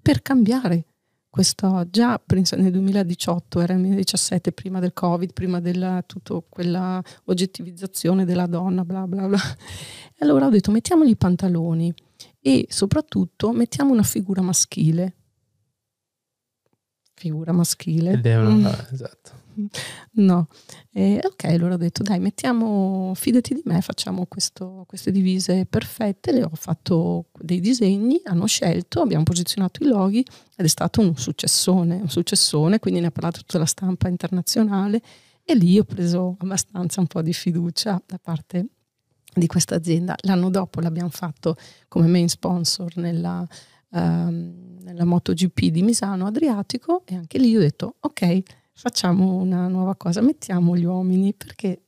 per 0.00 0.22
cambiare 0.22 0.86
questo 1.30 1.86
già 1.90 2.20
nel 2.56 2.72
2018, 2.72 3.60
era 3.60 3.74
nel 3.74 3.82
2017, 3.82 4.52
prima 4.52 4.80
del 4.80 4.92
Covid, 4.92 5.32
prima 5.32 5.60
della 5.60 6.02
tutta 6.06 6.42
quella 6.48 7.02
oggettivizzazione 7.24 8.24
della 8.24 8.46
donna, 8.46 8.84
bla 8.84 9.06
bla 9.06 9.26
bla. 9.26 9.38
E 9.38 10.24
allora 10.24 10.46
ho 10.46 10.50
detto 10.50 10.70
mettiamogli 10.70 11.10
i 11.10 11.16
pantaloni 11.16 11.94
e 12.40 12.66
soprattutto 12.68 13.52
mettiamo 13.52 13.92
una 13.92 14.02
figura 14.02 14.42
maschile. 14.42 15.14
Figura 17.14 17.52
maschile. 17.52 18.12
Ed 18.12 18.26
è 18.26 18.36
una, 18.36 18.70
mm. 18.70 18.92
esatto. 18.92 19.46
No, 20.18 20.48
eh, 20.92 21.20
ok, 21.22 21.44
allora 21.44 21.74
ho 21.74 21.76
detto 21.76 22.02
dai, 22.02 22.18
mettiamo, 22.18 23.12
fidati 23.14 23.54
di 23.54 23.62
me, 23.64 23.80
facciamo 23.80 24.26
questo, 24.26 24.84
queste 24.86 25.10
divise 25.10 25.66
perfette, 25.66 26.32
le 26.32 26.42
ho 26.42 26.50
fatto 26.54 27.26
dei 27.38 27.60
disegni, 27.60 28.20
hanno 28.24 28.46
scelto, 28.46 29.00
abbiamo 29.00 29.24
posizionato 29.24 29.82
i 29.84 29.86
loghi 29.86 30.24
ed 30.56 30.64
è 30.64 30.68
stato 30.68 31.00
un 31.00 31.16
successone, 31.16 31.96
un 31.96 32.08
successone, 32.08 32.78
quindi 32.78 33.00
ne 33.00 33.06
ha 33.06 33.10
parlato 33.10 33.40
tutta 33.40 33.58
la 33.58 33.66
stampa 33.66 34.08
internazionale 34.08 35.00
e 35.44 35.54
lì 35.54 35.78
ho 35.78 35.84
preso 35.84 36.36
abbastanza 36.38 37.00
un 37.00 37.06
po' 37.06 37.22
di 37.22 37.32
fiducia 37.32 38.02
da 38.04 38.18
parte 38.18 38.66
di 39.32 39.46
questa 39.46 39.76
azienda. 39.76 40.16
L'anno 40.22 40.50
dopo 40.50 40.80
l'abbiamo 40.80 41.10
fatto 41.10 41.56
come 41.86 42.06
main 42.06 42.28
sponsor 42.28 42.96
nella, 42.96 43.46
um, 43.90 44.78
nella 44.80 45.04
MotoGP 45.04 45.66
di 45.66 45.82
Misano 45.82 46.26
Adriatico 46.26 47.02
e 47.06 47.14
anche 47.14 47.38
lì 47.38 47.56
ho 47.56 47.60
detto 47.60 47.96
ok, 48.00 48.42
facciamo 48.78 49.34
una 49.34 49.66
nuova 49.66 49.96
cosa, 49.96 50.20
mettiamo 50.20 50.76
gli 50.76 50.84
uomini 50.84 51.34
perché 51.34 51.82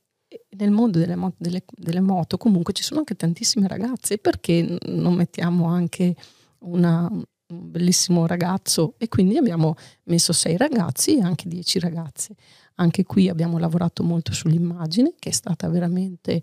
nel 0.56 0.72
mondo 0.72 0.98
delle, 0.98 1.14
moto, 1.14 1.36
delle, 1.38 1.62
delle 1.70 2.00
moto 2.00 2.36
comunque 2.36 2.72
ci 2.72 2.82
sono 2.82 2.98
anche 2.98 3.14
tantissime 3.14 3.68
ragazze, 3.68 4.18
perché 4.18 4.76
non 4.86 5.14
mettiamo 5.14 5.66
anche 5.66 6.16
una, 6.60 7.08
un 7.08 7.24
bellissimo 7.70 8.26
ragazzo 8.26 8.94
e 8.98 9.06
quindi 9.06 9.36
abbiamo 9.36 9.76
messo 10.04 10.32
sei 10.32 10.56
ragazzi 10.56 11.16
e 11.16 11.22
anche 11.22 11.48
dieci 11.48 11.78
ragazze. 11.78 12.34
Anche 12.76 13.04
qui 13.04 13.28
abbiamo 13.28 13.58
lavorato 13.58 14.02
molto 14.02 14.32
sull'immagine 14.32 15.14
che 15.16 15.28
è 15.28 15.32
stata 15.32 15.68
veramente 15.68 16.42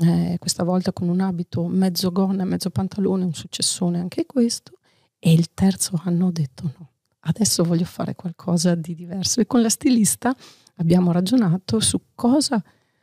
eh, 0.00 0.36
questa 0.38 0.62
volta 0.62 0.92
con 0.92 1.08
un 1.08 1.20
abito 1.20 1.66
mezzo 1.66 2.12
gonna, 2.12 2.44
mezzo 2.44 2.70
pantalone, 2.70 3.24
un 3.24 3.34
successone 3.34 3.98
anche 3.98 4.26
questo 4.26 4.78
e 5.18 5.32
il 5.32 5.52
terzo 5.54 6.00
anno 6.04 6.26
ho 6.26 6.30
detto 6.30 6.72
no, 6.78 6.90
adesso 7.28 7.62
voglio 7.62 7.84
fare 7.84 8.14
qualcosa 8.14 8.74
di 8.74 8.94
diverso. 8.94 9.40
E 9.40 9.46
con 9.46 9.60
la 9.60 9.68
stilista 9.68 10.34
abbiamo 10.76 11.12
ragionato 11.12 11.80
su 11.80 12.00
cosa 12.14 12.62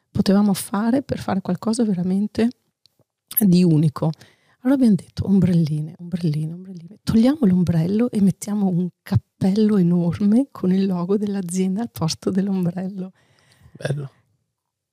potevamo 0.09 0.53
fare 0.53 1.01
per 1.03 1.19
fare 1.19 1.41
qualcosa 1.41 1.83
veramente 1.83 2.49
di 3.39 3.63
unico. 3.63 4.11
Allora 4.61 4.79
abbiamo 4.79 4.95
detto 4.95 5.25
ombrelline, 5.27 5.93
ombrelline, 5.99 6.53
ombrelline. 6.53 6.97
Togliamo 7.03 7.39
l'ombrello 7.41 8.09
e 8.09 8.21
mettiamo 8.21 8.67
un 8.67 8.89
cappello 9.03 9.77
enorme 9.77 10.47
con 10.51 10.71
il 10.71 10.87
logo 10.87 11.17
dell'azienda 11.17 11.81
al 11.81 11.91
posto 11.91 12.31
dell'ombrello. 12.31 13.11
Bello. 13.71 14.11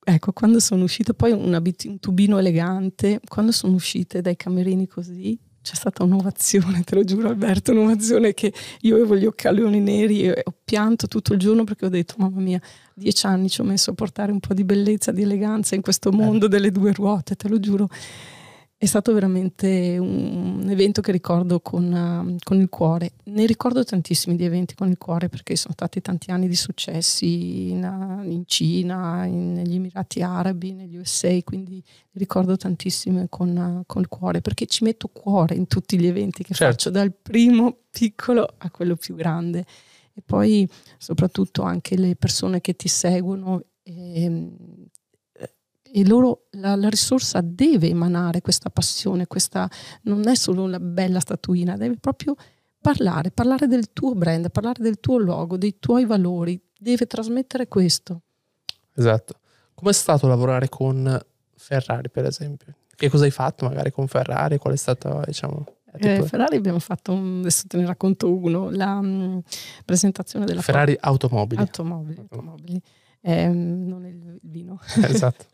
Ecco, 0.05 0.33
quando 0.33 0.59
sono 0.59 0.83
uscite, 0.83 1.13
poi 1.13 1.31
un, 1.31 1.53
abit- 1.53 1.85
un 1.85 1.97
tubino 1.97 2.37
elegante, 2.37 3.21
quando 3.25 3.51
sono 3.53 3.73
uscite 3.73 4.21
dai 4.21 4.35
camerini 4.35 4.85
così, 4.85 5.39
c'è 5.63 5.75
stata 5.75 6.03
un'ovazione, 6.03 6.83
te 6.83 6.95
lo 6.95 7.03
giuro 7.05 7.29
Alberto, 7.29 7.71
un'ovazione 7.71 8.33
che 8.33 8.53
io 8.81 8.95
avevo 8.95 9.15
gli 9.15 9.25
occhialoni 9.25 9.79
neri 9.79 10.23
e 10.23 10.41
ho 10.43 10.53
pianto 10.63 11.07
tutto 11.07 11.31
il 11.33 11.39
giorno 11.39 11.63
perché 11.63 11.85
ho 11.85 11.89
detto 11.89 12.15
mamma 12.17 12.41
mia, 12.41 12.59
dieci 12.93 13.25
anni 13.25 13.49
ci 13.49 13.61
ho 13.61 13.63
messo 13.63 13.91
a 13.91 13.93
portare 13.93 14.33
un 14.33 14.41
po' 14.41 14.53
di 14.53 14.65
bellezza, 14.65 15.13
di 15.13 15.21
eleganza 15.21 15.73
in 15.75 15.81
questo 15.81 16.11
mondo 16.11 16.49
delle 16.49 16.69
due 16.69 16.91
ruote, 16.91 17.35
te 17.35 17.47
lo 17.47 17.59
giuro. 17.59 17.87
È 18.77 18.85
stato 18.85 19.13
veramente 19.13 19.97
un 19.97 20.65
evento 20.67 20.99
che 20.99 21.13
ricordo 21.13 21.61
con, 21.61 21.85
uh, 21.85 22.35
con, 22.43 22.59
il 22.59 22.67
cuore. 22.67 23.13
Ne 23.25 23.45
ricordo 23.45 23.83
tantissimi 23.85 24.35
di 24.35 24.43
eventi 24.43 24.75
con 24.75 24.89
il 24.89 24.97
cuore 24.97 25.29
perché 25.29 25.55
sono 25.55 25.73
stati 25.73 26.01
tanti 26.01 26.31
anni 26.31 26.49
di 26.49 26.55
successi 26.55 27.69
in, 27.69 27.83
uh, 27.83 28.29
in 28.29 28.43
Cina, 28.45 29.23
in, 29.25 29.53
negli 29.53 29.75
Emirati 29.75 30.21
Arabi, 30.21 30.73
negli 30.73 30.97
USA, 30.97 31.37
quindi 31.45 31.81
ricordo 32.11 32.57
tantissime 32.57 33.27
con, 33.29 33.55
uh, 33.55 33.83
con, 33.85 34.01
il 34.01 34.09
cuore 34.09 34.41
perché 34.41 34.65
ci 34.65 34.83
metto 34.83 35.07
cuore 35.07 35.55
in 35.55 35.67
tutti 35.67 35.97
gli 35.97 36.07
eventi 36.07 36.43
che 36.43 36.53
certo. 36.53 36.73
faccio, 36.73 36.89
dal 36.89 37.13
primo 37.13 37.77
piccolo 37.89 38.45
a 38.57 38.69
quello 38.69 38.97
più 38.97 39.15
grande. 39.15 39.65
E 40.13 40.21
poi 40.25 40.69
soprattutto 40.97 41.61
anche 41.61 41.95
le 41.95 42.15
persone 42.17 42.59
che 42.59 42.75
ti 42.75 42.89
seguono. 42.89 43.63
E, 43.81 44.23
ehm, 44.23 44.55
e 45.95 46.07
loro 46.07 46.47
la, 46.53 46.75
la, 46.75 46.89
risorsa 46.89 47.39
deve 47.41 47.87
emanare 47.87 48.41
questa 48.41 48.71
passione, 48.71 49.27
questa 49.27 49.69
non 50.03 50.27
è 50.27 50.33
solo 50.33 50.63
una 50.63 50.79
bella 50.79 51.19
statuina, 51.19 51.77
deve 51.77 51.97
proprio 51.97 52.35
parlare, 52.81 53.29
parlare 53.29 53.67
del 53.67 53.93
tuo 53.93 54.15
brand, 54.15 54.49
parlare 54.49 54.81
del 54.81 54.99
tuo 54.99 55.19
logo, 55.19 55.55
dei 55.55 55.77
tuoi 55.77 56.05
valori, 56.05 56.59
deve 56.75 57.05
trasmettere 57.05 57.67
questo. 57.67 58.21
Esatto. 58.95 59.35
Com'è 59.75 59.93
stato 59.93 60.25
lavorare 60.25 60.67
con 60.67 61.19
Ferrari, 61.55 62.09
per 62.09 62.25
esempio? 62.25 62.73
Che 62.95 63.09
cosa 63.09 63.25
hai 63.25 63.31
fatto 63.31 63.67
magari 63.67 63.91
con 63.91 64.07
Ferrari? 64.07 64.57
Qual 64.57 64.73
è 64.73 64.77
stata, 64.77 65.21
diciamo... 65.25 65.63
Eh, 65.95 66.23
Ferrari 66.23 66.55
abbiamo 66.55 66.79
fatto, 66.79 67.13
adesso 67.13 67.65
te 67.67 67.77
ne 67.77 67.85
racconto 67.85 68.35
uno, 68.35 68.71
la 68.71 68.95
um, 68.95 69.39
presentazione 69.85 70.45
della 70.45 70.61
Ferrari 70.61 70.97
Automobili. 70.99 71.61
Automobili, 71.61 72.19
automobili. 72.19 72.81
Eh, 73.21 73.47
non 73.47 74.03
il 74.07 74.39
vino. 74.41 74.79
Esatto. 75.03 75.45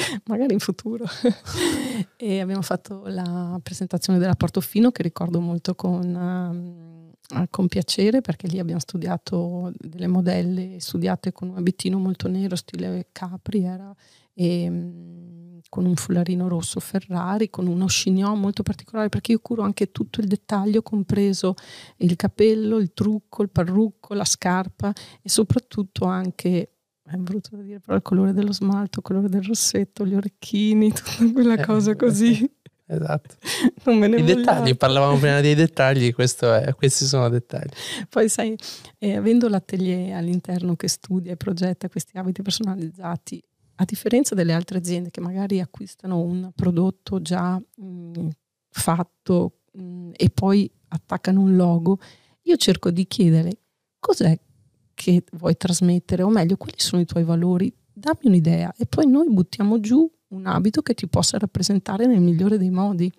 magari 0.26 0.52
in 0.52 0.58
futuro. 0.58 1.04
e 2.16 2.40
abbiamo 2.40 2.62
fatto 2.62 3.02
la 3.06 3.58
presentazione 3.62 4.18
della 4.18 4.34
Portofino 4.34 4.90
che 4.90 5.02
ricordo 5.02 5.40
molto 5.40 5.74
con, 5.74 7.14
uh, 7.34 7.44
con 7.50 7.68
piacere 7.68 8.20
perché 8.20 8.46
lì 8.46 8.58
abbiamo 8.58 8.80
studiato 8.80 9.72
delle 9.76 10.06
modelle 10.06 10.80
studiate 10.80 11.32
con 11.32 11.50
un 11.50 11.56
abitino 11.56 11.98
molto 11.98 12.28
nero, 12.28 12.56
stile 12.56 13.08
Capri 13.12 13.62
era, 13.62 13.94
e 14.34 14.68
um, 14.68 15.60
con 15.68 15.86
un 15.86 15.94
fullarino 15.94 16.48
rosso 16.48 16.80
Ferrari, 16.80 17.48
con 17.48 17.66
uno 17.66 17.86
chignon 17.86 18.40
molto 18.40 18.62
particolare 18.62 19.08
perché 19.08 19.32
io 19.32 19.38
curo 19.38 19.62
anche 19.62 19.92
tutto 19.92 20.20
il 20.20 20.26
dettaglio, 20.26 20.82
compreso 20.82 21.54
il 21.98 22.16
capello, 22.16 22.76
il 22.76 22.92
trucco, 22.92 23.42
il 23.42 23.50
parrucco, 23.50 24.14
la 24.14 24.24
scarpa 24.24 24.92
e 25.22 25.28
soprattutto 25.28 26.06
anche 26.06 26.79
è 27.10 27.16
brutto 27.16 27.56
da 27.56 27.62
dire, 27.62 27.80
però 27.80 27.96
il 27.96 28.02
colore 28.02 28.32
dello 28.32 28.52
smalto, 28.52 29.00
il 29.00 29.04
colore 29.04 29.28
del 29.28 29.42
rossetto, 29.42 30.06
gli 30.06 30.14
orecchini, 30.14 30.92
tutta 30.92 31.32
quella 31.32 31.54
eh, 31.54 31.64
cosa 31.64 31.96
così. 31.96 32.50
Esatto. 32.86 33.36
Non 33.84 33.98
me 33.98 34.08
ne 34.08 34.16
I 34.16 34.20
vogliate. 34.20 34.40
dettagli, 34.40 34.76
parlavamo 34.76 35.16
prima 35.16 35.40
dei 35.40 35.54
dettagli, 35.54 36.12
è, 36.12 36.74
questi 36.74 37.04
sono 37.04 37.28
dettagli. 37.28 37.70
Poi 38.08 38.28
sai, 38.28 38.56
eh, 38.98 39.16
avendo 39.16 39.48
l'atelier 39.48 40.16
all'interno 40.16 40.76
che 40.76 40.88
studia 40.88 41.32
e 41.32 41.36
progetta 41.36 41.88
questi 41.88 42.18
abiti 42.18 42.42
personalizzati, 42.42 43.42
a 43.76 43.84
differenza 43.84 44.34
delle 44.34 44.52
altre 44.52 44.78
aziende 44.78 45.10
che 45.10 45.20
magari 45.20 45.60
acquistano 45.60 46.20
un 46.20 46.50
prodotto 46.54 47.22
già 47.22 47.54
mh, 47.56 47.84
mm, 47.84 48.28
fatto 48.68 49.60
mh, 49.72 49.82
mm, 49.82 50.10
e 50.16 50.30
poi 50.30 50.70
attaccano 50.88 51.40
un 51.40 51.56
logo, 51.56 51.98
io 52.42 52.56
cerco 52.56 52.90
di 52.90 53.06
chiedere 53.06 53.52
cos'è 53.98 54.38
che 55.00 55.24
vuoi 55.32 55.56
trasmettere, 55.56 56.22
o 56.22 56.28
meglio, 56.28 56.58
quali 56.58 56.74
sono 56.76 57.00
i 57.00 57.06
tuoi 57.06 57.24
valori, 57.24 57.72
dammi 57.90 58.20
un'idea 58.24 58.74
e 58.76 58.84
poi 58.84 59.06
noi 59.06 59.32
buttiamo 59.32 59.80
giù 59.80 60.10
un 60.28 60.46
abito 60.46 60.82
che 60.82 60.92
ti 60.92 61.08
possa 61.08 61.38
rappresentare 61.38 62.04
nel 62.04 62.20
migliore 62.20 62.58
dei 62.58 62.68
modi. 62.68 63.10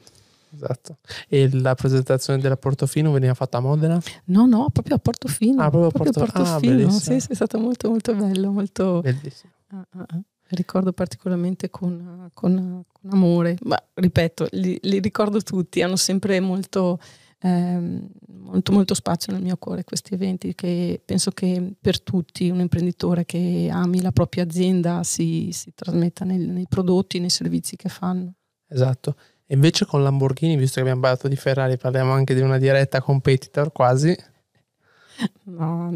Esatto. 0.53 0.97
E 1.27 1.49
la 1.51 1.73
presentazione 1.73 2.39
della 2.39 2.55
Portofino 2.55 3.11
veniva 3.11 3.33
fatta 3.33 3.57
a 3.57 3.61
Modena? 3.61 3.99
No, 4.25 4.45
no, 4.45 4.69
proprio 4.69 4.97
a 4.97 4.99
Portofino. 4.99 5.59
Ah, 5.63 5.71
proprio 5.71 5.87
a 5.87 5.91
Porto... 5.91 6.11
proprio 6.11 6.43
Portofino. 6.43 6.87
Ah, 6.87 6.91
sì, 6.91 7.19
sì, 7.19 7.31
è 7.31 7.33
stato 7.33 7.57
molto 7.57 7.89
molto 7.89 8.13
bello, 8.13 8.51
molto... 8.51 9.01
Bellissimo. 9.01 9.51
Ah, 9.69 9.87
ah, 9.89 10.05
ah. 10.07 10.21
Ricordo 10.49 10.93
particolarmente 10.93 11.71
con, 11.71 12.29
con, 12.33 12.83
con 12.91 13.11
amore, 13.11 13.57
ma 13.63 13.81
ripeto, 13.93 14.49
li, 14.51 14.77
li, 14.81 14.99
ricordo 14.99 15.41
tutti, 15.41 15.81
hanno 15.81 15.95
sempre 15.95 16.41
molto 16.41 16.99
eh, 17.43 17.79
molto 18.27 18.71
molto 18.71 18.93
spazio 18.93 19.33
nel 19.33 19.41
mio 19.41 19.57
cuore 19.57 19.83
questi 19.83 20.13
eventi 20.13 20.53
che 20.53 21.01
penso 21.03 21.31
che 21.31 21.73
per 21.79 22.01
tutti 22.01 22.49
un 22.49 22.59
imprenditore 22.59 23.25
che 23.25 23.69
ami 23.71 24.01
la 24.01 24.11
propria 24.11 24.43
azienda 24.43 25.03
si, 25.03 25.49
si 25.51 25.73
trasmetta 25.73 26.23
nei, 26.23 26.37
nei, 26.37 26.67
prodotti, 26.69 27.19
nei 27.19 27.29
servizi 27.29 27.75
che 27.75 27.89
fanno. 27.89 28.33
Esatto. 28.67 29.15
E 29.45 29.55
invece 29.55 29.85
con 29.85 30.03
Lamborghini, 30.03 30.55
visto 30.55 30.75
che 30.75 30.81
abbiamo 30.81 31.01
parlato 31.01 31.27
di 31.27 31.35
Ferrari, 31.35 31.77
parliamo 31.77 32.11
anche 32.11 32.33
di 32.33 32.41
una 32.41 32.57
diretta 32.57 33.01
competitor 33.01 33.71
quasi. 33.71 34.15
No. 35.43 35.91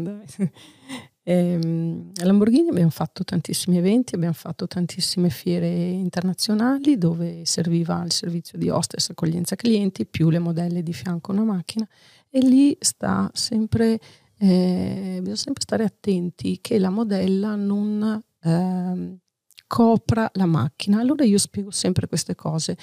Ehm, 1.28 2.12
a 2.20 2.24
Lamborghini 2.24 2.68
abbiamo 2.68 2.90
fatto 2.90 3.24
tantissimi 3.24 3.78
eventi, 3.78 4.14
abbiamo 4.14 4.32
fatto 4.32 4.68
tantissime 4.68 5.28
fiere 5.28 5.66
internazionali 5.68 6.96
dove 6.98 7.44
serviva 7.44 8.00
il 8.04 8.12
servizio 8.12 8.56
di 8.56 8.68
hostess 8.68 9.10
accoglienza 9.10 9.56
clienti 9.56 10.06
più 10.06 10.30
le 10.30 10.38
modelle 10.38 10.84
di 10.84 10.92
fianco 10.92 11.32
a 11.32 11.34
una 11.34 11.42
macchina 11.42 11.84
e 12.30 12.38
lì 12.38 12.76
sta 12.78 13.28
sempre, 13.34 13.98
eh, 14.38 15.16
bisogna 15.18 15.34
sempre 15.34 15.62
stare 15.62 15.82
attenti 15.82 16.60
che 16.60 16.78
la 16.78 16.90
modella 16.90 17.56
non 17.56 18.22
eh, 18.42 19.18
copra 19.66 20.30
la 20.34 20.46
macchina. 20.46 21.00
Allora 21.00 21.24
io 21.24 21.38
spiego 21.38 21.72
sempre 21.72 22.06
queste 22.06 22.36
cose. 22.36 22.76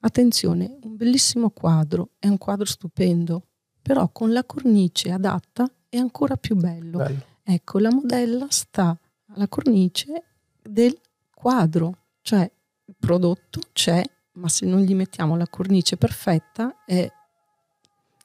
Attenzione, 0.00 0.76
un 0.82 0.96
bellissimo 0.96 1.50
quadro, 1.50 2.10
è 2.18 2.26
un 2.26 2.38
quadro 2.38 2.64
stupendo, 2.64 3.46
però 3.80 4.08
con 4.10 4.32
la 4.32 4.42
cornice 4.42 5.12
adatta 5.12 5.70
è 5.88 5.98
ancora 5.98 6.36
più 6.36 6.56
bello. 6.56 6.98
bello 6.98 7.34
Ecco, 7.48 7.78
la 7.78 7.92
modella 7.92 8.48
sta 8.50 8.98
alla 9.32 9.46
cornice 9.46 10.24
del 10.60 10.98
quadro, 11.32 12.06
cioè 12.20 12.50
il 12.86 12.96
prodotto 12.98 13.60
c'è, 13.72 14.02
ma 14.32 14.48
se 14.48 14.66
non 14.66 14.80
gli 14.80 14.96
mettiamo 14.96 15.36
la 15.36 15.46
cornice 15.46 15.96
perfetta 15.96 16.82
è 16.84 17.08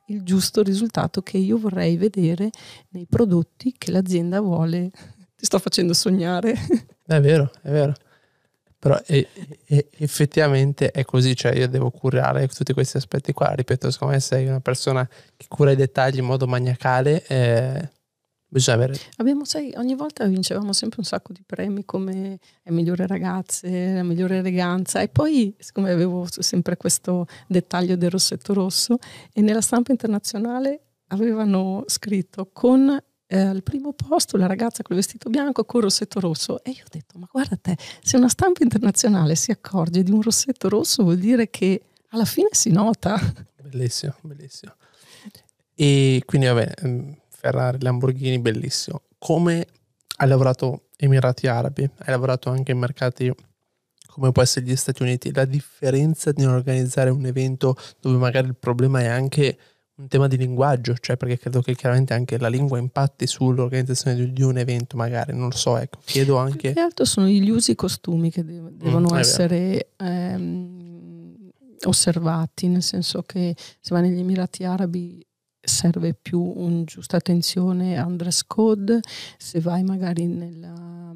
il 0.07 0.23
giusto 0.23 0.63
risultato 0.63 1.21
che 1.21 1.37
io 1.37 1.59
vorrei 1.59 1.97
vedere 1.97 2.49
nei 2.89 3.05
prodotti 3.07 3.75
che 3.77 3.91
l'azienda 3.91 4.41
vuole. 4.41 4.89
Ti 5.37 5.45
sto 5.45 5.59
facendo 5.59 5.93
sognare. 5.93 6.55
È 7.05 7.19
vero, 7.19 7.51
è 7.61 7.69
vero. 7.69 7.93
Però 8.79 8.97
è, 9.05 9.27
è, 9.65 9.85
effettivamente 9.97 10.91
è 10.91 11.03
così, 11.03 11.35
cioè 11.35 11.53
io 11.53 11.67
devo 11.67 11.91
curare 11.91 12.47
tutti 12.47 12.71
questi 12.71 12.95
aspetti 12.95 13.33
qua. 13.33 13.53
Ripeto, 13.53 13.91
secondo 13.91 14.13
me 14.13 14.19
sei 14.21 14.47
una 14.47 14.61
persona 14.61 15.05
che 15.35 15.45
cura 15.49 15.71
i 15.71 15.75
dettagli 15.75 16.19
in 16.19 16.25
modo 16.25 16.47
maniacale. 16.47 17.25
Eh, 17.27 17.89
Bisogna 18.53 18.75
avere... 18.75 18.99
Abbiamo, 19.15 19.45
sai, 19.45 19.71
ogni 19.77 19.95
volta 19.95 20.25
vincevamo 20.25 20.73
sempre 20.73 20.97
un 20.99 21.05
sacco 21.05 21.31
di 21.31 21.41
premi 21.45 21.85
come 21.85 22.37
le 22.61 22.71
migliori 22.73 23.07
ragazze, 23.07 23.93
la 23.93 24.03
migliore 24.03 24.39
eleganza. 24.39 24.99
E 24.99 25.07
poi, 25.07 25.55
siccome 25.57 25.89
avevo 25.89 26.27
sempre 26.29 26.75
questo 26.75 27.27
dettaglio 27.47 27.95
del 27.95 28.09
rossetto 28.09 28.53
rosso, 28.53 28.97
e 29.31 29.39
nella 29.39 29.61
stampa 29.61 29.91
internazionale 29.93 30.81
avevano 31.07 31.85
scritto 31.87 32.49
con 32.51 33.01
eh, 33.27 33.37
al 33.39 33.63
primo 33.63 33.93
posto 33.93 34.35
la 34.35 34.47
ragazza 34.47 34.83
con 34.83 34.97
il 34.97 35.01
vestito 35.01 35.29
bianco 35.29 35.63
con 35.63 35.79
il 35.79 35.85
rossetto 35.85 36.19
rosso. 36.19 36.61
E 36.61 36.71
io 36.71 36.83
ho 36.83 36.89
detto 36.91 37.17
ma 37.17 37.29
guarda 37.31 37.55
te 37.55 37.77
se 38.01 38.17
una 38.17 38.27
stampa 38.27 38.63
internazionale 38.63 39.35
si 39.35 39.51
accorge 39.51 40.03
di 40.03 40.11
un 40.11 40.21
rossetto 40.21 40.67
rosso 40.67 41.03
vuol 41.03 41.17
dire 41.17 41.49
che 41.49 41.83
alla 42.09 42.25
fine 42.25 42.49
si 42.51 42.69
nota. 42.69 43.17
Bellissimo 43.55 44.15
bellissimo. 44.23 44.73
E 45.73 46.21
quindi 46.25 46.47
vabbè 46.47 46.73
mm, 46.85 47.11
Ferrari, 47.41 47.81
Lamborghini, 47.81 48.37
bellissimo. 48.37 49.01
Come 49.17 49.65
hai 50.17 50.27
lavorato 50.27 50.89
Emirati 50.95 51.47
Arabi, 51.47 51.81
hai 51.81 52.05
lavorato 52.05 52.51
anche 52.51 52.71
in 52.71 52.77
mercati 52.77 53.33
come 54.05 54.31
può 54.31 54.43
essere 54.43 54.65
gli 54.65 54.75
Stati 54.75 55.01
Uniti, 55.01 55.33
la 55.33 55.45
differenza 55.45 56.31
di 56.31 56.45
organizzare 56.45 57.09
un 57.09 57.25
evento 57.25 57.75
dove 57.99 58.17
magari 58.17 58.47
il 58.47 58.55
problema 58.55 58.99
è 58.99 59.07
anche 59.07 59.57
un 59.95 60.07
tema 60.07 60.27
di 60.27 60.37
linguaggio, 60.37 60.95
cioè 60.99 61.17
perché 61.17 61.39
credo 61.39 61.61
che 61.61 61.73
chiaramente 61.75 62.13
anche 62.13 62.37
la 62.37 62.47
lingua 62.47 62.77
impatti 62.77 63.25
sull'organizzazione 63.25 64.31
di, 64.31 64.43
un 64.43 64.57
evento, 64.57 64.95
magari, 64.95 65.33
non 65.33 65.49
lo 65.49 65.55
so, 65.55 65.77
ecco, 65.77 65.99
chiedo 66.03 66.37
anche... 66.37 66.57
Più 66.57 66.73
che 66.73 66.79
altro 66.79 67.05
sono 67.05 67.27
gli 67.27 67.49
usi 67.49 67.73
costumi 67.73 68.29
che 68.29 68.43
de- 68.43 68.61
devono 68.73 69.09
mm, 69.13 69.17
essere 69.17 69.91
ehm, 69.97 71.49
osservati, 71.85 72.67
nel 72.67 72.83
senso 72.83 73.23
che 73.23 73.55
se 73.55 73.93
vai 73.93 74.03
negli 74.03 74.19
Emirati 74.19 74.63
Arabi 74.63 75.25
serve 75.61 76.13
più 76.13 76.41
un 76.41 76.85
giusta 76.85 77.17
attenzione 77.17 77.97
a 77.97 78.05
un 78.05 78.17
code, 78.47 78.99
se 79.37 79.59
vai 79.59 79.83
magari 79.83 80.25
nella, 80.25 81.13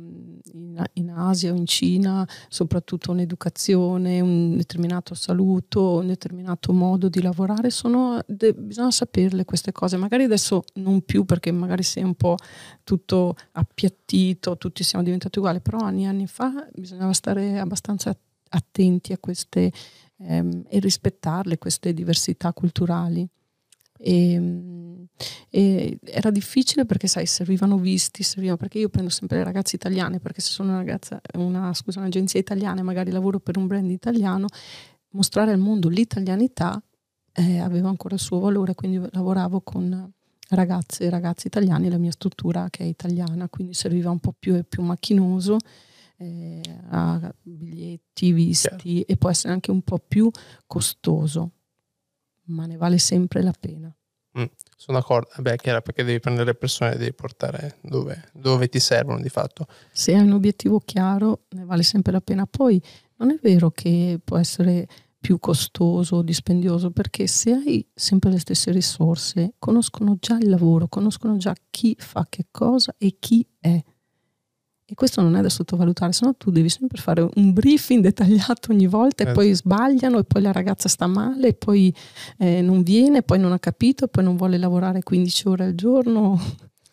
in, 0.53 0.83
in, 0.93 1.09
Asia 1.09 1.51
o 1.51 1.55
in 1.55 1.65
Cina, 1.65 2.27
soprattutto 2.47 3.11
un'educazione, 3.11 4.19
un 4.19 4.55
determinato 4.55 5.15
saluto, 5.15 5.97
un 5.97 6.07
determinato 6.07 6.73
modo 6.73 7.09
di 7.09 7.21
lavorare, 7.21 7.69
sono, 7.69 8.19
de, 8.27 8.53
bisogna 8.53 8.91
saperle 8.91 9.45
queste 9.45 9.71
cose, 9.71 9.97
magari 9.97 10.23
adesso 10.23 10.63
non 10.75 11.01
più 11.01 11.25
perché 11.25 11.51
magari 11.51 11.83
sei 11.83 12.03
un 12.03 12.15
po' 12.15 12.35
tutto 12.83 13.35
appiattito, 13.53 14.57
tutti 14.57 14.83
siamo 14.83 15.03
diventati 15.03 15.39
uguali, 15.39 15.59
però 15.59 15.79
anni 15.79 16.03
e 16.03 16.07
anni 16.07 16.27
fa 16.27 16.67
bisognava 16.73 17.13
stare 17.13 17.59
abbastanza 17.59 18.15
attenti 18.49 19.11
a 19.11 19.17
queste 19.17 19.71
ehm, 20.17 20.65
e 20.67 20.79
rispettarle 20.79 21.57
queste 21.57 21.93
diversità 21.93 22.53
culturali. 22.53 23.27
E, 23.97 24.31
ehm, 24.33 25.07
e 25.49 25.97
era 26.03 26.31
difficile 26.31 26.85
perché, 26.85 27.07
sai, 27.07 27.25
servivano 27.25 27.77
visti, 27.77 28.23
servivano, 28.23 28.57
perché 28.57 28.79
io 28.79 28.89
prendo 28.89 29.09
sempre 29.09 29.37
le 29.37 29.43
ragazze 29.43 29.75
italiane, 29.75 30.19
perché 30.19 30.41
se 30.41 30.49
sono 30.49 30.69
una 30.69 30.79
ragazza, 30.79 31.21
una, 31.35 31.73
scusa, 31.73 31.99
un'agenzia 31.99 32.39
italiana 32.39 32.81
e 32.81 32.83
magari 32.83 33.11
lavoro 33.11 33.39
per 33.39 33.57
un 33.57 33.67
brand 33.67 33.89
italiano, 33.89 34.47
mostrare 35.11 35.51
al 35.51 35.59
mondo 35.59 35.87
l'italianità 35.87 36.81
eh, 37.31 37.59
aveva 37.59 37.89
ancora 37.89 38.15
il 38.15 38.21
suo 38.21 38.39
valore, 38.39 38.75
quindi 38.75 39.01
lavoravo 39.11 39.61
con 39.61 40.11
ragazze 40.49 41.05
e 41.05 41.09
ragazzi 41.09 41.47
italiani, 41.47 41.89
la 41.89 41.97
mia 41.97 42.11
struttura 42.11 42.69
che 42.69 42.83
è 42.83 42.87
italiana, 42.87 43.49
quindi 43.49 43.73
serviva 43.73 44.09
un 44.09 44.19
po' 44.19 44.33
più, 44.37 44.61
più 44.67 44.83
macchinoso, 44.83 45.57
eh, 46.17 46.61
a 46.89 47.33
biglietti, 47.41 48.31
visti 48.31 48.93
yeah. 48.95 49.03
e 49.07 49.17
può 49.17 49.29
essere 49.29 49.53
anche 49.53 49.71
un 49.71 49.81
po' 49.81 49.99
più 49.99 50.29
costoso 50.65 51.51
ma 52.45 52.65
ne 52.65 52.77
vale 52.77 52.97
sempre 52.97 53.41
la 53.41 53.53
pena. 53.57 53.95
Mm, 54.37 54.45
sono 54.75 54.97
d'accordo, 54.97 55.29
beh, 55.37 55.55
chiaro, 55.55 55.81
perché 55.81 56.03
devi 56.03 56.19
prendere 56.19 56.47
le 56.47 56.55
persone 56.55 56.93
e 56.93 56.97
devi 56.97 57.13
portare 57.13 57.77
dove, 57.81 58.29
dove 58.33 58.67
ti 58.67 58.79
servono 58.79 59.21
di 59.21 59.29
fatto. 59.29 59.65
Se 59.91 60.13
hai 60.13 60.21
un 60.21 60.33
obiettivo 60.33 60.79
chiaro, 60.79 61.45
ne 61.51 61.63
vale 61.63 61.83
sempre 61.83 62.11
la 62.11 62.19
pena. 62.19 62.45
Poi 62.45 62.81
non 63.17 63.31
è 63.31 63.39
vero 63.41 63.71
che 63.71 64.19
può 64.21 64.37
essere 64.37 64.87
più 65.25 65.39
costoso 65.39 66.17
o 66.17 66.21
dispendioso, 66.21 66.91
perché 66.91 67.27
se 67.27 67.51
hai 67.51 67.87
sempre 67.93 68.29
le 68.29 68.39
stesse 68.39 68.71
risorse, 68.71 69.55
conoscono 69.57 70.17
già 70.19 70.37
il 70.37 70.49
lavoro, 70.49 70.87
conoscono 70.87 71.37
già 71.37 71.55
chi 71.71 71.95
fa 71.97 72.27
che 72.29 72.47
cosa 72.51 72.93
e 72.97 73.15
chi 73.19 73.47
è. 73.59 73.81
E 74.87 74.93
questo 74.93 75.21
non 75.21 75.35
è 75.35 75.41
da 75.41 75.49
sottovalutare, 75.49 76.13
se 76.13 76.25
no 76.25 76.35
tu 76.35 76.51
devi 76.51 76.69
sempre 76.69 77.01
fare 77.01 77.27
un 77.33 77.53
briefing 77.53 78.03
dettagliato 78.03 78.71
ogni 78.71 78.85
volta 78.85 79.23
e 79.23 79.29
eh. 79.29 79.31
poi 79.31 79.51
sbagliano 79.51 80.19
e 80.19 80.25
poi 80.25 80.43
la 80.43 80.51
ragazza 80.51 80.87
sta 80.87 81.07
male 81.07 81.47
e 81.47 81.53
poi 81.55 81.91
eh, 82.37 82.61
non 82.61 82.83
viene, 82.83 83.23
poi 83.23 83.39
non 83.39 83.51
ha 83.51 83.57
capito, 83.57 84.05
e 84.05 84.07
poi 84.09 84.23
non 84.23 84.37
vuole 84.37 84.59
lavorare 84.59 85.01
15 85.01 85.47
ore 85.47 85.63
al 85.63 85.73
giorno. 85.73 86.39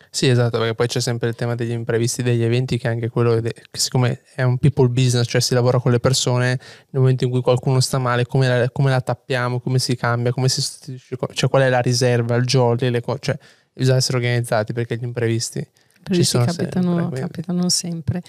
Sì, 0.09 0.27
esatto, 0.27 0.59
perché 0.59 0.75
poi 0.75 0.87
c'è 0.87 1.01
sempre 1.01 1.29
il 1.29 1.35
tema 1.35 1.55
degli 1.55 1.71
imprevisti 1.71 2.23
degli 2.23 2.43
eventi 2.43 2.79
che 2.79 2.89
è 2.89 2.91
anche 2.91 3.11
quello 3.11 3.39
che 3.41 3.55
siccome 3.73 4.23
è 4.35 4.43
un 4.43 4.57
people 4.57 4.89
business, 4.89 5.27
cioè 5.27 5.41
si 5.43 5.53
lavora 5.53 5.79
con 5.79 5.91
le 5.91 6.01
persone, 6.01 6.49
nel 6.91 7.01
momento 7.01 7.25
in 7.25 7.31
cui 7.31 7.43
qualcuno 7.43 7.81
sta 7.81 7.99
male, 7.99 8.25
come 8.25 8.49
la, 8.49 8.71
come 8.71 8.91
la 8.91 9.01
tappiamo, 9.03 9.61
come 9.61 9.79
si 9.79 9.97
cambia, 9.97 10.33
come 10.33 10.49
si 10.49 10.63
sostituisce, 10.63 11.17
cioè 11.35 11.51
qual 11.51 11.63
è 11.63 11.69
la 11.69 11.81
riserva, 11.81 12.37
il 12.37 12.45
jolly, 12.45 12.89
le 12.89 13.03
cose, 13.03 13.19
cioè 13.21 13.39
bisogna 13.73 13.99
essere 13.99 14.17
organizzati 14.17 14.73
perché 14.73 14.97
gli 14.97 15.05
imprevisti 15.05 15.67
ci 16.11 16.25
sono 16.25 16.45
capitano 16.45 16.99
sempre. 16.99 17.21
Capitano 17.21 17.69
sempre. 17.69 18.23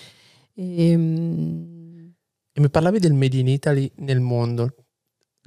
E, 0.54 0.90
ehm, 0.90 2.14
e 2.52 2.62
mi 2.62 2.70
parlavi 2.70 3.00
del 3.00 3.14
Made 3.14 3.38
in 3.38 3.48
Italy 3.48 3.92
nel 3.98 4.20
mondo. 4.20 4.76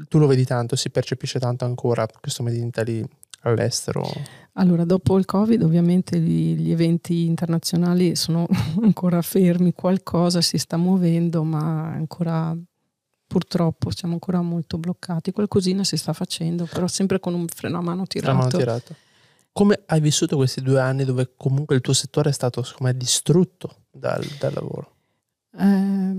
Tu 0.08 0.18
lo 0.18 0.26
vedi 0.26 0.44
tanto, 0.44 0.76
si 0.76 0.90
percepisce 0.90 1.38
tanto 1.38 1.64
ancora 1.64 2.06
questo 2.20 2.42
Made 2.42 2.56
in 2.56 2.66
Italy 2.66 3.04
all'estero? 3.42 4.04
Allora, 4.54 4.84
dopo 4.84 5.18
il 5.18 5.24
Covid 5.24 5.62
ovviamente 5.62 6.18
gli, 6.18 6.56
gli, 6.56 6.70
eventi 6.70 7.26
internazionali 7.26 8.16
sono 8.16 8.46
ancora 8.82 9.22
fermi, 9.22 9.72
qualcosa 9.72 10.40
si 10.40 10.58
sta 10.58 10.76
muovendo, 10.76 11.44
ma 11.44 11.92
ancora 11.92 12.56
purtroppo 13.26 13.90
siamo 13.90 14.14
ancora 14.14 14.40
molto 14.42 14.78
bloccati. 14.78 15.32
Qualcosina 15.32 15.84
si 15.84 15.96
sta 15.96 16.12
facendo, 16.12 16.64
però 16.64 16.86
sempre 16.86 17.20
con 17.20 17.34
un 17.34 17.46
freno 17.46 17.78
a 17.78 17.82
mano 17.82 18.06
tirato. 18.06 18.32
Freno 18.32 18.40
a 18.40 18.50
mano 18.50 18.58
tirato. 18.58 18.94
Come 19.56 19.84
hai 19.86 20.02
vissuto 20.02 20.36
questi 20.36 20.60
due 20.60 20.78
anni 20.80 21.06
dove 21.06 21.32
comunque 21.34 21.76
il 21.76 21.80
tuo 21.80 21.94
settore 21.94 22.28
è 22.28 22.32
stato 22.34 22.62
me, 22.80 22.94
distrutto 22.94 23.84
dal, 23.90 24.22
dal 24.38 24.52
lavoro? 24.52 24.96
Eh, 25.56 26.14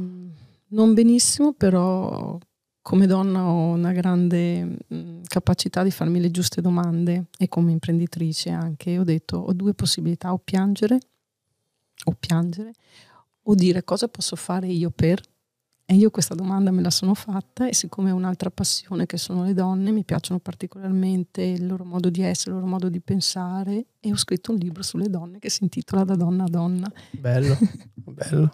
non 0.70 0.94
benissimo, 0.96 1.54
però 1.54 2.36
come 2.82 3.06
donna 3.06 3.46
ho 3.46 3.74
una 3.74 3.92
grande 3.92 4.80
mm, 4.92 5.22
capacità 5.28 5.84
di 5.84 5.92
farmi 5.92 6.20
le 6.20 6.32
giuste 6.32 6.62
domande 6.62 7.26
e 7.38 7.48
come 7.48 7.72
imprenditrice 7.72 8.50
anche. 8.50 8.98
Ho 8.98 9.04
detto 9.04 9.38
ho 9.38 9.54
due 9.54 9.76
possibilità, 9.76 10.34
o 10.34 10.40
piangere, 10.40 10.98
o 12.06 12.16
piangere, 12.20 12.74
o 13.44 13.54
dire 13.54 13.84
cosa 13.84 14.08
posso 14.08 14.36
fare 14.36 14.66
io 14.66 14.90
per 14.90 15.22
e 15.90 15.96
io 15.96 16.10
questa 16.12 16.36
domanda 16.36 16.70
me 16.70 16.82
la 16.82 16.90
sono 16.90 17.14
fatta 17.14 17.66
e 17.66 17.74
siccome 17.74 18.10
è 18.10 18.12
un'altra 18.14 18.52
passione 18.52 19.06
che 19.06 19.16
sono 19.16 19.46
le 19.46 19.54
donne, 19.54 19.92
mi 19.92 20.04
piacciono 20.04 20.38
particolarmente 20.38 21.42
il 21.42 21.66
loro 21.66 21.86
modo 21.86 22.10
di 22.10 22.22
essere, 22.22 22.50
il 22.50 22.58
loro 22.58 22.68
modo 22.68 22.90
di 22.90 23.00
pensare 23.00 23.86
e 24.02 24.12
ho 24.12 24.18
scritto 24.18 24.52
un 24.52 24.58
libro 24.58 24.84
sulle 24.84 25.10
donne 25.10 25.40
che 25.40 25.50
si 25.50 25.64
intitola 25.64 26.04
Da 26.04 26.16
donna 26.16 26.44
a 26.44 26.50
donna. 26.50 26.92
Bello, 27.12 27.58
bello. 28.04 28.54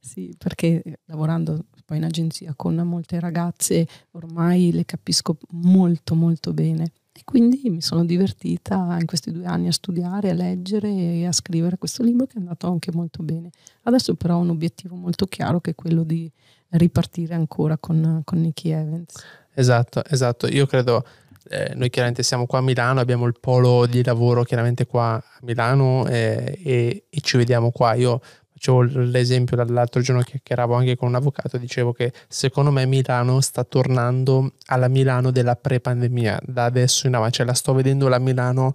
sì, 0.00 0.34
perché 0.36 0.82
lavorando 1.04 1.66
poi 1.84 1.98
in 1.98 2.04
agenzia 2.04 2.52
con 2.56 2.74
molte 2.74 3.20
ragazze 3.20 3.86
ormai 4.10 4.72
le 4.72 4.84
capisco 4.84 5.38
molto 5.50 6.16
molto 6.16 6.52
bene. 6.52 6.90
E 7.12 7.20
quindi 7.24 7.70
mi 7.70 7.80
sono 7.80 8.04
divertita 8.04 8.96
in 9.00 9.06
questi 9.06 9.30
due 9.30 9.46
anni 9.46 9.68
a 9.68 9.72
studiare, 9.72 10.30
a 10.30 10.34
leggere 10.34 10.90
e 10.90 11.26
a 11.26 11.32
scrivere 11.32 11.78
questo 11.78 12.02
libro 12.02 12.26
che 12.26 12.34
è 12.34 12.38
andato 12.38 12.66
anche 12.66 12.90
molto 12.92 13.22
bene. 13.22 13.50
Adesso 13.84 14.16
però 14.16 14.36
ho 14.36 14.40
un 14.40 14.50
obiettivo 14.50 14.96
molto 14.96 15.24
chiaro 15.26 15.60
che 15.60 15.70
è 15.70 15.74
quello 15.74 16.02
di 16.02 16.30
ripartire 16.76 17.34
ancora 17.34 17.76
con, 17.78 18.22
con 18.24 18.40
Nicky 18.40 18.70
Evans. 18.70 19.14
Esatto, 19.54 20.04
esatto. 20.04 20.46
Io 20.48 20.66
credo, 20.66 21.04
eh, 21.48 21.72
noi 21.74 21.88
chiaramente 21.90 22.22
siamo 22.22 22.46
qua 22.46 22.58
a 22.58 22.62
Milano, 22.62 23.00
abbiamo 23.00 23.26
il 23.26 23.36
polo 23.40 23.86
di 23.86 24.04
lavoro 24.04 24.42
chiaramente 24.42 24.86
qua 24.86 25.14
a 25.14 25.38
Milano 25.42 26.06
eh, 26.06 26.58
e, 26.62 27.04
e, 27.08 27.20
ci 27.20 27.36
vediamo 27.36 27.70
qua. 27.70 27.94
Io 27.94 28.20
facevo 28.52 28.82
l'esempio 29.10 29.56
l'altro 29.64 30.00
giorno 30.00 30.22
che 30.22 30.32
chiacchieravo 30.32 30.74
anche 30.74 30.96
con 30.96 31.08
un 31.08 31.14
avvocato, 31.14 31.58
dicevo 31.58 31.92
che 31.92 32.12
secondo 32.28 32.70
me 32.70 32.86
Milano 32.86 33.40
sta 33.40 33.64
tornando 33.64 34.52
alla 34.66 34.88
Milano 34.88 35.30
della 35.30 35.56
pre-pandemia, 35.56 36.40
da 36.42 36.64
adesso 36.64 37.06
in 37.06 37.14
avanti, 37.14 37.36
cioè 37.36 37.46
la 37.46 37.54
sto 37.54 37.72
vedendo 37.72 38.08
la 38.08 38.18
Milano 38.18 38.74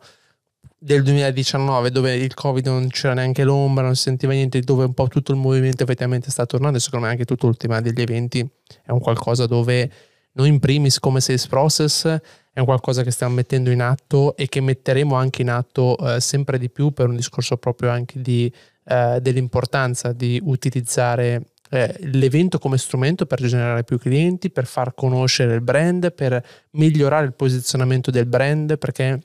del 0.84 1.04
2019 1.04 1.92
dove 1.92 2.16
il 2.16 2.34
covid 2.34 2.66
non 2.66 2.88
c'era 2.88 3.14
neanche 3.14 3.44
l'ombra, 3.44 3.84
non 3.84 3.96
si 3.96 4.04
sentiva 4.04 4.34
niente, 4.34 4.60
dove 4.62 4.84
un 4.84 4.96
po' 4.96 5.08
tutto 5.08 5.32
il 5.32 5.38
movimento 5.38 5.84
effettivamente 5.84 6.32
sta 6.32 6.48
tornando 6.48 6.80
e 6.80 6.82
secondo 6.82 7.06
me 7.06 7.12
anche 7.12 7.24
tutto 7.24 7.48
il 7.48 7.56
tema 7.56 7.82
degli 7.82 8.02
eventi 8.02 8.40
è 8.84 8.90
un 8.90 9.00
qualcosa 9.00 9.46
dove 9.46 9.92
noi 10.34 10.48
in 10.48 10.60
primis 10.60 10.98
come 10.98 11.22
sales 11.22 11.46
process 11.46 12.08
è 12.52 12.60
un 12.60 12.66
qualcosa 12.66 13.04
che 13.04 13.12
stiamo 13.12 13.36
mettendo 13.36 13.70
in 13.70 13.80
atto 13.80 14.36
e 14.36 14.48
che 14.48 14.60
metteremo 14.60 15.14
anche 15.14 15.44
in 15.44 15.52
atto 15.52 15.98
eh, 15.98 16.20
sempre 16.20 16.58
di 16.58 16.72
più 16.72 16.90
per 16.90 17.10
un 17.10 17.16
discorso 17.16 17.58
proprio 17.58 17.92
anche 17.92 18.20
di, 18.20 18.52
eh, 18.86 19.20
dell'importanza 19.22 20.14
di 20.14 20.42
utilizzare 20.44 21.44
eh, 21.70 21.96
l'evento 22.12 22.58
come 22.58 22.80
strumento 22.80 23.28
per 23.28 23.40
generare 23.40 23.84
più 23.84 24.00
clienti, 24.00 24.50
per 24.50 24.66
far 24.66 24.96
conoscere 24.96 25.54
il 25.54 25.62
brand, 25.62 26.12
per 26.12 26.44
migliorare 26.72 27.26
il 27.28 27.34
posizionamento 27.34 28.10
del 28.10 28.26
brand 28.26 28.80
perché 28.80 29.20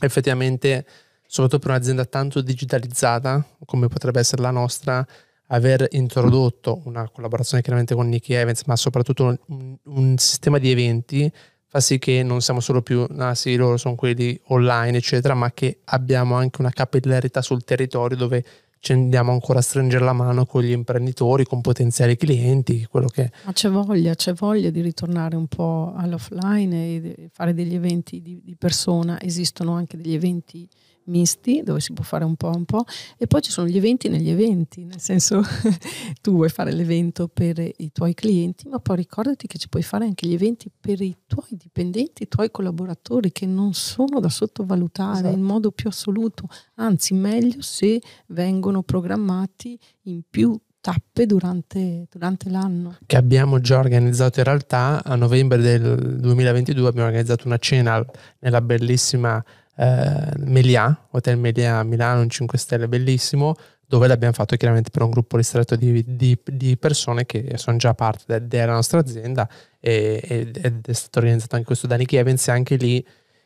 effettivamente, 0.00 0.86
soprattutto 1.26 1.58
per 1.60 1.70
un'azienda 1.70 2.04
tanto 2.04 2.40
digitalizzata 2.40 3.44
come 3.64 3.88
potrebbe 3.88 4.20
essere 4.20 4.42
la 4.42 4.50
nostra, 4.50 5.06
aver 5.48 5.86
introdotto 5.90 6.82
una 6.84 7.08
collaborazione 7.08 7.62
chiaramente 7.62 7.94
con 7.94 8.08
Nicky 8.08 8.34
Evans, 8.34 8.64
ma 8.66 8.76
soprattutto 8.76 9.36
un, 9.46 9.76
un 9.84 10.18
sistema 10.18 10.58
di 10.58 10.70
eventi 10.70 11.32
fa 11.68 11.80
sì 11.80 11.98
che 11.98 12.22
non 12.22 12.40
siamo 12.40 12.60
solo 12.60 12.80
più, 12.80 13.06
ah 13.18 13.34
sì, 13.34 13.56
loro 13.56 13.76
sono 13.76 13.96
quelli 13.96 14.38
online, 14.46 14.98
eccetera, 14.98 15.34
ma 15.34 15.52
che 15.52 15.80
abbiamo 15.86 16.36
anche 16.36 16.60
una 16.60 16.70
capillarità 16.70 17.42
sul 17.42 17.64
territorio 17.64 18.16
dove 18.16 18.44
ci 18.78 18.92
andiamo 18.92 19.32
ancora 19.32 19.58
a 19.58 19.62
stringere 19.62 20.04
la 20.04 20.12
mano 20.12 20.46
con 20.46 20.62
gli 20.62 20.70
imprenditori, 20.70 21.44
con 21.44 21.60
potenziali 21.60 22.16
clienti, 22.16 22.86
quello 22.86 23.08
che... 23.08 23.30
Ma 23.44 23.52
c'è 23.52 23.68
voglia, 23.68 24.14
c'è 24.14 24.32
voglia 24.32 24.70
di 24.70 24.80
ritornare 24.80 25.36
un 25.36 25.46
po' 25.46 25.92
all'offline 25.96 26.94
e 26.94 27.30
fare 27.32 27.54
degli 27.54 27.74
eventi 27.74 28.20
di, 28.20 28.40
di 28.44 28.56
persona, 28.56 29.20
esistono 29.20 29.72
anche 29.72 29.96
degli 29.96 30.14
eventi 30.14 30.68
misti 31.06 31.62
dove 31.62 31.80
si 31.80 31.92
può 31.92 32.04
fare 32.04 32.24
un 32.24 32.36
po' 32.36 32.50
un 32.54 32.64
po' 32.64 32.84
e 33.16 33.26
poi 33.26 33.42
ci 33.42 33.50
sono 33.50 33.68
gli 33.68 33.76
eventi 33.76 34.08
negli 34.08 34.30
eventi, 34.30 34.84
nel 34.84 35.00
senso 35.00 35.42
tu 36.20 36.32
vuoi 36.32 36.48
fare 36.48 36.72
l'evento 36.72 37.28
per 37.28 37.58
i 37.58 37.90
tuoi 37.92 38.14
clienti, 38.14 38.68
ma 38.68 38.78
poi 38.78 38.96
ricordati 38.96 39.46
che 39.46 39.58
ci 39.58 39.68
puoi 39.68 39.82
fare 39.82 40.04
anche 40.04 40.26
gli 40.26 40.34
eventi 40.34 40.70
per 40.78 41.00
i 41.00 41.16
tuoi 41.26 41.48
dipendenti, 41.50 42.24
i 42.24 42.28
tuoi 42.28 42.50
collaboratori 42.50 43.32
che 43.32 43.46
non 43.46 43.74
sono 43.74 44.20
da 44.20 44.28
sottovalutare 44.28 45.18
esatto. 45.18 45.34
in 45.34 45.42
modo 45.42 45.70
più 45.70 45.88
assoluto, 45.88 46.48
anzi 46.76 47.14
meglio 47.14 47.60
se 47.62 48.00
vengono 48.28 48.82
programmati 48.82 49.78
in 50.02 50.22
più 50.28 50.58
tappe 50.86 51.26
durante, 51.26 52.06
durante, 52.08 52.48
l'anno. 52.48 52.96
Che 53.04 53.16
abbiamo 53.16 53.58
già 53.58 53.78
organizzato 53.78 54.38
in 54.38 54.44
realtà 54.44 55.02
a 55.02 55.16
novembre 55.16 55.58
del 55.58 56.18
2022 56.20 56.88
abbiamo 56.88 57.08
organizzato 57.08 57.48
una 57.48 57.58
cena 57.58 58.04
nella 58.38 58.60
bellissima 58.60 59.44
eh, 59.76 60.32
Melià, 60.38 61.06
Hotel 61.10 61.38
Melià 61.38 61.78
a 61.78 61.82
Milano, 61.82 62.20
un 62.20 62.28
5 62.30 62.58
stelle 62.58 62.88
bellissimo, 62.88 63.54
dove 63.86 64.08
l'abbiamo 64.08 64.32
fatto 64.32 64.56
chiaramente 64.56 64.90
per 64.90 65.02
un 65.02 65.10
gruppo 65.10 65.36
ristretto 65.36 65.76
di, 65.76 66.04
di, 66.16 66.38
di 66.44 66.76
persone 66.76 67.24
che 67.24 67.52
sono 67.56 67.76
già 67.76 67.94
parte 67.94 68.24
de, 68.26 68.46
della 68.46 68.72
nostra 68.72 68.98
azienda 68.98 69.48
e, 69.78 70.20
ed 70.22 70.86
è 70.86 70.92
stato 70.92 71.20
organizzato 71.20 71.54
anche 71.54 71.66
questo 71.66 71.86
da 71.86 71.96
Nicky 71.96 72.16
Evans 72.16 72.48
e 72.48 72.50
anche 72.50 72.76
lì 72.76 73.04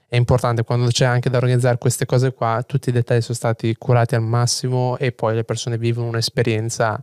è 0.09 0.17
importante 0.17 0.65
quando 0.65 0.89
c'è 0.89 1.05
anche 1.05 1.31
da 1.31 1.37
organizzare 1.37 1.79
queste 1.79 2.05
cose 2.05 2.33
qua, 2.33 2.65
tutti 2.67 2.89
i 2.89 2.93
dettagli 2.93 3.21
sono 3.21 3.37
stati 3.37 3.77
curati 3.77 4.17
al 4.17 4.23
massimo 4.23 4.97
e 4.99 5.13
poi 5.13 5.37
le 5.37 5.45
persone 5.45 5.79
vivono 5.79 6.09
un'esperienza 6.09 7.01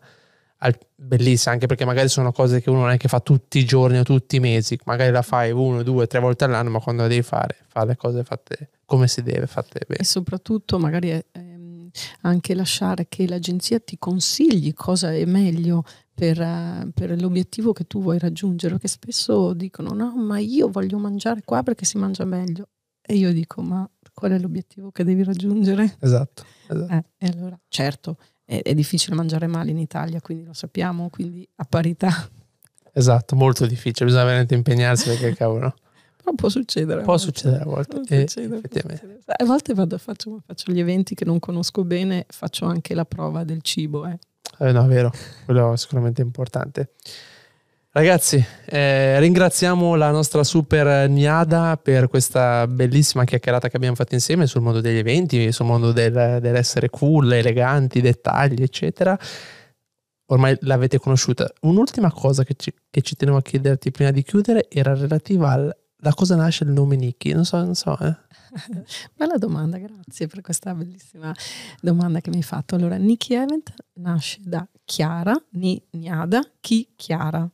al, 0.59 0.77
bellissima, 0.95 1.53
anche 1.53 1.67
perché 1.67 1.85
magari 1.85 2.09
sono 2.09 2.31
cose 2.31 2.61
che 2.61 2.69
uno 2.69 2.81
non 2.81 2.91
è 2.91 2.97
che 2.97 3.07
fa 3.07 3.19
tutti 3.19 3.59
i 3.59 3.65
giorni 3.65 3.99
o 3.99 4.03
tutti 4.03 4.37
i 4.37 4.39
mesi, 4.39 4.79
magari 4.85 5.11
la 5.11 5.21
fai 5.21 5.51
uno, 5.51 5.83
due, 5.83 6.07
tre 6.07 6.19
volte 6.19 6.45
all'anno, 6.45 6.69
ma 6.69 6.79
quando 6.79 7.03
la 7.03 7.07
devi 7.07 7.21
fare, 7.21 7.57
fa 7.67 7.85
le 7.85 7.95
cose 7.95 8.23
fatte 8.23 8.69
come 8.85 9.07
si 9.07 9.21
deve, 9.21 9.47
fatte 9.47 9.81
bene. 9.87 10.01
E 10.01 10.03
soprattutto 10.03 10.79
magari 10.79 11.09
è, 11.09 11.23
ehm, 11.31 11.89
anche 12.21 12.53
lasciare 12.55 13.07
che 13.09 13.27
l'agenzia 13.27 13.79
ti 13.79 13.97
consigli 13.97 14.73
cosa 14.73 15.13
è 15.13 15.25
meglio 15.25 15.83
per, 16.13 16.39
uh, 16.39 16.89
per, 16.91 17.19
l'obiettivo 17.21 17.73
che 17.73 17.85
tu 17.85 18.01
vuoi 18.01 18.17
raggiungere, 18.17 18.73
perché 18.73 18.87
spesso 18.87 19.53
dicono 19.53 19.93
no, 19.93 20.15
ma 20.15 20.39
io 20.39 20.69
voglio 20.69 20.97
mangiare 20.97 21.41
qua 21.43 21.61
perché 21.61 21.85
si 21.85 21.97
mangia 21.97 22.25
meglio. 22.25 22.69
E 23.09 23.15
io 23.15 23.31
dico, 23.31 23.61
ma 23.61 23.89
qual 24.13 24.31
è 24.31 24.39
l'obiettivo 24.39 24.91
che 24.91 25.03
devi 25.03 25.23
raggiungere? 25.23 25.97
Esatto. 25.99 26.43
esatto. 26.67 26.91
Eh, 26.91 27.03
e 27.19 27.27
allora, 27.27 27.57
certo, 27.69 28.17
è, 28.47 28.61
è, 28.63 28.73
difficile 28.73 29.15
mangiare 29.15 29.45
male 29.45 29.71
in 29.71 29.77
Italia, 29.77 30.21
quindi 30.21 30.45
lo 30.45 30.53
sappiamo, 30.53 31.09
quindi 31.09 31.47
a 31.57 31.65
parità. 31.65 32.29
Esatto, 32.93 33.35
molto 33.35 33.65
difficile, 33.67 34.05
bisogna 34.05 34.23
veramente 34.23 34.55
impegnarsi 34.55 35.09
perché 35.09 35.35
cavolo. 35.35 35.75
Però 36.15 36.33
può 36.33 36.49
succedere. 36.49 37.01
Può 37.03 37.17
succedere 37.17 37.63
a 37.63 37.65
volte. 37.65 37.99
E, 38.07 38.27
succedere, 38.27 38.61
a 39.25 39.45
volte 39.45 39.73
vado, 39.73 39.97
faccio, 39.97 40.41
faccio, 40.45 40.71
gli 40.71 40.79
eventi 40.79 41.13
che 41.13 41.25
non 41.25 41.39
conosco 41.39 41.83
bene, 41.83 42.25
faccio 42.29 42.65
anche 42.65 42.95
la 42.95 43.05
prova 43.05 43.43
del 43.43 43.61
cibo. 43.61 44.07
Eh. 44.07 44.17
Eh, 44.59 44.71
no, 44.71 44.85
è 44.85 44.87
vero, 44.87 45.11
quello 45.43 45.73
è 45.73 45.77
sicuramente 45.77 46.21
importante. 46.21 46.93
Ragazzi, 47.97 48.45
eh, 48.67 49.19
ringraziamo 49.19 49.95
la 49.95 50.11
nostra 50.11 50.43
super 50.43 51.09
Niada 51.09 51.79
per 51.81 52.07
questa 52.09 52.67
bellissima 52.67 53.23
chiacchierata 53.23 53.69
che 53.69 53.75
abbiamo 53.75 53.95
fatto 53.95 54.13
insieme 54.13 54.45
sul 54.45 54.61
mondo 54.61 54.81
degli 54.81 54.97
eventi, 54.97 55.51
sul 55.51 55.65
mondo 55.65 55.91
del, 55.91 56.37
dell'essere 56.39 56.91
cool, 56.91 57.31
eleganti, 57.33 57.99
dettagli, 57.99 58.61
eccetera. 58.61 59.17
Ormai 60.27 60.55
l'avete 60.61 60.99
conosciuta. 60.99 61.51
Un'ultima 61.61 62.11
cosa 62.11 62.43
che 62.43 62.53
ci, 62.55 62.71
che 62.87 63.01
ci 63.01 63.15
tenevo 63.15 63.37
a 63.37 63.41
chiederti 63.41 63.89
prima 63.89 64.11
di 64.11 64.21
chiudere 64.21 64.69
era 64.69 64.93
relativa 64.93 65.49
al 65.49 65.75
da 65.99 66.13
cosa 66.13 66.35
nasce 66.35 66.65
il 66.65 66.69
nome 66.69 66.97
Nicky? 66.97 67.33
Non 67.33 67.45
so, 67.45 67.57
non 67.57 67.73
so. 67.73 67.97
Eh. 67.97 68.15
Bella 69.17 69.37
domanda, 69.37 69.79
grazie 69.79 70.27
per 70.27 70.41
questa 70.41 70.75
bellissima 70.75 71.33
domanda 71.81 72.21
che 72.21 72.29
mi 72.29 72.35
hai 72.35 72.43
fatto. 72.43 72.75
Allora, 72.75 72.95
Nicky 72.97 73.33
Event 73.33 73.73
nasce 73.93 74.37
da 74.43 74.67
Chiara, 74.85 75.35
Ni, 75.53 75.81
Niada, 75.93 76.47
Chi, 76.59 76.87
Chiara. 76.95 77.49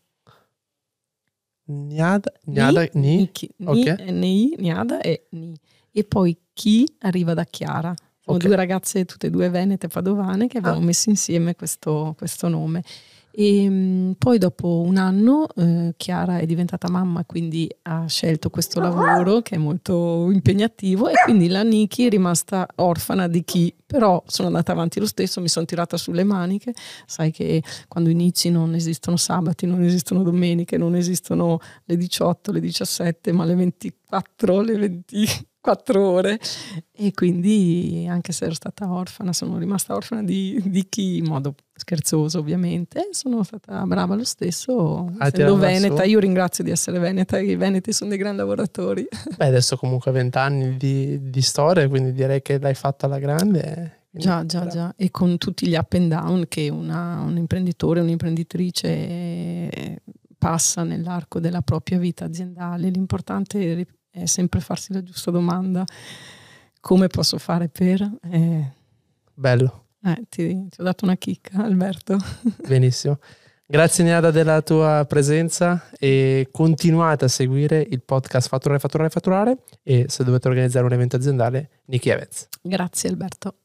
Niada, 1.65 2.31
Niada, 2.45 2.87
Ni, 2.93 3.17
Ni, 3.17 3.29
ni, 3.57 3.65
okay. 3.65 4.11
ni 4.11 4.55
Niada 4.57 5.01
e 5.01 5.27
Ni. 5.31 5.55
E 5.91 6.03
poi 6.03 6.37
Chi 6.53 6.85
arriva 6.99 7.33
da 7.33 7.45
Chiara. 7.45 7.93
Sono 8.19 8.37
okay. 8.37 8.47
due 8.47 8.55
ragazze, 8.55 9.05
tutte 9.05 9.27
e 9.27 9.29
due 9.29 9.49
venete 9.49 9.87
padovane, 9.87 10.47
che 10.47 10.59
abbiamo 10.59 10.77
ah. 10.77 10.81
messo 10.81 11.09
insieme 11.09 11.55
questo, 11.55 12.15
questo 12.17 12.47
nome. 12.47 12.83
E 13.35 13.63
ehm, 13.63 14.15
poi 14.19 14.37
dopo 14.37 14.81
un 14.81 14.95
anno 14.97 15.47
eh, 15.55 15.95
Chiara 15.97 16.37
è 16.37 16.45
diventata 16.45 16.87
mamma, 16.87 17.25
quindi 17.25 17.67
ha 17.83 18.05
scelto 18.05 18.51
questo 18.51 18.79
lavoro 18.79 19.41
che 19.41 19.55
è 19.55 19.57
molto 19.57 20.29
impegnativo 20.31 21.09
e 21.09 21.13
quindi 21.23 21.47
la 21.47 21.63
Niki 21.63 22.05
è 22.05 22.09
rimasta 22.09 22.67
orfana 22.75 23.27
di 23.27 23.43
chi, 23.43 23.73
però 23.87 24.21
sono 24.27 24.49
andata 24.49 24.71
avanti 24.71 24.99
lo 24.99 25.07
stesso, 25.07 25.41
mi 25.41 25.47
sono 25.47 25.65
tirata 25.65 25.97
sulle 25.97 26.23
maniche, 26.23 26.75
sai 27.07 27.31
che 27.31 27.63
quando 27.87 28.11
inizi 28.11 28.51
non 28.51 28.75
esistono 28.75 29.17
sabati, 29.17 29.65
non 29.65 29.81
esistono 29.81 30.21
domeniche, 30.21 30.77
non 30.77 30.95
esistono 30.95 31.59
le 31.85 31.97
18, 31.97 32.51
le 32.51 32.59
17, 32.59 33.31
ma 33.31 33.45
le 33.45 33.55
24, 33.55 34.61
le 34.61 34.77
20 34.77 35.47
quattro 35.63 36.05
ore. 36.05 36.37
E 36.91 37.13
quindi 37.13 38.05
anche 38.09 38.33
se 38.33 38.45
ero 38.45 38.53
stata 38.53 38.91
orfana 38.91 39.31
sono 39.31 39.57
rimasta 39.57 39.95
orfana 39.95 40.21
di, 40.21 40.61
di 40.65 40.87
chi 40.89 41.17
in 41.17 41.25
modo 41.25 41.55
scherzoso 41.73 42.39
ovviamente 42.39 43.07
sono 43.11 43.43
stata 43.43 43.85
brava 43.85 44.15
lo 44.15 44.25
stesso. 44.25 45.09
Ah, 45.17 45.27
essendo 45.27 45.57
veneta 45.57 46.03
io 46.03 46.19
ringrazio 46.19 46.65
di 46.65 46.69
essere 46.69 46.99
veneta 46.99 47.39
i 47.39 47.55
veneti 47.55 47.93
sono 47.93 48.09
dei 48.09 48.19
grandi 48.19 48.39
lavoratori. 48.39 49.07
Beh 49.37 49.47
adesso 49.47 49.77
comunque 49.77 50.11
20 50.11 50.37
anni 50.37 50.77
di, 50.77 51.29
di 51.29 51.41
storia 51.41 51.87
quindi 51.87 52.11
direi 52.11 52.41
che 52.41 52.59
l'hai 52.59 52.75
fatta 52.75 53.05
alla 53.05 53.19
grande 53.19 54.01
Già, 54.15 54.45
già, 54.45 54.67
già, 54.67 54.93
e 54.95 55.09
con 55.09 55.39
tutti 55.39 55.67
gli 55.67 55.73
up 55.73 55.91
and 55.93 56.09
down 56.09 56.45
che 56.47 56.69
una, 56.69 57.21
un 57.21 57.35
imprenditore, 57.35 57.99
un'imprenditrice 57.99 60.03
passa 60.37 60.83
nell'arco 60.83 61.39
della 61.39 61.63
propria 61.63 61.97
vita 61.97 62.25
aziendale. 62.25 62.89
L'importante 62.89 63.87
è 64.13 64.25
sempre 64.27 64.59
farsi 64.59 64.93
la 64.93 65.01
giusta 65.01 65.31
domanda. 65.31 65.83
Come 66.79 67.07
posso 67.07 67.39
fare 67.39 67.67
per... 67.67 68.01
Eh, 68.29 68.71
Bello. 69.33 69.85
Eh, 70.03 70.23
ti, 70.29 70.67
ti, 70.69 70.81
ho 70.81 70.83
dato 70.83 71.05
una 71.05 71.15
chicca, 71.15 71.63
Alberto. 71.63 72.17
Benissimo. 72.67 73.17
Grazie 73.65 74.03
Niada 74.03 74.29
della 74.29 74.61
tua 74.61 75.03
presenza 75.07 75.89
e 75.97 76.49
continuate 76.51 77.25
a 77.25 77.27
seguire 77.29 77.79
il 77.89 78.03
podcast 78.03 78.49
Fatturare, 78.49 78.79
Fatturare, 78.79 79.09
Fatturare 79.09 79.57
e 79.81 80.05
se 80.09 80.23
dovete 80.23 80.47
organizzare 80.47 80.85
un 80.85 80.91
evento 80.91 81.15
aziendale, 81.15 81.69
Niki 81.85 82.09
Evans. 82.09 82.49
Grazie 82.61 83.09
Alberto. 83.09 83.55